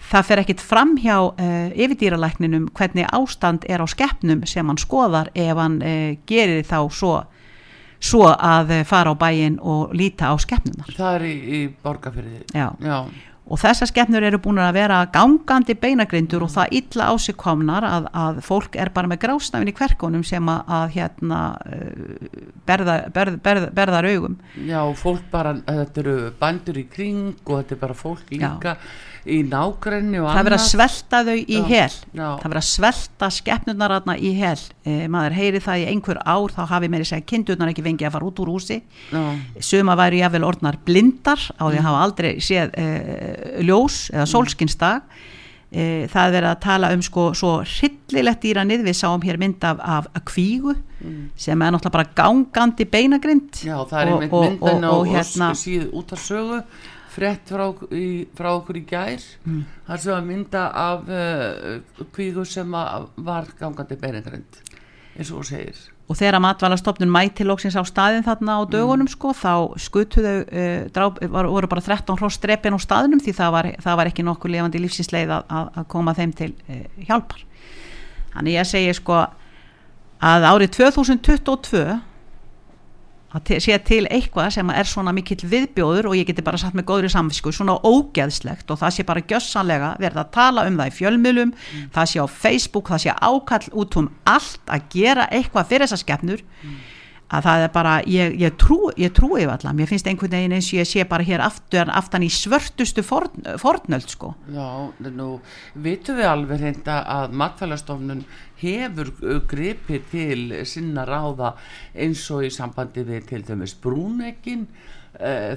það 0.09 0.25
fer 0.27 0.41
ekkit 0.43 0.63
fram 0.63 0.97
hjá 0.99 1.15
e, 1.39 1.47
yfirdýralækninum 1.85 2.65
hvernig 2.75 3.07
ástand 3.15 3.63
er 3.71 3.79
á 3.79 3.87
skeppnum 3.87 4.43
sem 4.49 4.67
hann 4.67 4.81
skoðar 4.81 5.31
ef 5.31 5.55
hann 5.55 5.79
e, 5.79 5.95
gerir 6.27 6.65
þá 6.67 6.79
svo, 6.91 7.13
svo 8.03 8.27
að 8.33 8.81
fara 8.89 9.15
á 9.15 9.15
bæin 9.15 9.55
og 9.63 9.95
líta 9.95 10.33
á 10.33 10.35
skeppnunar. 10.35 10.91
Það 10.97 11.15
er 11.21 11.27
í, 11.29 11.35
í 11.37 11.61
borgarfyrði. 11.83 12.43
Já. 12.51 12.67
Já 12.83 12.99
og 13.47 13.61
þessar 13.61 13.91
skemmnur 13.91 14.25
eru 14.27 14.39
búin 14.43 14.61
að 14.61 14.77
vera 14.77 14.99
gangandi 15.13 15.75
beinagrindur 15.79 16.45
og 16.45 16.53
það 16.53 16.77
illa 16.81 17.09
á 17.09 17.13
sig 17.21 17.37
komnar 17.39 17.87
að, 17.87 18.09
að 18.11 18.41
fólk 18.47 18.77
er 18.79 18.91
bara 18.95 19.11
með 19.11 19.21
grástafin 19.23 19.71
í 19.71 19.75
kverkunum 19.77 20.25
sem 20.27 20.51
að, 20.51 20.73
að 20.79 20.87
hérna 20.97 21.41
uh, 21.63 22.39
berða, 22.67 22.97
berð, 23.15 23.41
berð, 23.43 23.69
berðar 23.77 24.09
augum. 24.11 24.39
Já, 24.67 24.81
fólk 24.99 25.27
bara, 25.31 25.55
þetta 25.67 26.03
eru 26.03 26.17
bandur 26.39 26.81
í 26.81 26.87
kring 26.91 27.35
og 27.45 27.53
þetta 27.61 27.77
er 27.77 27.85
bara 27.87 28.01
fólk 28.05 28.33
líka 28.33 28.77
Já 28.77 28.89
í 29.27 29.41
nákrenni 29.47 30.19
og 30.21 30.27
annað 30.29 30.37
það 30.37 30.47
verður 30.47 30.57
að 30.57 30.65
svelta 30.71 31.19
þau 31.27 31.35
í 31.37 31.57
já, 31.57 31.63
hel. 31.67 31.95
já. 32.15 32.25
það 32.25 32.45
verður 32.45 32.59
að 32.61 32.67
svelta 32.69 33.29
skeppnurnar 33.37 33.95
í 34.17 34.31
hel. 34.37 34.59
E, 34.87 34.95
maður 35.11 35.37
heyri 35.37 35.61
það 35.63 35.81
í 35.81 35.85
einhver 35.91 36.19
ár 36.23 36.55
þá 36.55 36.61
hafi 36.71 36.89
meiri 36.91 37.07
segja 37.07 37.27
kindurnar 37.31 37.71
ekki 37.73 37.85
fengið 37.85 38.09
að 38.09 38.15
fara 38.15 38.29
út 38.29 38.41
úr 38.43 38.51
húsi. 38.53 38.79
Suma 39.69 39.97
væri 39.99 40.21
jáfnvel 40.21 40.47
orðnar 40.47 40.79
blindar 40.87 41.41
á 41.59 41.63
því 41.65 41.73
að 41.73 41.79
mm. 41.79 41.87
hafa 41.89 42.03
aldrei 42.05 42.31
séð 42.43 42.77
e, 42.77 42.87
ljós 43.65 44.07
eða 44.13 44.27
sólskinstag 44.29 45.17
e, 45.71 46.07
það 46.11 46.35
verður 46.35 46.49
að 46.51 46.59
tala 46.65 46.91
um 46.95 47.03
sko 47.05 47.29
svo 47.37 47.53
hryllilegt 47.63 48.43
dýranið. 48.45 48.85
Við 48.87 48.99
sáum 48.99 49.23
hér 49.25 49.39
mynd 49.41 49.65
af, 49.67 49.81
af 49.83 50.09
kvígu 50.27 50.75
mm. 50.75 51.23
sem 51.35 51.61
er 51.61 51.73
náttúrulega 51.73 51.97
bara 51.97 52.13
gangandi 52.21 52.87
beinagrind. 52.91 53.63
Já 53.67 53.79
það 53.89 53.99
er 54.01 54.13
einmitt 54.13 54.37
og, 54.37 54.85
og 54.91 55.09
hérna, 55.11 55.51
síð 55.57 55.89
út 55.91 56.13
af 56.15 56.23
sögu 56.23 56.61
frett 57.17 57.49
frá, 57.49 57.65
frá 58.37 58.51
okkur 58.53 58.77
í 58.77 58.85
gær. 58.85 59.23
Mm. 59.47 59.65
þar 59.87 60.03
sem 60.03 60.15
að 60.15 60.31
mynda 60.31 60.63
af 60.85 61.07
uh, 61.09 62.07
kvígu 62.13 62.45
sem 62.45 62.73
var 62.73 63.53
gangandi 63.59 63.97
beiningarind 63.99 64.65
eins 65.17 65.31
og 65.33 65.45
segir 65.47 65.79
og 66.07 66.15
þegar 66.15 66.39
matvalastofnun 66.39 67.11
mæti 67.11 67.43
lóksins 67.43 67.75
á 67.75 67.83
staðin 67.87 68.23
þarna 68.23 68.57
á 68.57 68.61
mm. 68.63 68.69
dögunum 68.71 69.07
mm. 69.07 69.11
sko 69.11 69.33
þá 69.35 69.53
skutuðu 69.83 70.35
uh, 70.45 70.85
dráp, 70.95 71.19
var, 71.33 71.49
voru 71.51 71.69
bara 71.71 71.83
13 71.83 72.19
hross 72.19 72.39
drepin 72.43 72.77
á 72.77 72.79
staðinum 72.79 73.23
því 73.23 73.35
það 73.35 73.55
var, 73.57 73.69
það 73.83 73.99
var 73.99 74.11
ekki 74.11 74.27
nokkur 74.27 74.53
levandi 74.53 74.81
lífsinsleið 74.83 75.33
að, 75.35 75.51
að 75.51 75.89
koma 75.91 76.15
þeim 76.17 76.33
til 76.37 76.53
uh, 76.69 76.85
hjálpar 77.09 77.43
þannig 78.35 78.55
ég 78.55 78.69
segi 78.71 78.95
sko 78.95 79.19
að 80.17 80.47
árið 80.49 80.77
2022 80.79 81.83
að 83.35 83.57
sé 83.59 83.75
til 83.83 84.05
eitthvað 84.07 84.53
sem 84.55 84.69
er 84.71 84.87
svona 84.87 85.11
mikill 85.15 85.49
viðbjóður 85.51 86.07
og 86.09 86.15
ég 86.15 86.29
geti 86.29 86.45
bara 86.45 86.59
satt 86.61 86.77
með 86.77 86.87
góðri 86.87 87.09
samfisku 87.11 87.51
svona 87.51 87.75
ógeðslegt 87.83 88.71
og 88.71 88.79
það 88.79 88.93
sé 88.95 89.05
bara 89.07 89.23
gjössanlega 89.27 89.89
verða 89.99 90.23
að 90.23 90.31
tala 90.37 90.63
um 90.69 90.77
það 90.79 90.91
í 90.91 90.95
fjölmjölum 90.95 91.51
mm. 91.51 91.89
það 91.95 92.11
sé 92.11 92.23
á 92.23 92.27
Facebook, 92.31 92.91
það 92.93 93.03
sé 93.03 93.17
ákall 93.19 93.73
út 93.83 93.97
um 93.99 94.07
allt 94.23 94.71
að 94.71 94.87
gera 94.95 95.27
eitthvað 95.27 95.73
fyrir 95.73 95.87
þessar 95.87 96.03
skefnur 96.05 96.45
mm. 96.45 96.77
Að 97.27 97.47
það 97.47 97.63
er 97.65 97.71
bara, 97.73 97.93
ég, 98.07 98.35
ég 98.39 98.55
trú 98.59 98.77
ég 98.95 99.13
trúi 99.15 99.43
allar, 99.43 99.75
mér 99.75 99.89
finnst 99.89 100.07
einhvern 100.07 100.31
veginn 100.37 100.55
eins 100.57 100.69
ég 100.75 100.87
sé 100.87 101.03
bara 101.07 101.25
hér 101.27 101.43
aftur, 101.43 101.89
aftan 101.91 102.23
í 102.23 102.29
svörtustu 102.31 103.03
forn, 103.03 103.43
fornöld 103.59 104.07
sko. 104.11 104.33
Já, 104.53 104.87
nú 105.11 105.29
vitum 105.75 106.19
við 106.19 106.29
alveg 106.29 106.63
hérna 106.63 106.99
að 107.17 107.35
matfælastofnun 107.41 108.23
hefur 108.61 109.11
uh, 109.21 109.41
gripið 109.49 110.07
til 110.11 110.45
sinna 110.67 111.05
ráða 111.07 111.55
eins 111.93 112.23
og 112.33 112.47
í 112.47 112.53
sambandi 112.53 113.03
við 113.07 113.27
til 113.33 113.43
dæmis 113.47 113.75
brúnekkin 113.83 114.65
uh, 115.19 115.51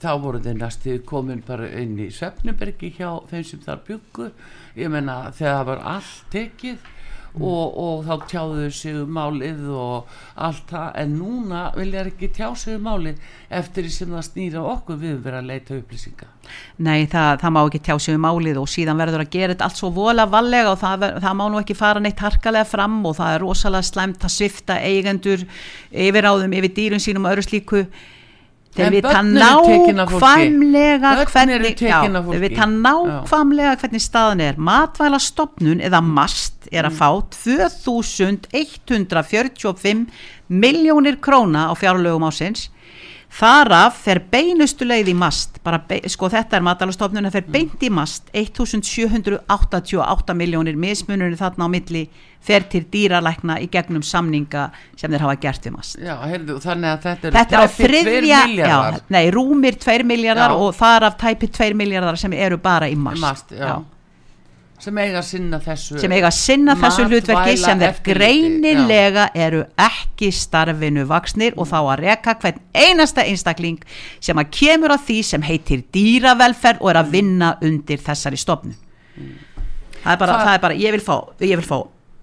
þá 0.00 0.10
voru 0.22 0.40
þeir 0.44 0.62
næstu 0.62 1.00
komin 1.08 1.42
bara 1.46 1.68
inn 1.82 1.98
í 1.98 2.08
Svefnubergi 2.14 2.94
hjá 3.00 3.18
þeim 3.32 3.44
sem 3.50 3.66
þar 3.66 3.84
byggu 3.88 4.30
ég 4.78 4.94
menna 4.94 5.26
þegar 5.34 5.58
það 5.58 5.68
var 5.72 5.84
allt 5.96 6.24
tekið 6.32 6.88
Mm. 7.30 7.44
Og, 7.46 7.76
og 7.78 8.00
þá 8.08 8.26
tjáðu 8.30 8.64
sig 8.74 8.96
um 8.98 9.10
málið 9.14 9.60
og 9.70 10.08
allt 10.34 10.64
það. 10.72 10.88
En 11.02 11.12
núna 11.14 11.60
vilja 11.76 12.02
ekki 12.08 12.30
tjá 12.34 12.48
sig 12.58 12.74
um 12.74 12.88
málið 12.88 13.20
eftir 13.60 13.86
því 13.86 13.92
sem 13.94 14.14
það 14.16 14.26
snýra 14.26 14.64
okkur 14.72 14.98
við 14.98 15.16
verið 15.22 15.38
að 15.38 15.50
leita 15.52 15.78
upplýsinga. 15.78 16.30
Nei, 16.82 17.06
það, 17.06 17.30
það 17.44 17.54
má 17.54 17.60
ekki 17.62 17.82
tjá 17.86 17.94
sig 18.02 18.18
um 18.18 18.24
málið 18.26 18.60
og 18.60 18.70
síðan 18.72 18.98
verður 18.98 19.24
að 19.24 19.32
gera 19.36 19.54
þetta 19.54 19.68
allt 19.68 19.78
svo 19.78 19.92
vola 19.94 20.26
vallega 20.30 20.74
og 20.74 20.80
það, 20.82 21.06
það 21.22 21.36
má 21.38 21.44
nú 21.46 21.60
ekki 21.62 21.78
fara 21.78 22.02
neitt 22.02 22.24
harkalega 22.24 22.66
fram 22.66 23.00
og 23.06 23.18
það 23.20 23.36
er 23.36 23.44
rosalega 23.46 23.90
slæmt 23.92 24.26
að 24.26 24.36
svifta 24.40 24.80
eigendur 24.82 25.46
yfir 25.90 26.30
áðum, 26.32 26.56
yfir 26.58 26.74
dýrun 26.80 27.04
sínum 27.04 27.28
og 27.28 27.36
öðru 27.36 27.46
slíku 27.46 27.84
þeir 28.76 28.90
vita 28.94 29.20
nákvæmlega 29.26 31.10
hvernig 31.32 31.80
já, 31.82 31.98
þeir 32.06 32.42
vita 32.44 32.64
nákvæmlega 32.70 33.72
hvernig 33.82 34.02
staðan 34.04 34.44
er. 34.46 34.54
Matvæla 34.70 35.18
stopnun 35.22 35.82
eða 35.84 36.00
mast 36.04 36.56
er 36.70 36.84
að 36.86 36.94
mm. 36.94 37.00
fá 37.00 37.08
2145 37.34 40.06
miljónir 40.50 41.16
króna 41.22 41.62
á 41.70 41.72
fjárlögum 41.78 42.26
ásins 42.30 42.60
þaraf 43.30 43.98
fer 44.04 44.18
beinustu 44.30 44.86
leið 44.88 45.08
í 45.12 45.14
mast 45.16 45.60
be, 45.62 46.00
sko 46.10 46.28
þetta 46.32 46.58
er 46.58 46.64
matalastofnun 46.66 47.28
það 47.28 47.36
fer 47.36 47.46
mm. 47.46 47.52
beint 47.54 47.84
í 47.86 47.90
mast 47.94 48.32
1788 48.34 50.36
miljónir 50.38 50.76
mismunur 50.80 51.36
þarna 51.38 51.64
á 51.66 51.68
milli 51.70 52.02
fer 52.40 52.62
til 52.72 52.82
dýralækna 52.90 53.58
í 53.62 53.68
gegnum 53.70 54.02
samninga 54.06 54.70
sem 54.96 55.12
þeir 55.12 55.26
hafa 55.26 55.36
gert 55.42 55.66
við 55.68 55.76
mast. 55.76 55.98
Já, 56.00 56.14
heyrðu, 56.24 56.58
þannig 56.64 56.90
að 56.90 57.00
þetta 57.06 57.28
er 57.28 57.38
þetta 57.38 57.62
er 57.62 57.72
þriðja, 57.76 58.42
já, 58.56 58.78
nei, 59.12 59.24
rúmir 59.34 59.74
2 59.78 60.04
miljardar 60.08 60.52
og 60.56 60.74
þaraf 60.78 61.14
tæpið 61.20 61.50
2 61.60 61.72
miljardar 61.78 62.16
sem 62.20 62.32
eru 62.34 62.58
bara 62.62 62.86
í 62.90 62.96
mast, 62.98 63.22
mast. 63.22 63.48
já. 63.54 63.66
Já 63.68 63.99
sem 64.80 64.98
eiga 65.02 65.20
að 65.20 65.26
sinna 65.28 65.60
þessu 65.64 66.00
sem 66.00 66.14
eiga 66.14 66.30
að 66.30 66.36
sinna 66.38 66.76
þessu 66.80 67.06
hlutverki 67.08 67.56
sem 67.60 67.82
þeir 67.82 68.00
greinilega 68.06 69.26
já. 69.28 69.42
eru 69.46 69.62
ekki 69.80 70.30
starfinu 70.34 71.06
vaksnir 71.10 71.56
og 71.56 71.68
þá 71.70 71.78
að 71.80 72.02
reka 72.04 72.36
hvern 72.40 72.60
einasta 72.74 73.26
einstakling 73.28 73.78
sem 74.22 74.40
að 74.40 74.50
kemur 74.56 74.96
á 74.96 74.98
því 74.98 75.20
sem 75.32 75.46
heitir 75.46 75.84
dýravelferð 75.94 76.82
og 76.82 76.92
er 76.94 77.02
að 77.02 77.14
vinna 77.14 77.54
undir 77.64 78.02
þessari 78.02 78.40
stofnu 78.40 78.74
mm. 78.74 79.32
það, 80.02 80.12
er 80.12 80.20
bara, 80.24 80.42
það 80.44 80.52
er 80.54 80.66
bara, 80.66 80.78
ég 80.86 80.96
vil 80.96 81.04
fá, 81.04 81.16
ég 81.44 81.60
vil 81.60 81.66
fá 81.66 81.80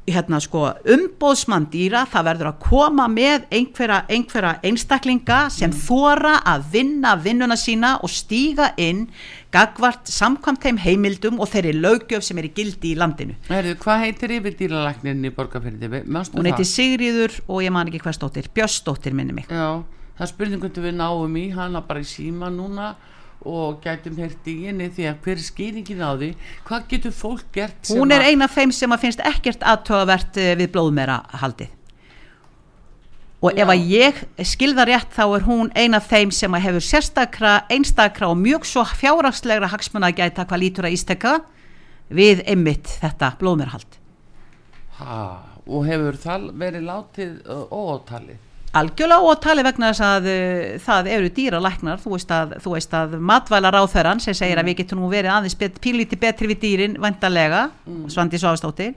hérna 0.08 0.40
sko 0.40 0.64
umbóðsmann 0.88 1.68
dýra 1.72 2.06
það 2.08 2.28
verður 2.30 2.50
að 2.52 2.60
koma 2.64 3.08
með 3.12 3.48
einhverja, 3.52 4.04
einhverja 4.08 4.54
einstaklinga 4.66 5.40
sem 5.52 5.72
mm. 5.72 5.82
þóra 5.84 6.38
að 6.48 6.70
vinna 6.78 7.16
vinnuna 7.20 7.58
sína 7.60 7.98
og 8.04 8.12
stíga 8.14 8.72
inn 8.80 9.08
gagvart 9.54 10.10
samkvæmt 10.12 10.64
þeim 10.66 10.80
heimildum 10.84 11.42
og 11.44 11.50
þeirri 11.52 11.74
lögjöf 11.78 12.26
sem 12.28 12.40
er 12.42 12.50
í 12.50 12.54
gildi 12.58 12.94
í 12.94 12.98
landinu. 13.00 13.38
Erðu, 13.54 13.76
Hvað 13.84 14.02
heitir 14.04 14.34
yfir 14.38 14.58
dýralækninni 14.60 15.32
í 15.32 15.36
borgarferði? 15.36 16.04
Hún 16.08 16.50
heitir 16.50 16.68
Sigriður 16.68 17.38
og 17.48 17.62
ég 17.66 17.74
man 17.74 17.92
ekki 17.92 18.04
hvað 18.04 18.18
stóttir, 18.20 18.50
Björnstóttir 18.56 19.16
minni 19.18 19.38
mig. 19.38 19.48
Já, 19.52 19.84
það 20.20 20.34
spurningum 20.34 20.82
við 20.88 20.98
náum 21.00 21.40
í 21.40 21.48
hana 21.56 21.84
bara 21.86 22.04
í 22.04 22.10
síma 22.10 22.52
núna 22.54 22.96
og 23.48 23.80
gætum 23.84 24.18
hérti 24.18 24.56
í 24.58 24.68
henni 24.68 24.90
því 24.92 25.10
að 25.12 25.20
hver 25.24 25.38
er 25.38 25.46
skýringin 25.46 26.04
á 26.04 26.12
því? 26.18 26.32
Hvað 26.68 26.88
getur 26.92 27.16
fólk 27.16 27.50
gert 27.56 27.92
hún 27.94 28.12
er 28.12 28.26
eina 28.28 28.48
af 28.50 28.58
þeim 28.58 28.74
sem 28.76 28.92
að 28.92 29.06
finnst 29.06 29.24
ekkert 29.24 29.64
aðtöðavert 29.64 30.40
eh, 30.42 30.56
við 30.60 30.74
blóðmera 30.74 31.22
haldið 31.44 31.77
og 33.42 33.54
Já. 33.54 33.62
ef 33.64 33.70
að 33.74 33.92
ég 33.92 34.22
skilða 34.50 34.88
rétt 34.90 35.14
þá 35.14 35.24
er 35.28 35.46
hún 35.46 35.70
eina 35.78 36.00
af 36.00 36.10
þeim 36.10 36.32
sem 36.34 36.58
að 36.58 36.66
hefur 36.68 36.86
sérstakra, 36.88 37.54
einstakra 37.70 38.32
og 38.32 38.40
mjög 38.42 38.66
svo 38.66 38.86
fjárhagslegra 38.98 39.70
hagsmuna 39.70 40.10
að 40.10 40.24
gæta 40.24 40.48
hvað 40.48 40.64
lítur 40.64 40.90
að 40.90 40.98
ístekka 40.98 41.36
við 42.10 42.42
einmitt 42.50 42.98
þetta 43.02 43.36
blóðmerahald 43.38 44.00
ha, 44.98 45.22
og 45.68 45.86
hefur 45.86 46.18
það 46.24 46.50
verið 46.58 46.88
látið 46.90 47.40
óátalið 47.70 48.44
algjörlega 48.78 49.30
og 49.30 49.40
tali 49.42 49.64
vegna 49.66 49.92
þess 49.92 50.04
að 50.06 50.28
uh, 50.32 50.74
það 50.84 51.12
eru 51.14 51.30
dýra 51.34 51.62
læknar, 51.64 52.02
þú 52.02 52.16
veist 52.16 52.34
að, 52.34 52.58
þú 52.64 52.74
veist 52.74 52.98
að 52.98 53.16
matvælar 53.30 53.78
á 53.78 53.84
þeirran 53.90 54.22
sem 54.24 54.36
segir 54.38 54.58
mm. 54.58 54.64
að 54.64 54.70
við 54.70 54.80
getum 54.82 55.02
nú 55.02 55.12
verið 55.12 55.34
aðeins 55.34 55.58
bet, 55.60 55.80
pílíti 55.84 56.20
betri 56.20 56.50
við 56.52 56.62
dýrin 56.66 56.98
vandarlega, 57.02 57.68
mm. 57.86 58.04
Svandi 58.14 58.42
Sváðstóttir 58.42 58.94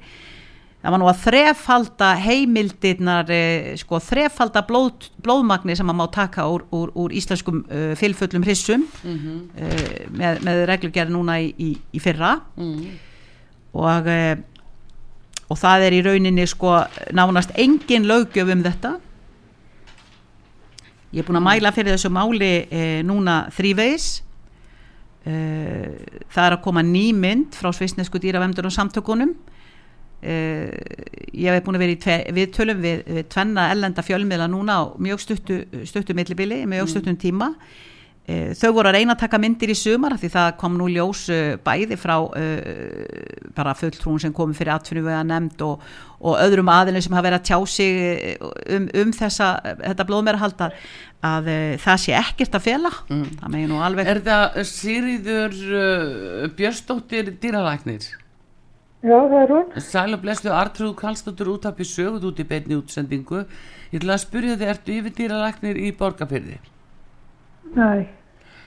það 0.81 0.95
var 0.95 1.01
nú 1.03 1.09
að 1.11 1.19
þrefalda 1.25 2.11
heimildirnar 2.25 3.33
uh, 3.35 3.73
sko 3.81 4.01
þrefalda 4.05 4.63
blóð, 4.69 5.11
blóðmagni 5.25 5.77
sem 5.77 5.89
maður 5.89 5.99
má 6.01 6.15
taka 6.15 6.47
úr, 6.49 6.65
úr, 6.77 6.93
úr 6.97 7.17
íslenskum 7.17 7.63
uh, 7.67 7.91
fylgfullum 8.01 8.47
hrissum 8.47 8.87
mm 8.87 9.19
-hmm. 9.19 10.15
með, 10.17 10.41
með 10.47 10.65
reglugjari 10.73 11.13
núna 11.13 11.41
í, 11.41 11.53
í, 11.59 11.75
í 11.93 12.01
fyrra. 12.01 12.39
Mm. 12.57 12.97
og 13.73 14.09
og 15.51 15.59
það 15.59 15.83
er 15.83 15.93
í 15.93 16.03
rauninni 16.03 16.47
sko 16.47 16.85
nánast 17.11 17.51
engin 17.59 18.07
lögjöf 18.07 18.53
um 18.53 18.63
þetta. 18.63 19.01
Ég 21.11 21.19
er 21.19 21.27
búin 21.27 21.41
að 21.41 21.49
mæla 21.49 21.73
fyrir 21.73 21.97
þessu 21.97 22.09
máli 22.09 22.69
núna 23.03 23.51
þrýveis 23.51 24.23
það 25.25 26.45
er 26.47 26.55
að 26.55 26.63
koma 26.63 26.83
ný 26.83 27.11
mynd 27.13 27.55
frá 27.59 27.73
Svisnesku 27.73 28.19
dýravemdur 28.23 28.67
og 28.67 28.73
samtökunum 28.73 29.35
e, 30.23 30.39
ég 31.33 31.53
hef 31.53 31.65
búin 31.67 31.79
að 31.79 31.85
vera 31.85 31.97
í 31.97 32.01
tve, 32.01 32.17
við 32.37 32.51
tölum 32.57 32.83
við, 32.83 33.05
við 33.07 33.29
tvenna 33.33 33.69
ellenda 33.75 34.05
fjölmiðla 34.07 34.51
núna 34.53 34.81
á 34.81 34.83
mjög 35.01 35.23
stuttu, 35.27 35.63
stuttu 35.89 36.17
millibili, 36.17 36.65
mjög 36.67 36.87
mm. 36.87 36.93
stuttum 36.95 37.21
tíma 37.21 37.55
Eh, 38.31 38.53
þau 38.59 38.75
voru 38.77 38.91
að 38.91 38.99
reyna 38.99 39.15
að 39.17 39.23
taka 39.25 39.39
myndir 39.41 39.73
í 39.73 39.77
sumar 39.79 40.15
því 40.21 40.29
það 40.31 40.51
kom 40.61 40.77
nú 40.79 40.87
ljós 40.93 41.25
eh, 41.33 41.57
bæði 41.65 41.97
frá 41.99 42.15
uh, 42.21 43.49
bara 43.57 43.73
fulltrún 43.75 44.21
sem 44.23 44.35
komi 44.37 44.55
fyrir 44.55 44.75
atfinnu 44.75 45.03
við 45.07 45.17
að 45.17 45.31
nefnd 45.31 45.65
og, 45.65 45.87
og 46.21 46.37
öðrum 46.45 46.71
aðilin 46.71 47.03
sem 47.03 47.17
hafa 47.17 47.27
verið 47.27 47.41
að 47.41 47.49
tjá 47.49 47.73
sig 47.73 48.45
um, 48.77 48.87
um 49.03 49.15
þessa, 49.17 49.49
þetta 49.81 50.07
blóðmerahaldar 50.13 50.77
að 51.27 51.51
uh, 51.51 51.75
það 51.81 52.03
sé 52.05 52.17
ekkert 52.21 52.61
að 52.61 52.67
fela 52.69 52.93
mm. 53.09 53.27
það 53.41 53.55
megin 53.57 53.73
nú 53.73 53.83
alveg 53.89 54.13
Er 54.13 54.23
það 54.29 54.61
Sýriður 54.69 55.61
uh, 55.73 56.49
Björnsdóttir 56.61 57.35
dýralæknir? 57.41 58.11
Já, 59.01 59.17
það 59.17 59.37
er 59.41 59.53
hún 59.55 59.83
Sæl 59.89 60.15
og 60.17 60.23
blessu 60.25 60.53
Artrúð 60.53 60.95
Kallstóttur 61.01 61.55
út 61.55 61.69
af 61.69 61.81
sögut 61.89 62.27
út 62.29 62.41
í 62.41 62.47
beitni 62.47 62.77
útsendingu 62.77 63.45
Ég 63.91 64.01
ætla 64.01 64.15
að 64.19 64.25
spyrja 64.27 64.57
þið, 64.61 64.71
ertu 64.75 64.97
yfir 65.01 65.15
dýralæknir 65.19 65.81
í 65.81 65.93
borgarfyrði? 65.99 66.61
Nei 67.75 68.21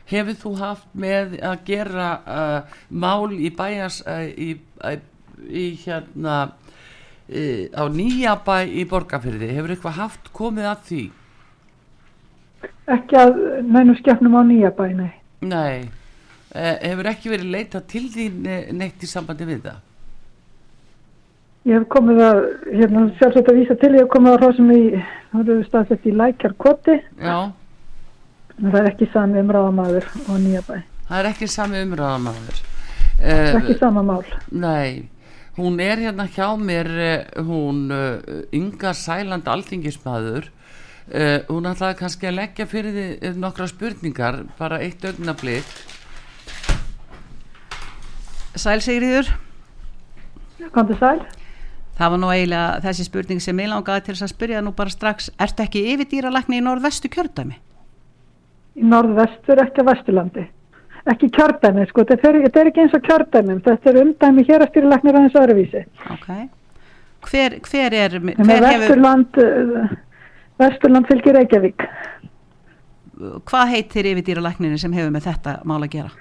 hefur 0.09 0.38
þú 0.39 0.53
haft 0.59 0.89
með 0.99 1.38
að 1.43 1.63
gera 1.67 2.09
uh, 2.19 2.77
mál 2.89 3.31
í 3.34 3.49
bæjas 3.55 4.01
uh, 4.07 4.25
í, 4.27 4.55
uh, 4.84 4.97
í 5.47 5.65
hérna 5.84 6.38
uh, 6.51 7.63
á 7.71 7.84
nýja 7.91 8.36
bæ 8.43 8.57
í 8.67 8.86
borgarfyrði, 8.89 9.53
hefur 9.55 9.75
eitthvað 9.75 9.99
haft 10.01 10.31
komið 10.36 10.69
að 10.73 10.86
því? 10.89 11.03
Ekki 12.93 13.19
að 13.19 13.41
nænum 13.63 13.95
skefnum 13.99 14.36
á 14.36 14.41
nýja 14.47 14.73
bæ, 14.75 14.86
nei 14.99 15.11
Nei, 15.43 15.88
uh, 16.51 16.75
hefur 16.84 17.11
ekki 17.13 17.31
verið 17.31 17.55
leita 17.55 17.84
til 17.88 18.05
því 18.11 18.29
neitt 18.75 19.03
í 19.03 19.09
sambandi 19.09 19.47
við 19.47 19.65
það? 19.69 19.81
Ég 21.64 21.78
hef 21.78 21.89
komið 21.93 22.24
að, 22.28 22.39
hérna, 22.76 23.03
sjálfsagt 23.20 23.51
að 23.51 23.59
vísa 23.61 23.78
til, 23.80 23.93
ég 23.95 24.03
hef 24.03 24.09
komið 24.11 24.34
að 24.36 24.47
hóðsum 24.47 24.72
í, 24.76 24.82
þú 25.32 25.43
veist, 25.51 25.70
staðsett 25.72 26.09
í 26.09 26.16
lækjarkoti. 26.20 26.97
Já. 27.24 27.38
Það 28.57 28.82
er 28.82 28.89
ekki 28.91 29.07
sami 29.14 29.39
umráðamæður 29.41 30.09
og 30.28 30.41
nýja 30.43 30.66
bæ 30.68 30.76
það 31.14 31.20
er 31.20 31.30
ekki 31.30 31.49
sami 31.51 31.82
umráðamæður 31.84 32.59
það 33.20 33.39
er 33.39 33.55
uh, 33.55 33.57
ekki 33.59 33.76
sama 33.80 34.03
mál. 34.05 34.24
Nei, 34.49 35.09
hún 35.57 35.80
er 35.84 36.01
hérna 36.01 36.26
hjá 36.32 36.47
mér 36.59 36.89
uh, 36.89 37.43
hún 37.47 37.86
uh, 37.93 38.43
Inga 38.55 38.95
Sæland 38.97 39.49
Alþingismæður 39.49 40.51
hún 41.49 41.66
ætlaði 41.68 41.97
kannski 41.99 42.30
að 42.30 42.38
leggja 42.38 42.66
fyrir 42.72 42.93
því 42.95 43.32
nokkra 43.36 43.66
spurningar 43.68 44.38
bara 44.55 44.78
eitt 44.86 45.03
augnablið 45.03 45.68
Sæl 48.55 48.80
Sigriður 48.86 49.34
Kondur 50.72 50.95
Sæl 51.01 51.20
Það 51.97 52.15
var 52.15 52.19
nú 52.19 52.31
eiginlega 52.33 52.79
þessi 52.87 53.05
spurning 53.05 53.43
sem 53.43 53.59
ég 53.61 53.69
langaði 53.69 54.07
til 54.07 54.17
að 54.17 54.31
spyrja 54.31 54.63
nú 54.65 54.73
bara 54.73 54.89
strax, 54.89 55.29
ertu 55.37 55.65
ekki 55.65 55.85
yfir 55.93 56.09
dýralækni 56.09 56.57
í 56.57 56.65
norðvestu 56.65 57.11
kjördæmi? 57.13 57.59
í 58.73 58.89
norðvestur, 58.89 59.61
ekki 59.63 59.83
að 59.83 59.89
vesturlandi 59.91 60.47
ekki 61.11 61.27
kjördæmi, 61.35 61.85
sko, 61.89 62.05
þetta 62.07 62.29
er, 62.29 62.39
þetta 62.45 62.61
er 62.61 62.69
ekki 62.69 62.83
eins 62.85 62.93
og 62.95 63.05
kjördæmi, 63.07 63.55
þetta 63.65 63.91
er 63.91 63.99
umdæmi 64.05 64.45
hér 64.47 64.63
að 64.63 64.69
styrlagnir 64.71 65.17
aðeins 65.19 65.39
öðruvísi 65.41 65.81
okay. 66.15 66.45
hver, 67.27 67.57
hver 67.67 67.97
er 67.99 68.19
hver 68.23 68.67
vesturland 68.67 69.39
hefur... 69.39 69.73
Uh, 69.83 69.97
vesturland 70.63 71.09
fylgir 71.09 71.37
Reykjavík 71.37 71.87
hvað 73.49 73.73
heitir 73.75 74.09
yfirdýralækninu 74.13 74.79
sem 74.79 74.95
hefur 74.95 75.11
með 75.13 75.27
þetta 75.27 75.57
mál 75.69 75.81
að 75.81 75.91
gera? 75.97 76.13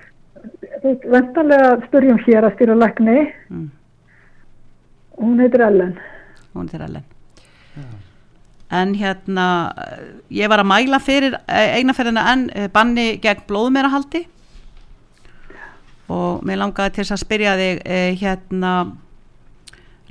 Vendanlega 0.83 1.77
spurjum 1.87 2.19
hér 2.27 2.49
að 2.49 2.57
styrlagnir 2.57 3.31
mm. 3.53 3.69
Hún 5.17 5.41
heitir 5.41 5.61
Ellen. 5.61 5.99
Hún 6.55 6.69
heitir 6.69 6.83
Ellen. 6.83 7.05
En 8.73 8.95
hérna 8.97 9.47
ég 10.33 10.49
var 10.49 10.63
að 10.63 10.71
mæla 10.71 11.01
fyrir 11.03 11.37
eh, 11.45 11.77
einaferðina 11.77 12.25
en 12.33 12.47
eh, 12.57 12.69
banni 12.73 13.19
gegn 13.21 13.45
blóðmerahaldi. 13.49 14.25
Og 16.13 16.41
mér 16.45 16.61
langaði 16.61 16.97
til 16.99 17.07
að 17.09 17.21
spyrja 17.21 17.57
þig 17.61 17.83
eh, 17.85 18.17
hérna 18.21 18.73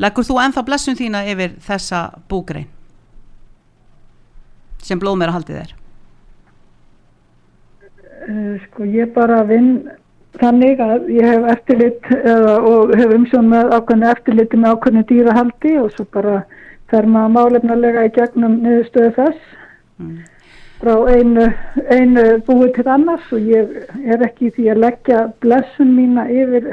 leggur 0.02 0.26
þú 0.26 0.38
enþá 0.44 0.66
blessun 0.66 0.98
þína 0.98 1.26
yfir 1.34 1.58
þessa 1.66 2.04
búgrein? 2.30 2.70
Sem 4.82 5.02
blóðmerahaldið 5.02 5.62
er? 5.62 5.76
Sko 8.68 8.86
ég 8.86 9.10
bara 9.16 9.42
vinn 9.50 9.90
þannig 10.40 10.80
að 10.84 11.08
ég 11.12 11.28
hef 11.28 11.48
eftirlit 11.56 12.10
eða, 12.16 12.56
og 12.64 12.94
hef 12.96 13.14
umsjón 13.16 13.50
með 13.52 13.74
ákveðinu 13.76 14.10
eftirliti 14.12 14.60
með 14.60 14.76
ákveðinu 14.76 15.06
dýrahaldi 15.10 15.78
og 15.82 15.90
svo 15.96 16.06
bara 16.16 16.36
fer 16.92 17.08
maður 17.08 17.34
málefnulega 17.36 18.06
í 18.08 18.14
gegnum 18.16 18.60
niðurstöðu 18.64 19.12
þess 19.18 19.42
mm. 20.00 20.14
frá 20.82 20.94
einu, 21.12 21.48
einu 21.92 22.26
búið 22.48 22.72
til 22.78 22.88
annars 22.96 23.28
og 23.36 23.52
ég 23.52 23.76
er 24.06 24.26
ekki 24.28 24.54
því 24.56 24.70
að 24.72 24.84
leggja 24.86 25.22
blessun 25.44 25.96
mína 25.98 26.28
yfir 26.32 26.70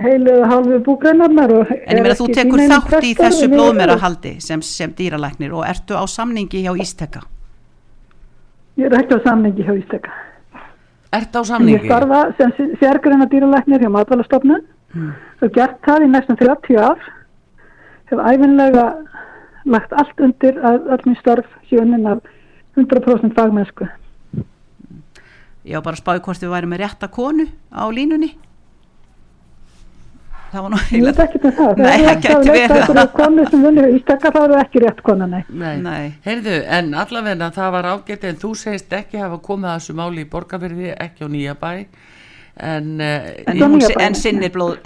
heilu 0.00 0.38
og 0.40 0.48
hálfu 0.50 0.80
búgreinarnar 0.86 1.54
En 1.54 2.00
ég 2.00 2.02
meina 2.02 2.16
þú 2.18 2.30
tekur 2.34 2.64
þátt 2.72 3.06
í 3.06 3.12
þessu 3.18 3.50
blóðmerahaldi 3.52 4.38
sem, 4.42 4.62
sem 4.62 4.94
dýralæknir 4.96 5.54
og 5.54 5.66
ertu 5.68 5.98
á 5.98 6.04
samningi 6.10 6.64
hjá 6.66 6.74
Ísteka? 6.74 7.22
Ég 8.80 8.90
er 8.90 8.98
ekki 9.02 9.18
á 9.18 9.20
samningi 9.28 9.66
hjá 9.66 9.74
Ísteka 9.76 10.14
Ertu 11.10 11.42
á 11.42 11.44
samningi? 11.46 11.80
Ég 11.80 11.88
starfa 11.88 12.20
sem 12.38 12.76
sérgreina 12.78 13.26
dýralæknir 13.30 13.82
hjá 13.82 13.90
matvælastofnun 13.90 14.62
mm. 14.94 15.14
og 15.42 15.54
gert 15.56 15.80
það 15.86 16.06
í 16.06 16.10
næstum 16.12 16.38
30 16.38 16.78
ár 16.78 17.00
hef 18.10 18.20
æfinlega 18.32 18.84
lagt 19.70 19.92
allt 19.92 20.22
undir 20.22 20.60
að 20.64 20.86
öllum 20.96 21.16
starf 21.18 21.48
sjöunin 21.70 22.06
af 22.10 22.22
100% 22.78 23.34
fagmennsku. 23.36 23.88
Já, 25.66 25.80
bara 25.84 25.98
spáði 25.98 26.22
hvort 26.24 26.42
við 26.42 26.54
væri 26.54 26.70
með 26.70 26.82
rétta 26.84 27.10
konu 27.12 27.46
á 27.74 27.84
línunni. 27.92 28.32
Það 30.50 30.64
var 30.64 30.72
nú 30.72 30.78
heila... 30.82 30.98
Ég 30.98 31.06
veit 31.06 31.20
ekki 31.24 31.40
með 31.44 31.52
það. 31.58 31.80
Nei, 31.80 31.98
það 32.04 32.22
getur 32.24 32.48
verið 32.50 32.72
það. 32.74 32.86
Það 32.90 33.02
er 33.02 33.10
konu 33.18 33.44
sem 33.50 33.66
vinnur 33.66 33.90
í 33.90 33.98
stakka, 34.02 34.32
það 34.36 34.54
er 34.54 34.62
ekki 34.64 34.82
rétt 34.84 35.02
kona, 35.06 35.28
nei. 35.30 35.42
Nei, 35.48 35.74
nei. 35.84 36.08
Heyrðu, 36.24 36.56
en 36.78 36.94
allavegna 37.04 37.50
það 37.54 37.76
var 37.76 37.90
ágætt 37.92 38.26
en 38.30 38.40
þú 38.40 38.54
segist 38.58 38.96
ekki 38.98 39.22
hafa 39.22 39.38
komið 39.44 39.70
að 39.70 39.78
þessu 39.78 39.98
máli 40.00 40.24
í 40.24 40.30
borgarverði, 40.32 40.90
ekki 40.96 41.22
á 41.22 41.28
nýja 41.30 41.54
bæ 41.60 41.70
en, 42.60 42.90
en, 43.00 43.62
en, 43.62 43.78
en 44.04 44.18
sinnir 44.18 44.50
blóð, 44.52 44.80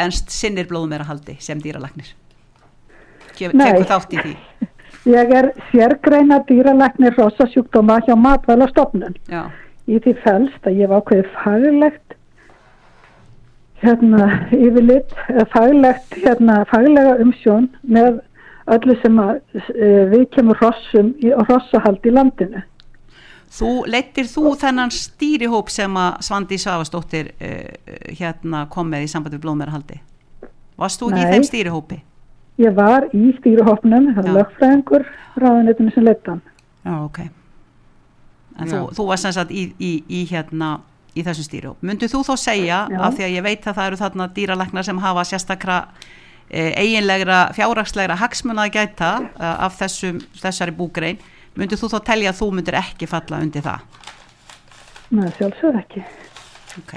blóð 0.69 0.85
meira 0.93 1.09
haldi 1.09 1.39
sem 1.43 1.59
dýralagnir 1.65 2.12
tekur 3.35 3.89
þátt 3.89 4.15
í 4.15 4.23
því? 4.23 4.35
Ég 5.15 5.35
er 5.37 5.51
sérgreina 5.69 6.41
dýralagnir 6.49 7.17
rosasjúkdóma 7.19 7.99
hjá 8.07 8.15
matvælastofnun. 8.17 9.19
Í 9.85 9.99
því 10.01 10.15
fælst 10.23 10.65
að 10.65 10.79
ég 10.81 10.89
var 10.89 11.03
ákveðið 11.03 11.27
faglegt 11.43 12.04
hérna 13.85 14.28
yfirlitt, 14.55 15.16
faglegt 15.53 16.16
hérna 16.24 16.62
faglega 16.70 17.18
umsjón 17.22 17.68
með 17.82 18.22
öllu 18.74 18.97
sem 19.03 19.18
að 19.20 19.35
e, 19.74 19.89
við 20.12 20.24
kemur 20.37 20.61
rossum 20.62 21.12
og 21.37 21.51
rossahald 21.51 22.07
í 22.09 22.14
landinu. 22.14 22.62
Þú 23.55 23.70
leittir 23.87 24.26
þú 24.26 24.55
þennan 24.59 24.91
stýrihóp 24.91 25.68
sem 25.70 26.01
að 26.01 26.16
Svandi 26.26 26.57
Svavastóttir 26.59 27.28
uh, 27.37 27.68
hérna 28.18 28.64
kom 28.72 28.89
með 28.91 29.05
í 29.07 29.11
sambandi 29.12 29.39
við 29.39 29.45
blóðmerahaldi? 29.45 30.01
Varst 30.80 30.99
þú 30.99 31.12
ekki 31.12 31.20
í 31.20 31.28
Nei. 31.28 31.35
þeim 31.37 31.47
stýrihópi? 31.47 32.01
Ég 32.64 32.74
var 32.74 33.07
í 33.14 33.28
stýruhopnum, 33.39 34.11
það 34.16 34.26
er 34.26 34.37
lögfræðingur 34.39 35.07
ráðunetinu 35.43 35.95
sem 35.95 36.07
leittan. 36.07 36.43
Já, 36.82 36.97
ok. 36.97 37.20
En 38.59 38.70
þú, 38.70 38.82
þú 38.95 39.07
varst 39.09 39.26
sem 39.26 39.35
sagt 39.35 39.55
í, 39.55 39.64
í, 39.78 39.93
í 40.07 40.24
hérna 40.30 40.76
í 41.15 41.25
þessum 41.25 41.47
stýrihóp. 41.47 41.81
Myndu 41.87 42.09
þú 42.11 42.23
þó 42.27 42.35
segja, 42.41 42.83
Já. 42.91 42.99
af 43.07 43.17
því 43.17 43.27
að 43.27 43.35
ég 43.37 43.47
veit 43.47 43.67
að 43.67 43.79
það 43.79 43.89
eru 43.91 44.01
þarna 44.03 44.29
dýralæknar 44.37 44.87
sem 44.89 45.03
hafa 45.05 45.25
sérstakra 45.31 45.79
e, 46.51 46.71
eiginlegra, 46.83 47.41
fjárrakslegra 47.57 48.19
hagsmuna 48.21 48.67
að 48.67 48.77
gæta 48.79 49.11
e, 49.23 49.51
af 49.69 49.79
þessum, 49.81 50.21
þessari 50.43 50.77
búgrein, 50.77 51.23
myndu 51.55 51.79
þú 51.79 51.93
þó 51.95 51.99
telja 52.11 52.35
að 52.35 52.41
þú 52.43 52.53
myndir 52.59 52.79
ekki 52.81 53.11
falla 53.11 53.43
undir 53.45 53.67
það? 53.67 53.91
Nei, 55.15 55.29
sjálfsögur 55.39 55.83
ekki. 55.85 56.07
Ok. 56.83 56.97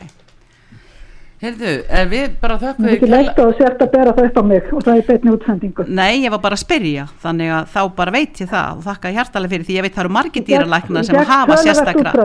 Heyrðu, 1.38 1.72
er 1.94 2.08
við 2.10 2.32
bara 2.42 2.56
þökkum 2.58 2.88
Það 2.88 2.90
er 2.90 2.96
ekki 2.96 3.08
leitt 3.12 3.40
og 3.44 3.52
sért 3.60 3.82
að 3.86 3.92
bera 3.94 4.14
það 4.18 4.30
upp 4.32 4.38
á 4.42 4.44
mig 4.50 4.72
og 4.74 4.86
það 4.88 4.96
er 4.96 5.04
betni 5.12 5.34
útsendingu. 5.36 5.84
Nei, 6.00 6.24
ég 6.24 6.34
var 6.34 6.42
bara 6.42 6.58
að 6.58 6.64
spyrja, 6.64 7.04
þannig 7.22 7.52
að 7.54 7.68
þá 7.76 7.82
bara 8.00 8.14
veit 8.16 8.42
ég 8.42 8.50
það 8.50 8.80
og 8.80 8.88
þakka 8.88 9.12
hjartalega 9.20 9.54
fyrir 9.54 9.68
því 9.68 9.76
ég 9.76 9.86
veit 9.86 9.94
það 9.94 10.04
eru 10.08 10.14
margir 10.16 10.48
dýralæknar 10.48 11.06
sem 11.06 11.30
hafa 11.30 11.60
sérstakra. 11.62 12.16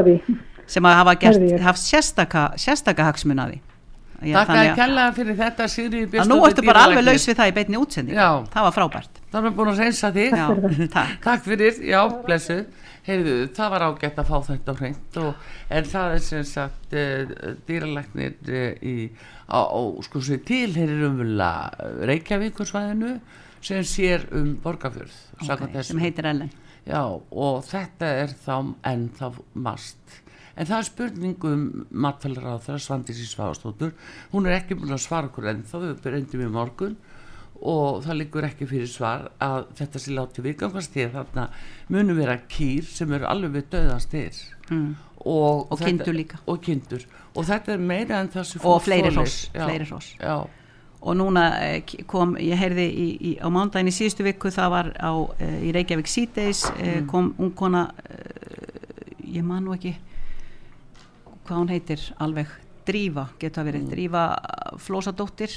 Sem 0.73 0.89
að 0.89 0.99
hafa 1.01 1.15
gert, 1.21 1.45
haft 1.67 1.85
sérstaka, 1.85 2.47
sérstaka 2.61 3.11
hagsmunaði 3.11 3.61
Takk 4.23 4.53
að 4.55 4.69
kella 4.79 5.09
fyrir 5.17 5.35
þetta 5.39 5.67
Sigriði 5.71 6.21
að 6.23 6.31
nú 6.31 6.39
ertu 6.47 6.63
bara 6.67 6.85
alveg 6.87 7.03
laus 7.03 7.25
við 7.27 7.39
það 7.41 7.51
í 7.51 7.55
beinni 7.57 7.81
útsending 7.81 8.19
Já. 8.19 8.29
það 8.53 8.67
var 8.69 8.77
frábært. 8.77 9.21
Það 9.33 9.49
er 9.49 9.57
búin 9.57 9.71
að 9.73 9.83
reynsa 9.83 10.11
þig. 10.15 10.37
Já, 10.39 10.47
takk. 10.97 11.17
Takk 11.25 11.45
fyrir, 11.49 11.83
já, 11.89 12.01
blessu 12.23 12.59
Heyrðu, 13.03 13.37
það 13.57 13.73
var 13.75 13.85
ágætt 13.89 14.19
að 14.23 14.29
fá 14.29 14.37
þetta 14.47 14.73
hreint 14.79 15.17
og, 15.19 15.47
en 15.75 15.87
það 15.91 16.13
er 16.15 16.21
sem 16.23 16.45
sagt 16.47 16.93
uh, 16.95 17.33
dýralæknir 17.67 18.37
uh, 18.47 18.69
í, 18.79 19.09
á, 19.51 19.59
á, 19.59 19.81
sko 20.07 20.23
sér 20.23 20.45
tilherir 20.47 21.03
umvöla 21.09 21.49
Reykjavíkursvæðinu 22.07 23.17
sem 23.63 23.83
sér 23.87 24.29
um 24.39 24.53
borgarfjörð 24.63 25.19
samkvæmt 25.43 25.73
okay, 25.73 25.89
sem 25.89 26.03
heitir 26.03 26.31
Ellen. 26.31 26.55
Já, 26.87 27.03
og 27.11 27.59
þetta 27.67 28.15
er 28.23 28.39
þá 28.45 28.55
enn 28.91 29.09
þá 29.19 29.27
mast. 29.67 30.22
En 30.57 30.69
það 30.69 30.79
er 30.79 30.89
spurning 30.89 31.45
um 31.49 31.63
matfælar 31.91 32.45
á 32.45 32.57
þeirra 32.61 32.83
Svandís 32.85 33.23
í 33.23 33.29
Svavastóttur. 33.31 33.95
Hún 34.35 34.47
er 34.49 34.59
ekki 34.59 34.77
búin 34.77 34.93
að 34.93 35.05
svara 35.07 35.31
okkur 35.31 35.49
enn 35.53 35.63
þá, 35.65 35.77
við 35.81 36.09
reyndum 36.13 36.45
í 36.45 36.51
morgun 36.53 36.97
og 37.63 38.01
það 38.03 38.19
liggur 38.19 38.47
ekki 38.49 38.67
fyrir 38.67 38.89
svar 38.91 39.29
að 39.43 39.69
þetta 39.79 40.01
sé 40.03 40.15
látið 40.17 40.47
viðgangast 40.49 40.93
því 40.97 41.05
að 41.07 41.13
þarna 41.21 41.45
munum 41.95 42.19
vera 42.19 42.35
kýr 42.51 42.89
sem 42.91 43.13
eru 43.15 43.29
alveg 43.31 43.55
við 43.55 43.69
döðastir. 43.77 44.41
mm. 44.71 44.93
Og, 45.23 45.69
Og 45.71 45.79
kindur 45.79 46.17
líka. 46.17 46.41
Og 46.51 46.59
kindur. 46.61 47.05
Og 47.39 47.47
þetta 47.47 47.77
er 47.77 47.79
meira 47.79 48.19
en 48.19 48.29
það 48.33 48.49
sem 48.49 48.65
og 48.67 48.83
fleiri 48.83 49.13
Já, 50.19 50.35
og 51.03 51.17
núna 51.19 51.45
eh, 51.63 51.83
kom, 52.11 52.35
ég 52.43 52.59
heyrði 52.59 52.87
í, 52.91 53.07
í, 53.31 53.33
á 53.39 53.47
mándaginn 53.51 53.91
í 53.91 53.95
síðustu 53.95 54.27
viku 54.27 54.51
það 54.55 54.73
var 54.75 54.91
á, 54.99 55.13
eh, 55.39 55.61
í 55.69 55.73
Reykjavík 55.75 56.11
síðdeis 56.11 56.65
eh, 56.77 57.01
Mm. 57.01 57.07
kom 57.11 57.31
ungkona 57.39 57.85
ég 59.23 59.45
man 59.47 59.65
nú 59.65 59.75
ekki 59.77 59.95
hvað 61.47 61.59
hún 61.59 61.73
heitir 61.73 62.05
alveg 62.23 62.51
Drífa, 62.83 63.29
getur 63.39 63.63
að 63.63 63.69
verið 63.71 63.83
Mm. 63.83 63.91
Drífa 63.93 64.23
Flósadóttir. 64.79 65.53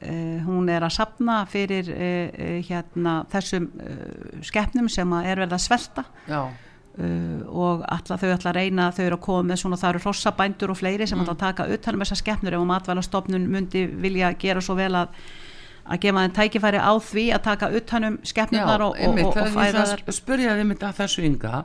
Eh, 0.00 0.40
hún 0.44 0.68
er 0.68 0.82
að 0.82 0.96
sapna 0.96 1.46
fyrir 1.46 1.88
eh, 1.88 2.30
eh, 2.32 2.62
hérna 2.64 3.24
þessum 3.32 3.70
eh, 3.80 4.40
skeppnum 4.42 4.88
sem 4.88 5.12
er 5.12 5.36
verið 5.36 5.52
að 5.52 5.64
svelta. 5.64 6.04
Uh, 6.94 7.42
og 7.50 7.80
alla, 7.90 8.14
þau 8.14 8.28
ætla 8.30 8.52
að 8.52 8.54
reyna 8.54 8.84
þau 8.94 9.00
eru 9.02 9.16
að 9.16 9.22
koma 9.24 9.46
með 9.48 9.56
svona, 9.64 9.78
það 9.80 9.88
eru 9.88 10.02
hrossabændur 10.04 10.70
og 10.70 10.76
fleiri 10.78 11.08
sem 11.10 11.18
ætla 11.18 11.32
að 11.34 11.40
taka 11.40 11.64
utan 11.74 11.96
um 11.96 12.04
þessa 12.04 12.18
skeppnur 12.20 12.54
ef 12.54 12.62
að 12.62 12.68
matvælastofnun 12.70 13.48
myndi 13.50 13.82
vilja 13.98 14.28
gera 14.38 14.62
svo 14.62 14.76
vel 14.78 14.92
að 15.00 15.16
að 15.84 16.00
gefa 16.04 16.24
þeim 16.24 16.34
tækifæri 16.38 16.80
á 16.80 16.92
því 17.04 17.24
að 17.36 17.42
taka 17.44 17.68
utan 17.78 18.08
um 18.08 18.16
skeppnurnar 18.24 18.84
og, 18.86 18.96
og, 18.96 19.18
og, 19.20 19.36
og 19.36 19.50
fæða 19.52 19.84
þar 19.90 20.02
að 20.04 20.16
spyrja 20.16 20.56
þeim 20.58 20.72
þetta 20.72 20.92
þessu 21.00 21.24
ynga 21.28 21.60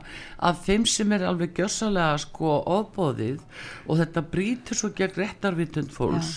að 0.50 0.62
þeim 0.66 0.86
sem 0.92 1.14
er 1.16 1.26
alveg 1.30 1.54
gjössalega 1.56 2.20
sko 2.24 2.54
ofbóðið 2.76 3.40
og 3.86 4.00
þetta 4.02 4.24
brýtur 4.34 4.80
svo 4.80 4.92
gegn 4.98 5.16
réttarvitund 5.22 5.94
fólks 5.94 6.34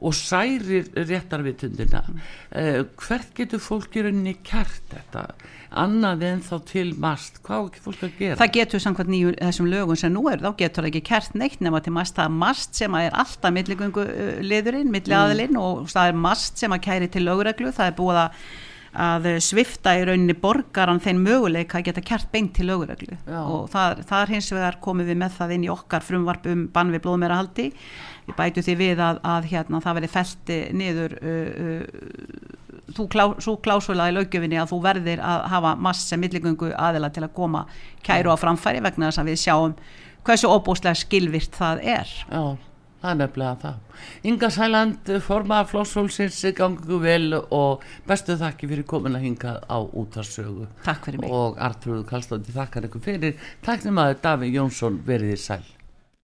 og 0.00 0.16
særir 0.16 0.88
réttarvitundina 0.96 2.04
uh, 2.08 2.82
hvert 3.04 3.34
getur 3.36 3.62
fólk 3.62 4.00
í 4.00 4.06
rauninni 4.06 4.38
kært 4.46 4.94
þetta 4.94 5.28
annað 5.70 6.24
en 6.26 6.40
þá 6.44 6.54
til 6.68 6.86
mast. 7.00 7.38
Hvað 7.46 7.60
á 7.60 7.64
ekki 7.68 7.82
fólk 7.84 8.00
að 8.06 8.16
gera? 8.18 8.38
Það 8.40 8.54
getur 8.56 8.82
samkvæmt 8.84 9.12
nýju 9.12 9.34
þessum 9.38 9.68
lögum 9.70 10.00
sem 10.00 10.14
nú 10.14 10.24
er 10.30 10.42
þá 10.42 10.50
getur 10.58 10.84
það 10.84 10.90
ekki 10.90 11.04
kert 11.10 11.36
neitt 11.38 11.60
nema 11.64 11.82
til 11.84 11.94
mast. 11.96 12.16
Það 12.16 12.30
er 12.30 12.40
mast 12.40 12.80
sem 12.80 12.96
er 13.00 13.20
alltaf 13.22 13.54
milligöngu 13.54 14.06
uh, 14.06 14.32
liðurinn, 14.42 14.90
milliaðilinn 14.94 15.60
og 15.60 15.86
það 15.92 16.10
er 16.10 16.20
mast 16.26 16.60
sem 16.60 16.74
að 16.74 16.84
kæri 16.88 17.10
til 17.12 17.24
lögreglu. 17.28 17.72
Það 17.76 17.92
er 17.92 17.96
búið 18.00 18.20
að, 18.24 18.44
að 19.06 19.30
svifta 19.46 19.94
í 19.98 20.04
rauninni 20.08 20.38
borgaran 20.42 21.02
þeim 21.02 21.24
möguleika 21.26 21.78
að 21.78 21.90
geta 21.90 22.06
kert 22.12 22.30
beint 22.34 22.54
til 22.58 22.70
lögreglu. 22.72 23.20
Já. 23.26 23.40
og 23.40 23.68
það, 23.72 24.04
það 24.10 24.24
er 24.24 24.34
hins 24.36 24.52
vegar 24.56 24.80
komið 24.82 25.12
við 25.12 25.22
með 25.22 25.36
það 25.38 25.56
inn 25.56 25.68
í 25.68 25.74
okkar 25.76 26.06
frumvarp 26.06 26.50
um 26.50 26.66
bann 26.74 26.94
við 26.94 27.06
blóðmerahaldi 27.06 27.70
við 28.30 28.38
bætu 28.38 28.64
því 28.64 28.78
við 28.80 29.04
að, 29.04 29.20
að 29.34 29.50
hérna, 29.50 29.82
það 29.84 30.00
verði 30.00 30.12
felti 30.14 30.58
niður 30.80 31.16
uh, 31.20 31.50
uh, 31.66 32.60
þú 32.96 33.06
klá, 33.10 33.24
svo 33.42 33.56
klásula 33.62 34.08
í 34.10 34.16
lögjöfinni 34.16 34.58
að 34.60 34.72
þú 34.72 34.80
verðir 34.84 35.22
að 35.24 35.44
hafa 35.52 35.74
mass 35.88 36.08
sem 36.10 36.20
milligöngu 36.22 36.72
aðila 36.74 37.10
til 37.14 37.26
að 37.26 37.36
koma 37.36 37.66
kæru 38.06 38.32
á 38.32 38.36
framfæri 38.40 38.82
vegna 38.84 39.10
þess 39.10 39.22
að 39.22 39.30
við 39.30 39.44
sjáum 39.44 39.76
hversu 40.26 40.50
óbúslega 40.50 40.98
skilvirt 40.98 41.56
það 41.56 41.82
er. 41.94 42.12
Já, 42.28 42.42
það 43.00 43.10
er 43.10 43.18
nefnilega 43.22 43.56
það. 43.64 44.04
Inga 44.30 44.50
Sæland, 44.52 45.12
formaða 45.24 45.68
Flossólsins 45.70 46.40
gangu 46.56 47.00
vel 47.02 47.40
og 47.40 47.84
bestu 48.08 48.36
þakki 48.40 48.70
fyrir 48.70 48.88
komin 48.88 49.18
að 49.18 49.26
hinga 49.28 49.56
á 49.64 49.78
útarsögu. 49.80 50.68
Takk 50.86 51.08
fyrir 51.08 51.24
mig. 51.24 51.34
Og 51.34 51.60
Artrúðu 51.60 52.06
Kallstótti 52.08 52.56
þakkar 52.56 52.90
ykkur 52.90 53.06
fyrir. 53.08 53.52
Takk 53.64 53.86
nema 53.88 54.10
að 54.10 54.24
Daví 54.24 54.54
Jónsson 54.54 55.00
veriði 55.06 55.38
sæl 55.40 55.62